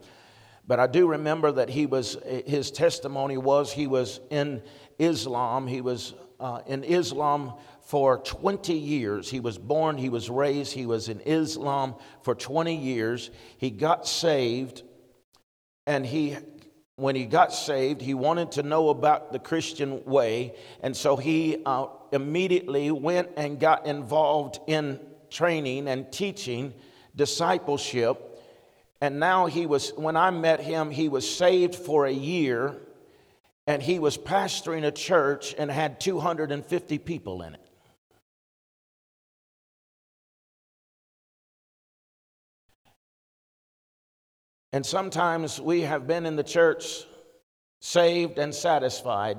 But 0.65 0.79
I 0.79 0.87
do 0.87 1.09
remember 1.09 1.51
that 1.51 1.71
he 1.71 1.87
was, 1.87 2.17
his 2.47 2.71
testimony 2.71 3.37
was 3.37 3.73
he 3.73 3.89
was 3.89 4.21
in 4.31 4.63
Islam. 5.01 5.67
He 5.67 5.81
was 5.81 6.15
uh, 6.41 6.61
in 6.67 6.85
Islam 6.85 7.55
for 7.83 8.19
20 8.19 8.75
years. 8.75 9.31
He 9.31 9.41
was 9.41 9.59
born, 9.59 9.97
he 9.97 10.09
was 10.09 10.29
raised, 10.29 10.73
he 10.73 10.87
was 10.87 11.09
in 11.09 11.21
Islam 11.21 11.95
for 12.23 12.35
20 12.35 12.77
years. 12.77 13.31
He 13.59 13.71
got 13.71 14.07
saved, 14.07 14.83
and 15.87 16.05
he 16.05 16.37
when 16.99 17.15
he 17.15 17.27
got 17.27 17.53
saved, 17.53 18.01
he 18.01 18.15
wanted 18.15 18.53
to 18.53 18.63
know 18.63 18.89
about 18.89 19.31
the 19.31 19.39
Christian 19.39 20.03
way, 20.07 20.55
and 20.81 20.97
so 20.97 21.17
he 21.17 21.59
uh, 21.67 21.89
immediately 22.11 22.91
went 22.91 23.29
and 23.37 23.61
got 23.61 23.85
involved 23.85 24.61
in 24.67 24.99
training 25.29 25.89
and 25.89 26.11
teaching 26.11 26.73
discipleship 27.15 28.27
and 29.01 29.21
now 29.21 29.47
he 29.47 29.67
was, 29.67 29.93
when 29.97 30.17
I 30.17 30.31
met 30.31 30.61
him, 30.61 30.91
he 30.91 31.09
was 31.09 31.29
saved 31.29 31.75
for 31.75 32.07
a 32.07 32.13
year 32.13 32.77
and 33.67 33.83
he 33.83 33.99
was 33.99 34.17
pastoring 34.17 34.85
a 34.85 34.93
church 34.93 35.55
and 35.59 35.71
had 35.71 36.01
250 36.01 36.99
people 36.99 37.43
in 37.43 37.55
it. 37.55 37.61
And 44.73 44.85
sometimes 44.85 45.61
we 45.61 45.83
have 45.83 46.07
been 46.07 46.27
in 46.27 46.37
the 46.37 46.45
church 46.45 47.05
saved 47.81 48.39
and 48.39 48.55
satisfied. 48.55 49.39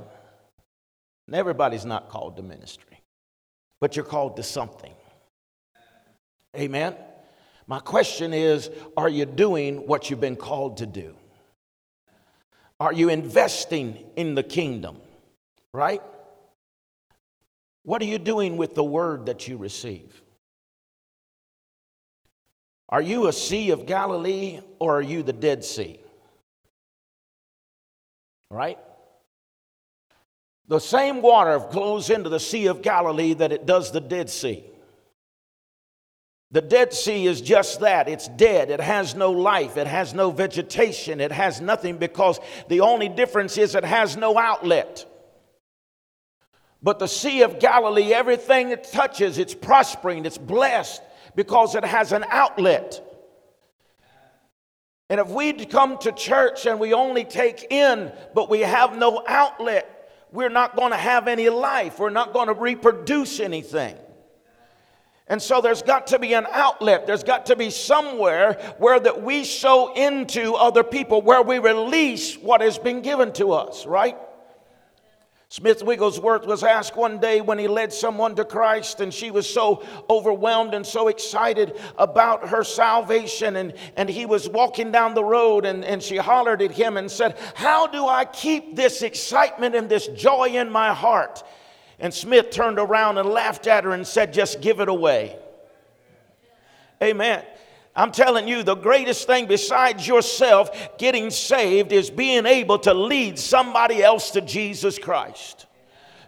And 1.27 1.35
everybody's 1.35 1.85
not 1.85 2.09
called 2.09 2.37
to 2.37 2.43
ministry, 2.43 3.01
but 3.79 3.95
you're 3.95 4.05
called 4.05 4.37
to 4.37 4.43
something. 4.43 4.93
Amen. 6.55 6.95
My 7.67 7.79
question 7.79 8.33
is 8.33 8.71
Are 8.95 9.09
you 9.09 9.25
doing 9.25 9.85
what 9.85 10.09
you've 10.09 10.21
been 10.21 10.37
called 10.37 10.77
to 10.77 10.85
do? 10.85 11.15
Are 12.79 12.93
you 12.93 13.09
investing 13.09 14.05
in 14.15 14.35
the 14.35 14.43
kingdom? 14.43 14.97
Right? 15.73 16.01
What 17.83 18.01
are 18.01 18.05
you 18.05 18.19
doing 18.19 18.57
with 18.57 18.75
the 18.75 18.83
word 18.83 19.27
that 19.27 19.47
you 19.47 19.57
receive? 19.57 20.21
Are 22.89 23.01
you 23.01 23.27
a 23.27 23.33
Sea 23.33 23.71
of 23.71 23.85
Galilee 23.85 24.59
or 24.79 24.97
are 24.97 25.01
you 25.01 25.23
the 25.23 25.33
Dead 25.33 25.63
Sea? 25.63 25.99
Right? 28.49 28.77
The 30.67 30.79
same 30.79 31.21
water 31.21 31.59
flows 31.59 32.09
into 32.09 32.29
the 32.29 32.39
Sea 32.39 32.67
of 32.67 32.81
Galilee 32.81 33.33
that 33.33 33.51
it 33.51 33.65
does 33.65 33.91
the 33.91 34.01
Dead 34.01 34.29
Sea. 34.29 34.63
The 36.51 36.61
Dead 36.61 36.93
Sea 36.93 37.27
is 37.27 37.41
just 37.41 37.81
that. 37.81 38.07
It's 38.07 38.29
dead. 38.29 38.69
It 38.69 38.79
has 38.79 39.15
no 39.15 39.31
life. 39.31 39.75
It 39.75 39.87
has 39.87 40.13
no 40.13 40.31
vegetation. 40.31 41.19
It 41.19 41.31
has 41.31 41.59
nothing 41.59 41.97
because 41.97 42.39
the 42.69 42.79
only 42.79 43.09
difference 43.09 43.57
is 43.57 43.75
it 43.75 43.83
has 43.83 44.15
no 44.15 44.37
outlet. 44.37 45.05
But 46.81 46.99
the 46.99 47.07
Sea 47.07 47.41
of 47.41 47.59
Galilee, 47.59 48.13
everything 48.13 48.69
it 48.69 48.85
touches, 48.85 49.37
it's 49.37 49.53
prospering, 49.53 50.25
it's 50.25 50.37
blessed 50.37 51.01
because 51.35 51.75
it 51.75 51.83
has 51.83 52.13
an 52.13 52.23
outlet. 52.29 53.03
And 55.09 55.19
if 55.19 55.29
we 55.29 55.53
come 55.65 55.97
to 55.99 56.11
church 56.11 56.65
and 56.65 56.79
we 56.79 56.93
only 56.93 57.25
take 57.25 57.71
in, 57.71 58.11
but 58.33 58.49
we 58.49 58.61
have 58.61 58.97
no 58.97 59.23
outlet, 59.27 60.11
we're 60.31 60.49
not 60.49 60.75
going 60.75 60.91
to 60.91 60.97
have 60.97 61.27
any 61.27 61.49
life. 61.49 61.99
We're 61.99 62.09
not 62.09 62.31
going 62.31 62.47
to 62.47 62.53
reproduce 62.53 63.39
anything. 63.39 63.97
And 65.29 65.41
so 65.41 65.59
there's 65.59 65.81
got 65.81 66.07
to 66.07 66.19
be 66.19 66.33
an 66.33 66.47
outlet. 66.51 67.05
There's 67.05 67.23
got 67.23 67.47
to 67.47 67.55
be 67.55 67.69
somewhere 67.69 68.53
where 68.77 68.99
that 68.99 69.23
we 69.23 69.43
sow 69.43 69.93
into 69.93 70.53
other 70.53 70.83
people, 70.83 71.21
where 71.21 71.41
we 71.41 71.59
release 71.59 72.37
what 72.37 72.61
has 72.61 72.77
been 72.77 73.01
given 73.01 73.33
to 73.33 73.51
us, 73.51 73.85
right? 73.85 74.17
Smith 75.49 75.81
Wigglesworth 75.81 76.45
was 76.45 76.61
asked 76.61 76.97
one 76.97 77.19
day 77.19 77.39
when 77.39 77.57
he 77.57 77.69
led 77.69 77.93
someone 77.93 78.35
to 78.35 78.43
Christ, 78.43 78.99
and 78.99 79.13
she 79.13 79.31
was 79.31 79.49
so 79.49 79.81
overwhelmed 80.09 80.73
and 80.73 80.85
so 80.85 81.07
excited 81.07 81.79
about 81.97 82.49
her 82.49 82.65
salvation. 82.65 83.55
And, 83.55 83.73
and 83.95 84.09
he 84.09 84.25
was 84.25 84.49
walking 84.49 84.91
down 84.91 85.13
the 85.13 85.23
road, 85.23 85.65
and, 85.65 85.85
and 85.85 86.03
she 86.03 86.17
hollered 86.17 86.61
at 86.61 86.71
him 86.71 86.97
and 86.97 87.09
said, 87.09 87.37
How 87.55 87.87
do 87.87 88.07
I 88.07 88.25
keep 88.25 88.75
this 88.75 89.01
excitement 89.01 89.73
and 89.73 89.87
this 89.87 90.07
joy 90.07 90.49
in 90.49 90.69
my 90.69 90.93
heart? 90.93 91.43
And 91.99 92.13
Smith 92.13 92.51
turned 92.51 92.79
around 92.79 93.17
and 93.17 93.29
laughed 93.29 93.67
at 93.67 93.83
her 93.83 93.91
and 93.91 94.05
said, 94.05 94.33
Just 94.33 94.61
give 94.61 94.79
it 94.79 94.89
away. 94.89 95.37
Amen. 97.01 97.43
I'm 97.95 98.11
telling 98.11 98.47
you, 98.47 98.61
the 98.61 98.75
greatest 98.75 99.25
thing 99.25 99.47
besides 99.47 100.07
yourself 100.07 100.97
getting 100.99 101.31
saved 101.31 101.91
is 101.91 102.11
being 102.11 102.45
able 102.45 102.77
to 102.79 102.93
lead 102.93 103.39
somebody 103.39 104.03
else 104.03 104.31
to 104.31 104.41
Jesus 104.41 104.99
Christ. 104.99 105.65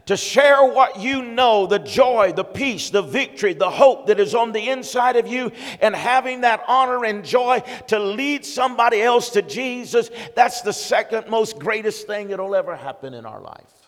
To 0.08 0.18
share 0.18 0.66
what 0.66 1.00
you 1.00 1.22
know, 1.22 1.68
the 1.68 1.78
joy, 1.78 2.34
the 2.36 2.44
peace, 2.44 2.90
the 2.90 3.04
victory, 3.04 3.54
the 3.54 3.70
hope 3.70 4.08
that 4.08 4.20
is 4.20 4.34
on 4.34 4.52
the 4.52 4.70
inside 4.70 5.18
of 5.18 5.28
you, 5.28 5.52
and 5.80 5.96
having 5.96 6.42
that 6.42 6.64
honor 6.68 7.06
and 7.06 7.24
joy 7.24 7.62
to 7.90 8.00
lead 8.00 8.44
somebody 8.44 9.04
else 9.04 9.30
to 9.32 9.44
Jesus, 9.44 10.10
that's 10.36 10.62
the 10.62 10.74
second 10.74 11.30
most 11.30 11.60
greatest 11.60 12.08
thing 12.08 12.30
that'll 12.30 12.56
ever 12.56 12.76
happen 12.76 13.14
in 13.14 13.28
our 13.28 13.40
life. 13.40 13.79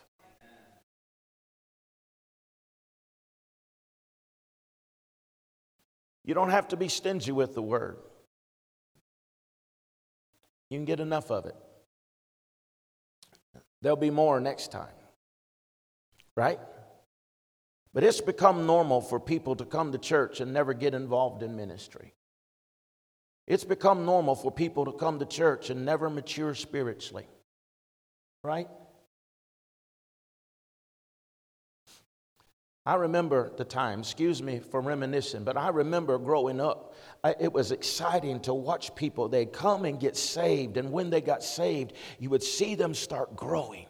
You 6.31 6.35
don't 6.35 6.51
have 6.51 6.69
to 6.69 6.77
be 6.77 6.87
stingy 6.87 7.33
with 7.33 7.55
the 7.55 7.61
word. 7.61 7.97
You 10.69 10.77
can 10.77 10.85
get 10.85 11.01
enough 11.01 11.29
of 11.29 11.45
it. 11.45 11.55
There'll 13.81 13.97
be 13.97 14.11
more 14.11 14.39
next 14.39 14.71
time. 14.71 14.95
Right? 16.37 16.57
But 17.93 18.05
it's 18.05 18.21
become 18.21 18.65
normal 18.65 19.01
for 19.01 19.19
people 19.19 19.57
to 19.57 19.65
come 19.65 19.91
to 19.91 19.97
church 19.97 20.39
and 20.39 20.53
never 20.53 20.73
get 20.73 20.93
involved 20.93 21.43
in 21.43 21.57
ministry. 21.57 22.13
It's 23.45 23.65
become 23.65 24.05
normal 24.05 24.35
for 24.35 24.53
people 24.53 24.85
to 24.85 24.93
come 24.93 25.19
to 25.19 25.25
church 25.25 25.69
and 25.69 25.83
never 25.83 26.09
mature 26.09 26.55
spiritually. 26.55 27.27
Right? 28.41 28.69
I 32.83 32.95
remember 32.95 33.51
the 33.57 33.63
time, 33.63 33.99
excuse 33.99 34.41
me 34.41 34.59
for 34.59 34.81
reminiscing, 34.81 35.43
but 35.43 35.55
I 35.55 35.69
remember 35.69 36.17
growing 36.17 36.59
up, 36.59 36.95
it 37.39 37.53
was 37.53 37.71
exciting 37.71 38.39
to 38.41 38.55
watch 38.55 38.95
people. 38.95 39.29
They'd 39.29 39.53
come 39.53 39.85
and 39.85 39.99
get 39.99 40.17
saved, 40.17 40.77
and 40.77 40.91
when 40.91 41.11
they 41.11 41.21
got 41.21 41.43
saved, 41.43 41.93
you 42.17 42.31
would 42.31 42.41
see 42.41 42.73
them 42.73 42.95
start 42.95 43.35
growing. 43.35 43.85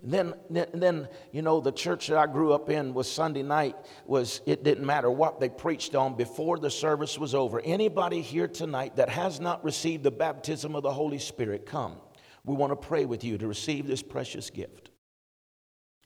Then, 0.00 0.34
then, 0.50 1.08
you 1.32 1.42
know, 1.42 1.60
the 1.60 1.72
church 1.72 2.08
that 2.08 2.18
I 2.18 2.26
grew 2.26 2.52
up 2.52 2.70
in 2.70 2.94
was 2.94 3.10
Sunday 3.10 3.42
night, 3.42 3.74
was 4.06 4.40
it 4.46 4.62
didn't 4.62 4.84
matter 4.86 5.10
what 5.10 5.40
they 5.40 5.48
preached 5.48 5.96
on 5.96 6.14
before 6.14 6.58
the 6.58 6.70
service 6.70 7.18
was 7.18 7.34
over. 7.34 7.60
Anybody 7.60 8.20
here 8.20 8.46
tonight 8.46 8.96
that 8.96 9.08
has 9.08 9.40
not 9.40 9.64
received 9.64 10.04
the 10.04 10.10
baptism 10.10 10.76
of 10.76 10.82
the 10.82 10.92
Holy 10.92 11.18
Spirit, 11.18 11.66
come. 11.66 11.96
We 12.44 12.54
want 12.54 12.70
to 12.70 12.76
pray 12.76 13.04
with 13.04 13.24
you 13.24 13.38
to 13.38 13.48
receive 13.48 13.86
this 13.86 14.02
precious 14.02 14.50
gift. 14.50 14.90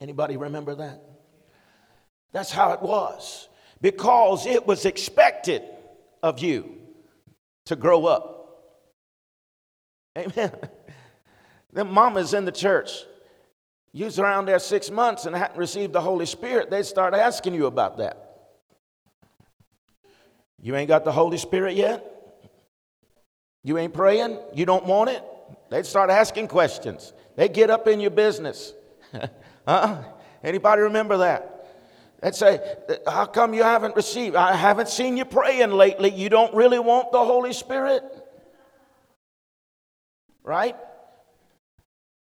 Anybody 0.00 0.36
remember 0.36 0.76
that? 0.76 1.02
That's 2.32 2.50
how 2.50 2.72
it 2.72 2.82
was. 2.82 3.48
Because 3.80 4.46
it 4.46 4.66
was 4.66 4.84
expected 4.84 5.62
of 6.22 6.40
you 6.40 6.78
to 7.66 7.76
grow 7.76 8.06
up. 8.06 8.38
Amen. 10.16 10.52
Them 11.72 11.92
mamas 11.92 12.34
in 12.34 12.44
the 12.44 12.52
church, 12.52 12.90
you 13.92 14.06
was 14.06 14.18
around 14.18 14.46
there 14.46 14.58
six 14.58 14.90
months 14.90 15.26
and 15.26 15.36
hadn't 15.36 15.58
received 15.58 15.92
the 15.92 16.00
Holy 16.00 16.26
Spirit, 16.26 16.70
they'd 16.70 16.84
start 16.84 17.14
asking 17.14 17.54
you 17.54 17.66
about 17.66 17.98
that. 17.98 18.24
You 20.60 20.74
ain't 20.76 20.88
got 20.88 21.04
the 21.04 21.12
Holy 21.12 21.38
Spirit 21.38 21.76
yet? 21.76 22.04
You 23.62 23.78
ain't 23.78 23.92
praying? 23.92 24.38
You 24.54 24.66
don't 24.66 24.86
want 24.86 25.10
it? 25.10 25.22
They'd 25.70 25.86
start 25.86 26.10
asking 26.10 26.48
questions. 26.48 27.12
They 27.36 27.48
get 27.48 27.70
up 27.70 27.86
in 27.86 28.00
your 28.00 28.10
business. 28.10 28.72
huh? 29.66 30.02
Anybody 30.42 30.82
remember 30.82 31.18
that? 31.18 31.57
And 32.22 32.34
say, 32.34 32.60
How 33.06 33.26
come 33.26 33.54
you 33.54 33.62
haven't 33.62 33.96
received? 33.96 34.36
I 34.36 34.54
haven't 34.54 34.88
seen 34.88 35.16
you 35.16 35.24
praying 35.24 35.70
lately. 35.70 36.10
You 36.10 36.28
don't 36.28 36.54
really 36.54 36.78
want 36.78 37.12
the 37.12 37.24
Holy 37.24 37.52
Spirit? 37.52 38.02
Right? 40.42 40.76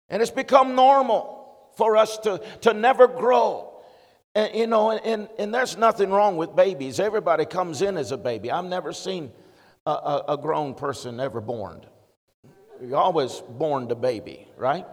And 0.08 0.22
it's 0.22 0.30
become 0.30 0.74
normal 0.74 1.38
for 1.76 1.96
us 1.96 2.18
to, 2.18 2.40
to 2.62 2.72
never 2.72 3.06
grow. 3.06 3.72
And, 4.34 4.54
you 4.54 4.66
know, 4.66 4.90
and, 4.90 5.28
and 5.38 5.54
there's 5.54 5.76
nothing 5.76 6.10
wrong 6.10 6.36
with 6.36 6.54
babies. 6.54 7.00
Everybody 7.00 7.44
comes 7.44 7.82
in 7.82 7.96
as 7.96 8.12
a 8.12 8.16
baby. 8.16 8.50
I've 8.50 8.64
never 8.64 8.92
seen 8.92 9.30
a, 9.86 9.90
a, 9.90 10.24
a 10.30 10.38
grown 10.38 10.74
person 10.74 11.20
ever 11.20 11.40
born. 11.40 11.82
You're 12.82 12.96
always 12.96 13.42
born 13.48 13.90
a 13.90 13.94
baby, 13.94 14.48
right? 14.56 14.86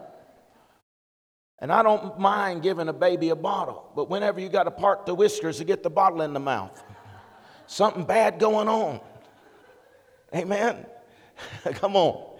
And 1.60 1.72
I 1.72 1.84
don't 1.84 2.20
mind 2.20 2.64
giving 2.64 2.89
a 2.89 2.93
baby 2.93 3.30
a 3.30 3.36
bottle, 3.36 3.91
but 3.95 4.10
whenever 4.10 4.39
you 4.39 4.49
got 4.49 4.64
to 4.64 4.72
part 4.72 5.06
the 5.06 5.16
whiskers 5.16 5.58
to 5.58 5.64
get 5.64 5.84
the 5.84 5.89
bottle 5.89 6.22
in 6.22 6.34
the 6.34 6.39
mouth, 6.39 6.84
something 7.66 8.03
bad 8.03 8.39
going 8.39 8.68
on. 8.68 8.99
Amen. 10.36 10.86
Come 11.76 11.95
on. 11.95 12.38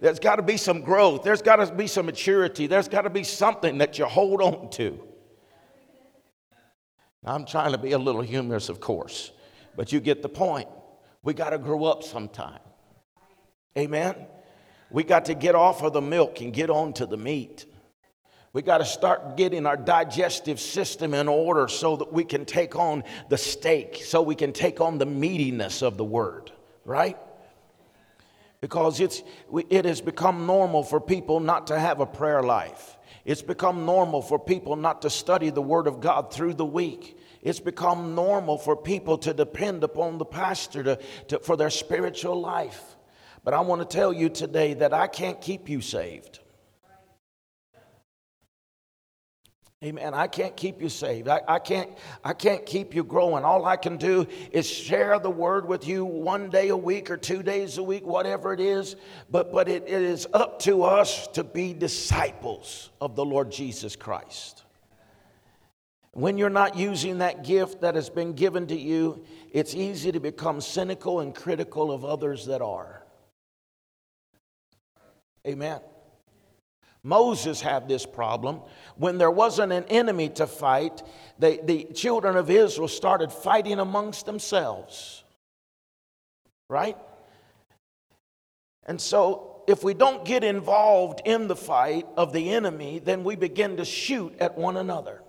There's 0.00 0.18
got 0.18 0.36
to 0.36 0.42
be 0.42 0.56
some 0.56 0.80
growth. 0.80 1.22
There's 1.22 1.42
got 1.42 1.56
to 1.56 1.72
be 1.72 1.86
some 1.86 2.06
maturity. 2.06 2.66
There's 2.66 2.88
got 2.88 3.02
to 3.02 3.10
be 3.10 3.24
something 3.24 3.78
that 3.78 3.98
you 3.98 4.04
hold 4.06 4.40
on 4.40 4.70
to. 4.70 4.98
I'm 7.24 7.46
trying 7.46 7.72
to 7.72 7.78
be 7.78 7.92
a 7.92 7.98
little 7.98 8.22
humorous, 8.22 8.68
of 8.68 8.80
course, 8.80 9.30
but 9.76 9.92
you 9.92 10.00
get 10.00 10.22
the 10.22 10.28
point. 10.28 10.68
We 11.22 11.34
got 11.34 11.50
to 11.50 11.58
grow 11.58 11.84
up 11.84 12.02
sometime. 12.02 12.58
Amen. 13.78 14.26
We 14.90 15.04
got 15.04 15.26
to 15.26 15.34
get 15.34 15.54
off 15.54 15.82
of 15.82 15.92
the 15.92 16.00
milk 16.00 16.40
and 16.40 16.52
get 16.52 16.68
on 16.68 16.92
to 16.94 17.06
the 17.06 17.16
meat. 17.16 17.66
We 18.52 18.60
got 18.60 18.78
to 18.78 18.84
start 18.84 19.38
getting 19.38 19.64
our 19.64 19.78
digestive 19.78 20.60
system 20.60 21.14
in 21.14 21.26
order 21.26 21.68
so 21.68 21.96
that 21.96 22.12
we 22.12 22.24
can 22.24 22.44
take 22.44 22.76
on 22.76 23.02
the 23.30 23.38
steak, 23.38 24.02
so 24.04 24.20
we 24.20 24.34
can 24.34 24.52
take 24.52 24.80
on 24.80 24.98
the 24.98 25.06
meatiness 25.06 25.82
of 25.82 25.96
the 25.96 26.04
word, 26.04 26.52
right? 26.84 27.16
Because 28.60 29.00
it's, 29.00 29.22
it 29.70 29.86
has 29.86 30.02
become 30.02 30.46
normal 30.46 30.82
for 30.82 31.00
people 31.00 31.40
not 31.40 31.68
to 31.68 31.78
have 31.78 32.00
a 32.00 32.06
prayer 32.06 32.42
life. 32.42 32.98
It's 33.24 33.42
become 33.42 33.86
normal 33.86 34.20
for 34.20 34.38
people 34.38 34.76
not 34.76 35.02
to 35.02 35.10
study 35.10 35.50
the 35.50 35.62
Word 35.62 35.86
of 35.86 36.00
God 36.00 36.32
through 36.32 36.54
the 36.54 36.64
week. 36.64 37.18
It's 37.40 37.60
become 37.60 38.14
normal 38.14 38.58
for 38.58 38.76
people 38.76 39.16
to 39.18 39.32
depend 39.32 39.84
upon 39.84 40.18
the 40.18 40.24
pastor 40.24 40.82
to, 40.82 40.98
to, 41.28 41.38
for 41.38 41.56
their 41.56 41.70
spiritual 41.70 42.40
life. 42.40 42.96
But 43.44 43.54
I 43.54 43.60
want 43.60 43.88
to 43.88 43.96
tell 43.96 44.12
you 44.12 44.28
today 44.28 44.74
that 44.74 44.92
I 44.92 45.06
can't 45.06 45.40
keep 45.40 45.68
you 45.68 45.80
saved. 45.80 46.40
Amen. 49.84 50.14
I 50.14 50.28
can't 50.28 50.56
keep 50.56 50.80
you 50.80 50.88
saved. 50.88 51.26
I, 51.26 51.40
I, 51.48 51.58
can't, 51.58 51.90
I 52.22 52.34
can't 52.34 52.64
keep 52.64 52.94
you 52.94 53.02
growing. 53.02 53.44
All 53.44 53.64
I 53.64 53.76
can 53.76 53.96
do 53.96 54.28
is 54.52 54.68
share 54.68 55.18
the 55.18 55.30
word 55.30 55.66
with 55.66 55.88
you 55.88 56.04
one 56.04 56.50
day 56.50 56.68
a 56.68 56.76
week 56.76 57.10
or 57.10 57.16
two 57.16 57.42
days 57.42 57.78
a 57.78 57.82
week, 57.82 58.06
whatever 58.06 58.52
it 58.52 58.60
is. 58.60 58.94
But, 59.28 59.52
but 59.52 59.68
it, 59.68 59.82
it 59.88 60.02
is 60.02 60.28
up 60.32 60.60
to 60.60 60.84
us 60.84 61.26
to 61.28 61.42
be 61.42 61.74
disciples 61.74 62.90
of 63.00 63.16
the 63.16 63.24
Lord 63.24 63.50
Jesus 63.50 63.96
Christ. 63.96 64.62
When 66.12 66.38
you're 66.38 66.50
not 66.50 66.76
using 66.76 67.18
that 67.18 67.42
gift 67.42 67.80
that 67.80 67.96
has 67.96 68.08
been 68.08 68.34
given 68.34 68.68
to 68.68 68.76
you, 68.76 69.24
it's 69.50 69.74
easy 69.74 70.12
to 70.12 70.20
become 70.20 70.60
cynical 70.60 71.18
and 71.18 71.34
critical 71.34 71.90
of 71.90 72.04
others 72.04 72.46
that 72.46 72.62
are. 72.62 73.02
Amen. 75.44 75.80
Moses 77.04 77.60
had 77.60 77.88
this 77.88 78.06
problem. 78.06 78.60
When 78.96 79.18
there 79.18 79.30
wasn't 79.30 79.72
an 79.72 79.84
enemy 79.84 80.28
to 80.30 80.46
fight, 80.46 81.02
they, 81.38 81.58
the 81.58 81.84
children 81.94 82.36
of 82.36 82.48
Israel 82.48 82.88
started 82.88 83.32
fighting 83.32 83.80
amongst 83.80 84.26
themselves. 84.26 85.24
Right? 86.68 86.96
And 88.84 89.00
so, 89.00 89.62
if 89.66 89.82
we 89.84 89.94
don't 89.94 90.24
get 90.24 90.44
involved 90.44 91.22
in 91.24 91.48
the 91.48 91.56
fight 91.56 92.06
of 92.16 92.32
the 92.32 92.50
enemy, 92.50 92.98
then 92.98 93.24
we 93.24 93.36
begin 93.36 93.76
to 93.76 93.84
shoot 93.84 94.34
at 94.40 94.56
one 94.56 94.76
another. 94.76 95.22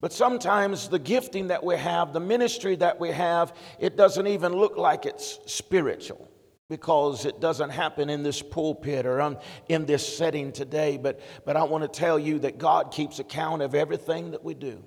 But 0.00 0.12
sometimes 0.12 0.88
the 0.88 0.98
gifting 0.98 1.48
that 1.48 1.64
we 1.64 1.76
have, 1.76 2.12
the 2.12 2.20
ministry 2.20 2.76
that 2.76 3.00
we 3.00 3.10
have, 3.10 3.56
it 3.80 3.96
doesn't 3.96 4.26
even 4.26 4.52
look 4.52 4.76
like 4.76 5.06
it's 5.06 5.40
spiritual 5.46 6.28
because 6.68 7.24
it 7.24 7.40
doesn't 7.40 7.70
happen 7.70 8.10
in 8.10 8.22
this 8.22 8.42
pulpit 8.42 9.06
or 9.06 9.38
in 9.68 9.86
this 9.86 10.16
setting 10.16 10.52
today. 10.52 10.96
But, 10.96 11.20
but 11.44 11.56
I 11.56 11.62
want 11.62 11.82
to 11.82 11.88
tell 11.88 12.18
you 12.18 12.40
that 12.40 12.58
God 12.58 12.92
keeps 12.92 13.18
account 13.18 13.62
of 13.62 13.74
everything 13.74 14.32
that 14.32 14.42
we 14.42 14.54
do. 14.54 14.82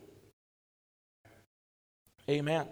Amen. 2.30 2.68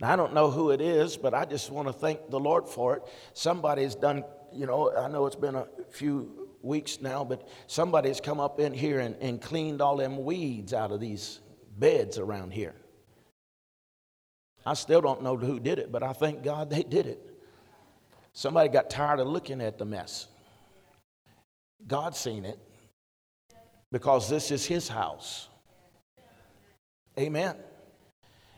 Now, 0.00 0.12
I 0.12 0.16
don't 0.16 0.34
know 0.34 0.50
who 0.50 0.70
it 0.70 0.80
is, 0.80 1.16
but 1.16 1.32
I 1.32 1.44
just 1.44 1.70
want 1.70 1.86
to 1.88 1.92
thank 1.92 2.30
the 2.30 2.40
Lord 2.40 2.68
for 2.68 2.96
it. 2.96 3.02
Somebody's 3.34 3.94
done, 3.94 4.24
you 4.52 4.66
know, 4.66 4.94
I 4.96 5.08
know 5.08 5.26
it's 5.26 5.36
been 5.36 5.54
a 5.54 5.66
few 5.90 6.48
weeks 6.62 7.00
now, 7.00 7.24
but 7.24 7.48
somebody's 7.66 8.20
come 8.20 8.40
up 8.40 8.60
in 8.60 8.72
here 8.72 9.00
and, 9.00 9.14
and 9.20 9.40
cleaned 9.40 9.80
all 9.80 9.96
them 9.96 10.24
weeds 10.24 10.72
out 10.72 10.90
of 10.90 11.00
these 11.00 11.40
beds 11.78 12.18
around 12.18 12.52
here. 12.52 12.74
I 14.64 14.74
still 14.74 15.00
don't 15.00 15.22
know 15.22 15.36
who 15.36 15.58
did 15.58 15.78
it, 15.78 15.90
but 15.90 16.02
I 16.02 16.12
thank 16.12 16.42
God 16.42 16.70
they 16.70 16.82
did 16.82 17.06
it. 17.06 17.26
Somebody 18.32 18.68
got 18.68 18.90
tired 18.90 19.20
of 19.20 19.26
looking 19.26 19.60
at 19.60 19.78
the 19.78 19.84
mess. 19.84 20.28
God 21.86 22.14
seen 22.14 22.44
it 22.44 22.58
because 23.90 24.28
this 24.28 24.50
is 24.50 24.66
his 24.66 24.88
house. 24.88 25.48
Amen. 27.18 27.56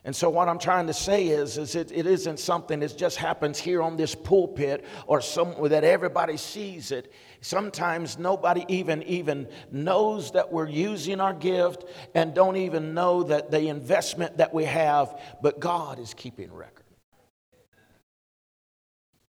And 0.05 0.17
so, 0.17 0.29
what 0.31 0.49
I'm 0.49 0.59
trying 0.59 0.89
to 0.89 0.93
say 0.93 1.29
is, 1.29 1.59
is 1.59 1.77
it, 1.77 1.93
it 1.93 2.07
isn't 2.07 2.41
something 2.41 2.81
that 2.81 2.99
just 2.99 3.17
happens 3.17 3.61
here 3.61 3.81
on 3.81 3.97
this 3.97 4.17
pulpit 4.17 4.85
or 5.07 5.21
somewhere 5.21 5.69
that 5.69 5.85
everybody 5.85 6.37
sees 6.37 6.91
it. 6.91 7.13
Sometimes 7.41 8.19
nobody 8.19 8.65
even 8.67 9.05
even 9.05 9.49
knows 9.71 10.33
that 10.33 10.53
we're 10.53 10.69
using 10.69 11.21
our 11.21 11.33
gift 11.33 11.85
and 12.17 12.35
don't 12.35 12.57
even 12.57 12.95
know 12.95 13.23
that 13.23 13.53
the 13.53 13.69
investment 13.69 14.39
that 14.39 14.53
we 14.53 14.65
have, 14.65 15.21
but 15.41 15.61
God 15.61 16.01
is 16.01 16.15
keeping 16.15 16.53
record. 16.53 16.85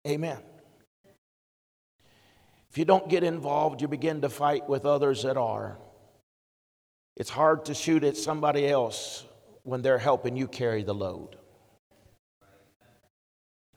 Amen. 0.06 0.38
If 2.70 2.76
you 2.76 2.84
don't 2.84 3.08
get 3.08 3.24
involved, 3.24 3.80
you 3.80 3.88
begin 3.88 4.20
to 4.20 4.28
fight 4.28 4.68
with 4.68 4.84
others 4.84 5.22
that 5.22 5.38
are. 5.38 5.78
It's 7.16 7.30
hard 7.30 7.64
to 7.64 7.74
shoot 7.74 8.04
at 8.04 8.18
somebody 8.18 8.68
else 8.68 9.24
when 9.68 9.82
they're 9.82 9.98
helping 9.98 10.34
you 10.34 10.48
carry 10.48 10.82
the 10.82 10.94
load. 10.94 11.36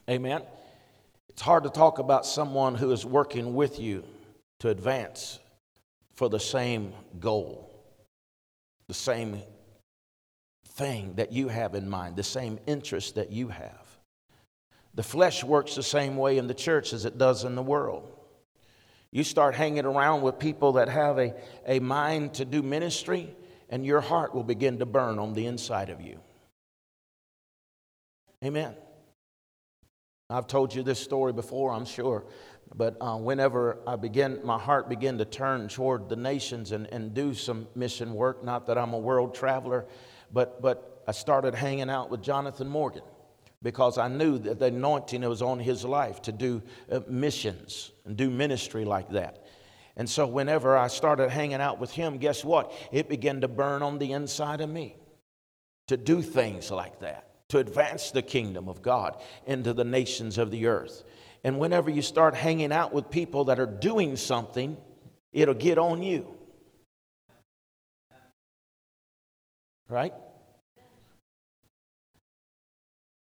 Amen. 0.10 0.42
It's 1.28 1.42
hard 1.42 1.64
to 1.64 1.70
talk 1.70 2.00
about 2.00 2.26
someone 2.26 2.76
who 2.76 2.92
is 2.92 3.06
working 3.06 3.56
with 3.56 3.78
you 3.78 4.06
to 4.62 4.70
advance 4.70 5.40
for 6.14 6.30
the 6.30 6.40
same 6.40 6.94
goal, 7.20 7.70
the 8.88 8.94
same 8.94 9.42
thing 10.66 11.16
that 11.16 11.34
you 11.34 11.50
have 11.50 11.76
in 11.76 11.90
mind, 11.90 12.16
the 12.16 12.24
same 12.24 12.58
interest 12.68 13.16
that 13.16 13.32
you 13.32 13.50
have. 13.50 13.86
The 14.94 15.04
flesh 15.04 15.44
works 15.44 15.76
the 15.76 15.84
same 15.84 16.16
way 16.16 16.38
in 16.38 16.48
the 16.48 16.54
church 16.54 16.94
as 16.94 17.04
it 17.04 17.18
does 17.18 17.44
in 17.44 17.56
the 17.56 17.62
world. 17.62 18.10
You 19.12 19.26
start 19.26 19.56
hanging 19.56 19.86
around 19.86 20.22
with 20.22 20.40
people 20.40 20.74
that 20.74 20.88
have 20.88 21.20
a, 21.20 21.34
a 21.68 21.80
mind 21.80 22.36
to 22.36 22.46
do 22.46 22.62
ministry, 22.62 23.36
and 23.72 23.86
your 23.86 24.02
heart 24.02 24.36
will 24.36 24.44
begin 24.44 24.80
to 24.80 24.86
burn 24.86 25.18
on 25.18 25.34
the 25.34 25.48
inside 25.48 25.90
of 25.90 26.02
you. 26.02 26.20
Amen. 28.44 28.76
I've 30.30 30.48
told 30.48 30.74
you 30.76 30.84
this 30.84 31.00
story 31.00 31.34
before, 31.34 31.72
I'm 31.72 31.86
sure, 31.86 32.26
but 32.76 32.98
uh, 33.02 33.18
whenever 33.18 33.80
I 33.86 33.96
begin, 33.96 34.40
my 34.44 34.58
heart 34.58 34.88
began 34.88 35.18
to 35.18 35.26
turn 35.26 35.68
toward 35.68 36.10
the 36.10 36.16
nations 36.16 36.72
and, 36.72 36.88
and 36.88 37.14
do 37.14 37.34
some 37.34 37.68
mission 37.76 38.14
work. 38.14 38.44
Not 38.44 38.68
that 38.68 38.78
I'm 38.78 38.94
a 38.94 39.00
world 39.00 39.36
traveler, 39.36 39.86
but 40.32 40.62
but 40.62 41.04
I 41.08 41.12
started 41.12 41.56
hanging 41.56 41.90
out 41.90 42.10
with 42.10 42.22
Jonathan 42.22 42.68
Morgan 42.68 43.04
because 43.62 43.98
I 43.98 44.08
knew 44.08 44.38
that 44.40 44.60
the 44.60 44.66
anointing 44.68 45.22
was 45.22 45.42
on 45.42 45.60
his 45.60 45.84
life 45.84 46.22
to 46.24 46.32
do 46.32 46.62
uh, 46.92 47.02
missions 47.08 47.92
and 48.06 48.16
do 48.16 48.30
ministry 48.30 48.86
like 48.86 49.10
that. 49.10 49.46
And 49.98 50.10
so, 50.10 50.26
whenever 50.26 50.78
I 50.78 50.88
started 50.88 51.30
hanging 51.30 51.62
out 51.62 51.80
with 51.80 51.92
him, 51.92 52.18
guess 52.18 52.46
what? 52.46 52.72
It 52.92 53.10
began 53.10 53.42
to 53.42 53.48
burn 53.48 53.82
on 53.82 54.00
the 54.00 54.14
inside 54.14 54.62
of 54.62 54.70
me 54.70 54.96
to 55.88 55.98
do 55.98 56.22
things 56.22 56.72
like 56.72 57.00
that, 57.00 57.28
to 57.50 57.58
advance 57.58 58.12
the 58.12 58.22
kingdom 58.22 58.70
of 58.70 58.82
God 58.82 59.22
into 59.46 59.74
the 59.74 59.84
nations 59.84 60.38
of 60.38 60.52
the 60.52 60.68
earth. 60.68 61.04
And 61.44 61.60
whenever 61.60 61.90
you 61.90 62.02
start 62.02 62.36
hanging 62.36 62.72
out 62.72 62.94
with 62.94 63.10
people 63.10 63.46
that 63.46 63.60
are 63.60 63.66
doing 63.66 64.16
something, 64.16 64.78
it'll 65.34 65.54
get 65.54 65.78
on 65.78 66.02
you. 66.02 66.28
Right? 69.90 70.14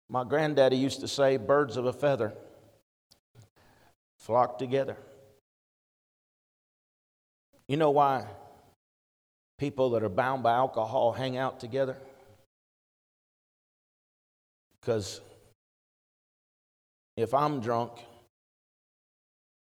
My 0.09 0.23
granddaddy 0.23 0.77
used 0.77 1.01
to 1.01 1.07
say, 1.07 1.37
birds 1.37 1.77
of 1.77 1.85
a 1.85 1.93
feather 1.93 2.33
flock 4.15 4.57
together. 4.57 4.97
You 7.67 7.75
know 7.77 7.91
why 7.91 8.25
people 9.57 9.89
that 9.91 10.03
are 10.03 10.09
bound 10.09 10.43
by 10.43 10.53
alcohol 10.53 11.11
hang 11.11 11.37
out 11.37 11.59
together? 11.59 11.97
Because 14.79 15.19
if 17.17 17.33
I'm 17.33 17.59
drunk, 17.59 17.91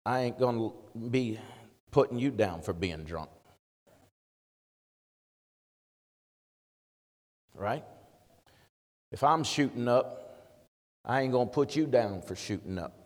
I 0.04 0.20
ain't 0.20 0.38
going 0.38 0.58
to 0.58 0.72
be 0.98 1.38
putting 1.90 2.18
you 2.18 2.30
down 2.30 2.60
for 2.60 2.74
being 2.74 3.04
drunk. 3.04 3.30
Right? 7.54 7.84
If 9.12 9.22
I'm 9.22 9.44
shooting 9.44 9.88
up, 9.88 10.20
I 11.04 11.22
ain't 11.22 11.32
going 11.32 11.46
to 11.46 11.52
put 11.52 11.76
you 11.76 11.86
down 11.86 12.20
for 12.20 12.34
shooting 12.34 12.78
up. 12.78 12.98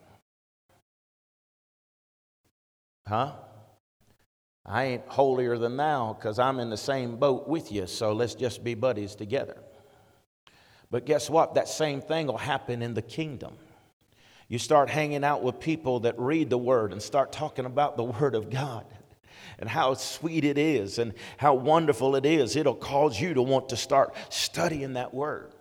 Huh? 3.06 3.32
I 4.68 4.84
ain't 4.84 5.06
holier 5.06 5.56
than 5.56 5.78
thou 5.78 6.12
because 6.12 6.38
I'm 6.38 6.60
in 6.60 6.68
the 6.68 6.76
same 6.76 7.16
boat 7.16 7.48
with 7.48 7.72
you, 7.72 7.86
so 7.86 8.12
let's 8.12 8.34
just 8.34 8.62
be 8.62 8.74
buddies 8.74 9.14
together. 9.14 9.56
But 10.90 11.06
guess 11.06 11.30
what? 11.30 11.54
That 11.54 11.68
same 11.68 12.02
thing 12.02 12.26
will 12.26 12.36
happen 12.36 12.82
in 12.82 12.92
the 12.92 13.02
kingdom. 13.02 13.54
You 14.46 14.58
start 14.58 14.90
hanging 14.90 15.24
out 15.24 15.42
with 15.42 15.58
people 15.58 16.00
that 16.00 16.18
read 16.18 16.50
the 16.50 16.58
Word 16.58 16.92
and 16.92 17.02
start 17.02 17.32
talking 17.32 17.64
about 17.64 17.96
the 17.96 18.04
Word 18.20 18.34
of 18.34 18.50
God 18.50 18.84
and 19.58 19.68
how 19.68 19.94
sweet 19.94 20.44
it 20.44 20.58
is 20.58 20.98
and 20.98 21.14
how 21.38 21.54
wonderful 21.54 22.14
it 22.14 22.26
is. 22.26 22.54
It'll 22.54 22.74
cause 22.74 23.18
you 23.18 23.34
to 23.34 23.42
want 23.42 23.70
to 23.70 23.76
start 23.76 24.14
studying 24.28 24.94
that 24.94 25.14
Word. 25.14 25.52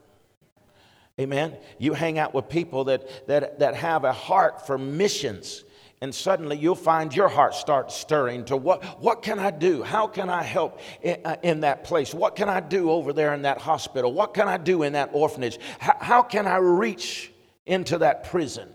Amen. 1.20 1.58
You 1.80 1.94
hang 1.94 2.20
out 2.20 2.34
with 2.34 2.48
people 2.48 2.86
that, 2.86 3.28
that, 3.28 3.60
that 3.60 3.76
have 3.76 4.04
a 4.04 4.14
heart 4.14 4.68
for 4.68 4.78
missions 4.78 5.64
and 6.02 6.14
suddenly 6.14 6.58
you'll 6.58 6.76
find 6.76 7.16
your 7.16 7.28
heart 7.28 7.56
start 7.56 7.92
stirring 7.92 8.46
to 8.46 8.56
what, 8.56 8.84
what 9.02 9.24
can 9.24 9.40
I 9.40 9.52
do? 9.52 9.82
How 9.82 10.08
can 10.08 10.30
I 10.30 10.44
help 10.44 10.80
in, 11.02 11.18
uh, 11.26 11.38
in, 11.42 11.62
that 11.62 11.84
place? 11.84 12.14
What 12.14 12.36
can 12.36 12.50
I 12.50 12.60
do 12.60 12.92
over 12.92 13.14
there 13.14 13.34
in 13.34 13.44
that 13.44 13.60
hospital? 13.60 14.14
What 14.14 14.34
can 14.34 14.48
I 14.48 14.58
do 14.58 14.84
in 14.84 14.94
that 14.94 15.10
orphanage? 15.14 15.58
How, 15.80 15.98
how 16.00 16.24
can 16.24 16.46
I 16.46 16.58
reach 16.58 17.32
into 17.66 17.98
that 18.00 18.26
prison? 18.26 18.70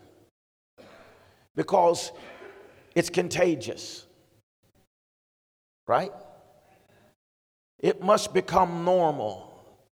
Because 1.55 2.11
it's 2.95 3.11
contagious, 3.11 4.05
right? 5.87 6.13
It 7.79 8.03
must 8.03 8.35
become 8.35 8.85
normal 8.85 9.49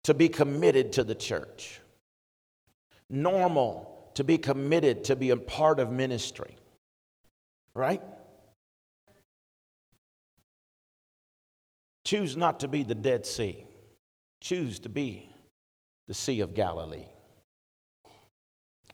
to 0.04 0.14
be 0.14 0.28
committed 0.28 0.94
to 0.94 1.06
the 1.06 1.16
church, 1.16 1.80
normal 3.10 4.12
to 4.16 4.26
be 4.26 4.38
committed 4.38 5.06
to 5.06 5.16
be 5.16 5.30
a 5.30 5.38
part 5.38 5.80
of 5.80 5.90
ministry. 5.90 6.58
Right? 7.76 8.02
Choose 12.06 12.38
not 12.38 12.60
to 12.60 12.68
be 12.68 12.84
the 12.84 12.96
Dead 12.96 13.26
Sea. 13.26 13.66
Choose 14.42 14.80
to 14.80 14.90
be 14.90 15.30
the 16.08 16.14
Sea 16.14 16.42
of 16.42 16.54
Galilee. 16.54 17.06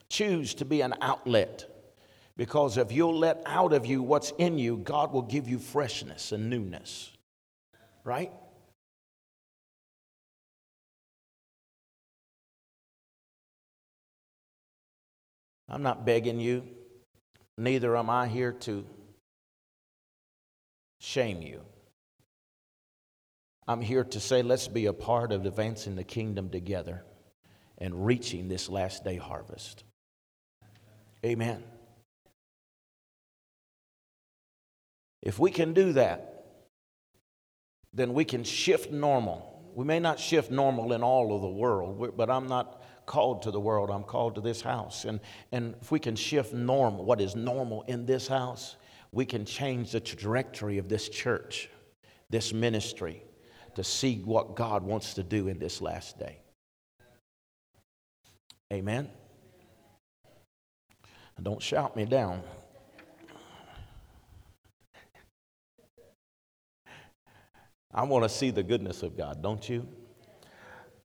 Choose 0.10 0.54
to 0.56 0.66
be 0.66 0.82
an 0.82 0.94
outlet 1.02 1.66
because 2.38 2.78
if 2.78 2.92
you'll 2.92 3.18
let 3.18 3.42
out 3.46 3.74
of 3.74 3.86
you 3.86 4.02
what's 4.02 4.32
in 4.38 4.58
you, 4.58 4.78
God 4.78 5.12
will 5.12 5.24
give 5.24 5.50
you 5.50 5.60
freshness 5.60 6.32
and 6.32 6.50
newness. 6.50 7.12
Right? 8.06 8.32
I'm 15.68 15.84
not 15.84 16.06
begging 16.06 16.40
you. 16.40 16.64
Neither 17.60 17.98
am 17.98 18.10
I 18.10 18.30
here 18.30 18.54
to 18.54 18.86
shame 21.02 21.42
you. 21.42 21.60
I'm 23.68 23.82
here 23.82 24.06
to 24.06 24.20
say, 24.22 24.42
let's 24.42 24.70
be 24.70 24.86
a 24.86 24.94
part 24.94 25.34
of 25.34 25.46
advancing 25.46 25.98
the 25.98 26.06
kingdom 26.06 26.50
together 26.50 27.04
and 27.78 28.06
reaching 28.06 28.48
this 28.48 28.70
last 28.70 29.04
day 29.04 29.18
harvest. 29.18 29.84
Amen. 31.26 31.62
If 35.22 35.38
we 35.38 35.52
can 35.52 35.74
do 35.74 35.92
that, 35.94 36.46
then 37.92 38.14
we 38.14 38.24
can 38.24 38.46
shift 38.46 38.90
normal. 38.90 39.70
We 39.76 39.84
may 39.84 40.00
not 40.00 40.18
shift 40.18 40.50
normal 40.50 40.94
in 40.94 41.04
all 41.04 41.36
of 41.36 41.42
the 41.42 41.50
world, 41.50 42.14
but 42.16 42.30
I'm 42.30 42.48
not 42.48 42.79
called 43.10 43.42
to 43.42 43.50
the 43.50 43.60
world, 43.60 43.90
I'm 43.90 44.04
called 44.04 44.36
to 44.36 44.42
this 44.42 44.62
house. 44.62 45.04
And, 45.04 45.20
and 45.52 45.74
if 45.82 45.92
we 45.92 46.00
can 46.00 46.16
shift 46.16 46.54
normal, 46.54 47.04
what 47.04 47.20
is 47.20 47.36
normal 47.36 47.82
in 47.88 48.06
this 48.06 48.28
house, 48.28 48.76
we 49.12 49.26
can 49.26 49.46
change 49.46 49.92
the 49.92 50.00
trajectory 50.00 50.78
of 50.78 50.88
this 50.88 51.10
church, 51.10 51.72
this 52.30 52.54
ministry, 52.54 53.24
to 53.74 53.84
see 53.84 54.22
what 54.24 54.56
God 54.56 54.84
wants 54.84 55.16
to 55.16 55.24
do 55.24 55.48
in 55.48 55.58
this 55.58 55.82
last 55.82 56.20
day. 56.20 56.38
Amen. 58.72 59.10
Don't 61.42 61.64
shout 61.64 61.96
me 61.96 62.06
down. 62.06 62.44
I 67.92 68.04
want 68.04 68.24
to 68.24 68.30
see 68.30 68.52
the 68.52 68.62
goodness 68.62 69.02
of 69.02 69.18
God, 69.18 69.42
don't 69.42 69.68
you? 69.68 69.88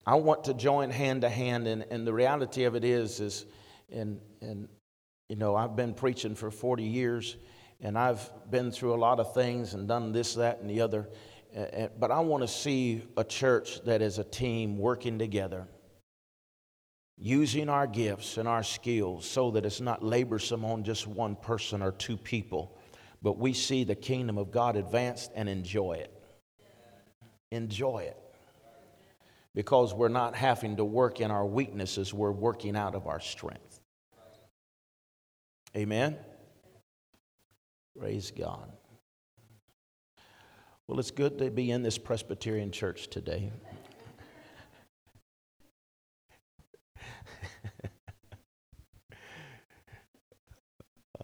I 0.07 0.17
want 0.17 0.45
to 0.45 0.55
join 0.55 0.91
hand 0.91 1.23
to 1.23 1.31
hand, 1.31 1.67
and, 1.67 1.85
and 1.91 2.07
the 2.07 2.13
reality 2.13 2.65
of 2.65 2.75
it 2.75 2.85
is, 2.85 3.21
is, 3.21 3.47
and, 3.91 4.21
and 4.43 4.69
you 5.29 5.37
know, 5.37 5.57
I've 5.57 5.77
been 5.77 5.95
preaching 5.95 6.35
for 6.35 6.51
40 6.51 6.83
years, 6.83 7.37
and 7.81 7.99
I've 7.99 8.31
been 8.51 8.71
through 8.71 8.95
a 8.95 8.97
lot 8.97 9.19
of 9.19 9.33
things 9.33 9.73
and 9.73 9.89
done 9.89 10.13
this, 10.13 10.35
that, 10.35 10.61
and 10.61 10.69
the 10.69 10.83
other. 10.83 11.09
But 11.99 12.11
I 12.11 12.21
want 12.21 12.43
to 12.43 12.49
see 12.49 13.03
a 13.17 13.25
church 13.25 13.83
that 13.85 14.03
is 14.03 14.19
a 14.19 14.25
team 14.25 14.77
working 14.77 15.19
together, 15.19 15.69
using 17.17 17.71
our 17.71 17.87
gifts 17.87 18.37
and 18.37 18.47
our 18.47 18.63
skills 18.63 19.25
so 19.25 19.53
that 19.53 19.65
it's 19.65 19.81
not 19.81 20.03
laborsome 20.03 20.65
on 20.65 20.85
just 20.85 21.07
one 21.07 21.37
person 21.37 21.81
or 21.81 21.93
two 21.93 22.19
people, 22.19 22.77
but 23.23 23.39
we 23.39 23.55
see 23.55 23.85
the 23.85 23.95
kingdom 23.95 24.37
of 24.37 24.51
God 24.51 24.77
advanced 24.77 25.31
and 25.35 25.49
enjoy 25.49 25.93
it. 25.93 26.13
Enjoy 27.51 28.01
it. 28.01 28.19
Because 29.55 29.95
we're 29.95 30.09
not 30.09 30.35
having 30.35 30.77
to 30.77 30.85
work 30.85 31.21
in 31.21 31.31
our 31.31 31.47
weaknesses, 31.47 32.13
we're 32.13 32.33
working 32.33 32.77
out 32.77 32.95
of 32.95 33.07
our 33.07 33.21
strength. 33.21 33.81
Amen. 35.77 36.17
Praise 37.99 38.33
God. 38.37 38.73
Well, 40.87 40.99
it's 40.99 41.11
good 41.11 41.39
to 41.39 41.51
be 41.51 41.71
in 41.71 41.83
this 41.83 41.97
Presbyterian 41.97 42.71
church 42.71 43.09
today. 43.09 43.51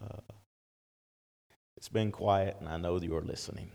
uh, 0.01 0.17
it's 1.77 1.89
been 1.89 2.11
quiet, 2.11 2.57
and 2.61 2.69
I 2.69 2.79
know 2.79 2.99
you're 2.99 3.21
listening. 3.21 3.71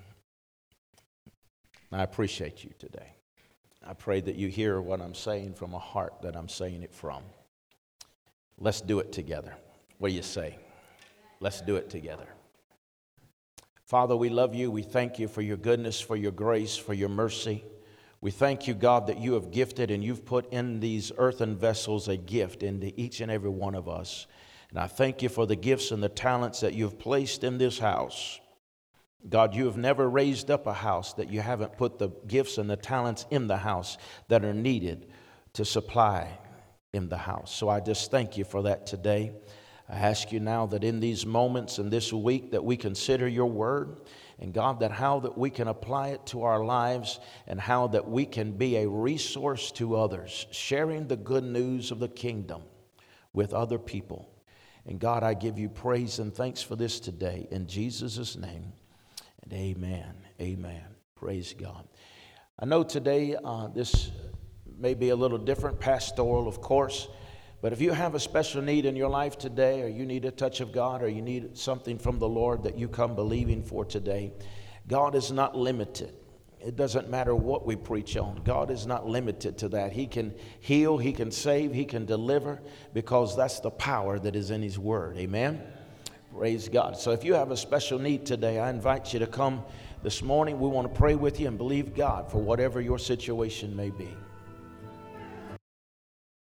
I 1.92 2.04
appreciate 2.04 2.64
you 2.64 2.72
today. 2.78 3.16
I 3.86 3.94
pray 3.94 4.20
that 4.22 4.36
you 4.36 4.48
hear 4.48 4.82
what 4.82 5.02
I'm 5.02 5.14
saying 5.14 5.54
from 5.54 5.74
a 5.74 5.80
heart 5.80 6.14
that 6.24 6.36
I'm 6.36 6.50
saying 6.50 6.84
it 6.84 6.94
from. 6.94 7.24
Let's 8.58 8.82
do 8.82 9.00
it 9.00 9.12
together. 9.12 9.54
What 10.00 10.10
do 10.10 10.16
you 10.16 10.24
say? 10.24 10.58
Let's 11.40 11.62
do 11.62 11.76
it 11.76 11.90
together. 11.90 12.28
Father, 13.86 14.16
we 14.16 14.30
love 14.30 14.56
you. 14.56 14.72
We 14.72 14.82
thank 14.82 15.20
you 15.20 15.28
for 15.28 15.42
your 15.42 15.58
goodness, 15.58 16.02
for 16.02 16.16
your 16.16 16.32
grace, 16.32 16.76
for 16.76 16.94
your 16.94 17.10
mercy. 17.10 17.64
We 18.22 18.32
thank 18.32 18.68
you, 18.68 18.74
God, 18.74 19.06
that 19.08 19.20
you 19.20 19.34
have 19.34 19.52
gifted 19.52 19.92
and 19.92 20.04
you've 20.04 20.26
put 20.26 20.52
in 20.52 20.80
these 20.80 21.12
earthen 21.18 21.56
vessels 21.56 22.08
a 22.08 22.18
gift 22.18 22.64
into 22.64 22.92
each 23.00 23.22
and 23.22 23.30
every 23.30 23.52
one 23.52 23.76
of 23.76 23.88
us. 23.88 24.26
And 24.72 24.80
I 24.80 24.88
thank 24.88 25.22
you 25.22 25.30
for 25.30 25.46
the 25.46 25.56
gifts 25.56 25.92
and 25.92 26.02
the 26.02 26.10
talents 26.10 26.62
that 26.62 26.74
you've 26.74 26.98
placed 26.98 27.44
in 27.44 27.60
this 27.60 27.78
house. 27.78 28.40
God, 29.30 29.56
you 29.56 29.66
have 29.66 29.78
never 29.78 30.10
raised 30.10 30.52
up 30.52 30.68
a 30.68 30.74
house 30.74 31.14
that 31.14 31.30
you 31.30 31.42
haven't 31.42 31.78
put 31.78 31.98
the 31.98 32.10
gifts 32.28 32.58
and 32.58 32.70
the 32.70 32.76
talents 32.76 33.26
in 33.32 33.48
the 33.48 33.58
house 33.58 33.98
that 34.28 34.46
are 34.46 34.54
needed 34.54 35.08
to 35.54 35.66
supply 35.66 36.38
in 36.94 37.10
the 37.10 37.18
house. 37.18 37.54
So 37.54 37.68
I 37.70 37.80
just 37.80 38.12
thank 38.12 38.38
you 38.38 38.44
for 38.44 38.64
that 38.64 38.86
today. 38.86 39.34
I 39.90 39.98
ask 39.98 40.32
you 40.32 40.40
now 40.40 40.66
that 40.68 40.84
in 40.84 41.00
these 41.00 41.26
moments 41.26 41.78
and 41.78 41.92
this 41.92 42.12
week 42.12 42.52
that 42.52 42.64
we 42.64 42.78
consider 42.78 43.28
your 43.28 43.46
word 43.46 44.02
and 44.40 44.54
God 44.54 44.80
that 44.80 44.92
how 44.92 45.20
that 45.22 45.38
we 45.38 45.50
can 45.50 45.68
apply 45.68 46.10
it 46.10 46.26
to 46.28 46.44
our 46.44 46.64
lives 46.64 47.20
and 47.48 47.60
how 47.60 47.88
that 47.88 48.08
we 48.08 48.26
can 48.26 48.52
be 48.52 48.78
a 48.78 48.88
resource 48.88 49.72
to 49.74 49.96
others 49.96 50.48
sharing 50.52 51.08
the 51.08 51.16
good 51.16 51.44
news 51.44 51.92
of 51.92 52.00
the 52.00 52.08
kingdom 52.08 52.64
with 53.34 53.54
other 53.54 53.78
people. 53.78 54.30
And 54.86 55.00
God, 55.00 55.24
I 55.24 55.34
give 55.34 55.58
you 55.58 55.70
praise 55.70 56.20
and 56.20 56.34
thanks 56.34 56.62
for 56.62 56.76
this 56.76 57.00
today 57.00 57.48
in 57.52 57.68
Jesus' 57.68 58.36
name. 58.36 58.74
And 59.46 59.54
amen. 59.54 60.14
Amen. 60.42 60.84
Praise 61.16 61.54
God. 61.58 61.88
I 62.60 62.66
know 62.66 62.84
today 62.84 63.36
uh, 63.44 63.68
this 63.68 64.12
may 64.78 64.94
be 64.94 65.10
a 65.10 65.16
little 65.16 65.38
different, 65.38 65.80
pastoral, 65.80 66.48
of 66.48 66.62
course. 66.62 67.08
But 67.62 67.74
if 67.74 67.82
you 67.82 67.92
have 67.92 68.16
a 68.16 68.20
special 68.20 68.62
need 68.62 68.86
in 68.86 68.96
your 68.96 69.10
life 69.10 69.38
today, 69.38 69.82
or 69.82 69.88
you 69.88 70.06
need 70.06 70.26
a 70.26 70.32
touch 70.32 70.62
of 70.62 70.72
God, 70.72 71.02
or 71.02 71.08
you 71.08 71.22
need 71.22 71.58
something 71.58 71.98
from 71.98 72.20
the 72.20 72.28
Lord 72.28 72.64
that 72.64 72.78
you 72.78 72.88
come 72.88 73.16
believing 73.16 73.64
for 73.64 73.86
today, 73.86 74.34
God 74.88 75.16
is 75.16 75.32
not 75.32 75.56
limited. 75.56 76.14
It 76.60 76.76
doesn't 76.76 77.10
matter 77.10 77.36
what 77.36 77.66
we 77.66 77.76
preach 77.76 78.18
on. 78.18 78.42
God 78.44 78.72
is 78.72 78.88
not 78.88 79.08
limited 79.08 79.58
to 79.60 79.70
that. 79.70 79.94
He 79.94 80.08
can 80.08 80.34
heal, 80.60 80.98
He 80.98 81.12
can 81.14 81.32
save, 81.32 81.74
He 81.74 81.86
can 81.86 82.06
deliver 82.06 82.62
because 82.94 83.38
that's 83.38 83.60
the 83.60 83.72
power 83.72 84.18
that 84.20 84.36
is 84.36 84.50
in 84.50 84.62
His 84.62 84.80
Word. 84.80 85.18
Amen? 85.18 85.62
Praise 86.38 86.68
God. 86.68 86.98
So 86.98 87.12
if 87.12 87.24
you 87.24 87.34
have 87.34 87.52
a 87.52 87.56
special 87.56 87.98
need 87.98 88.26
today, 88.26 88.60
I 88.60 88.70
invite 88.70 89.14
you 89.14 89.20
to 89.20 89.28
come 89.28 89.64
this 90.04 90.22
morning. 90.22 90.60
We 90.60 90.68
want 90.68 90.92
to 90.92 90.94
pray 90.94 91.16
with 91.16 91.40
you 91.40 91.48
and 91.48 91.58
believe 91.58 91.96
God 91.96 92.30
for 92.30 92.40
whatever 92.40 92.82
your 92.82 93.00
situation 93.00 93.74
may 93.74 93.90
be. 93.90 94.10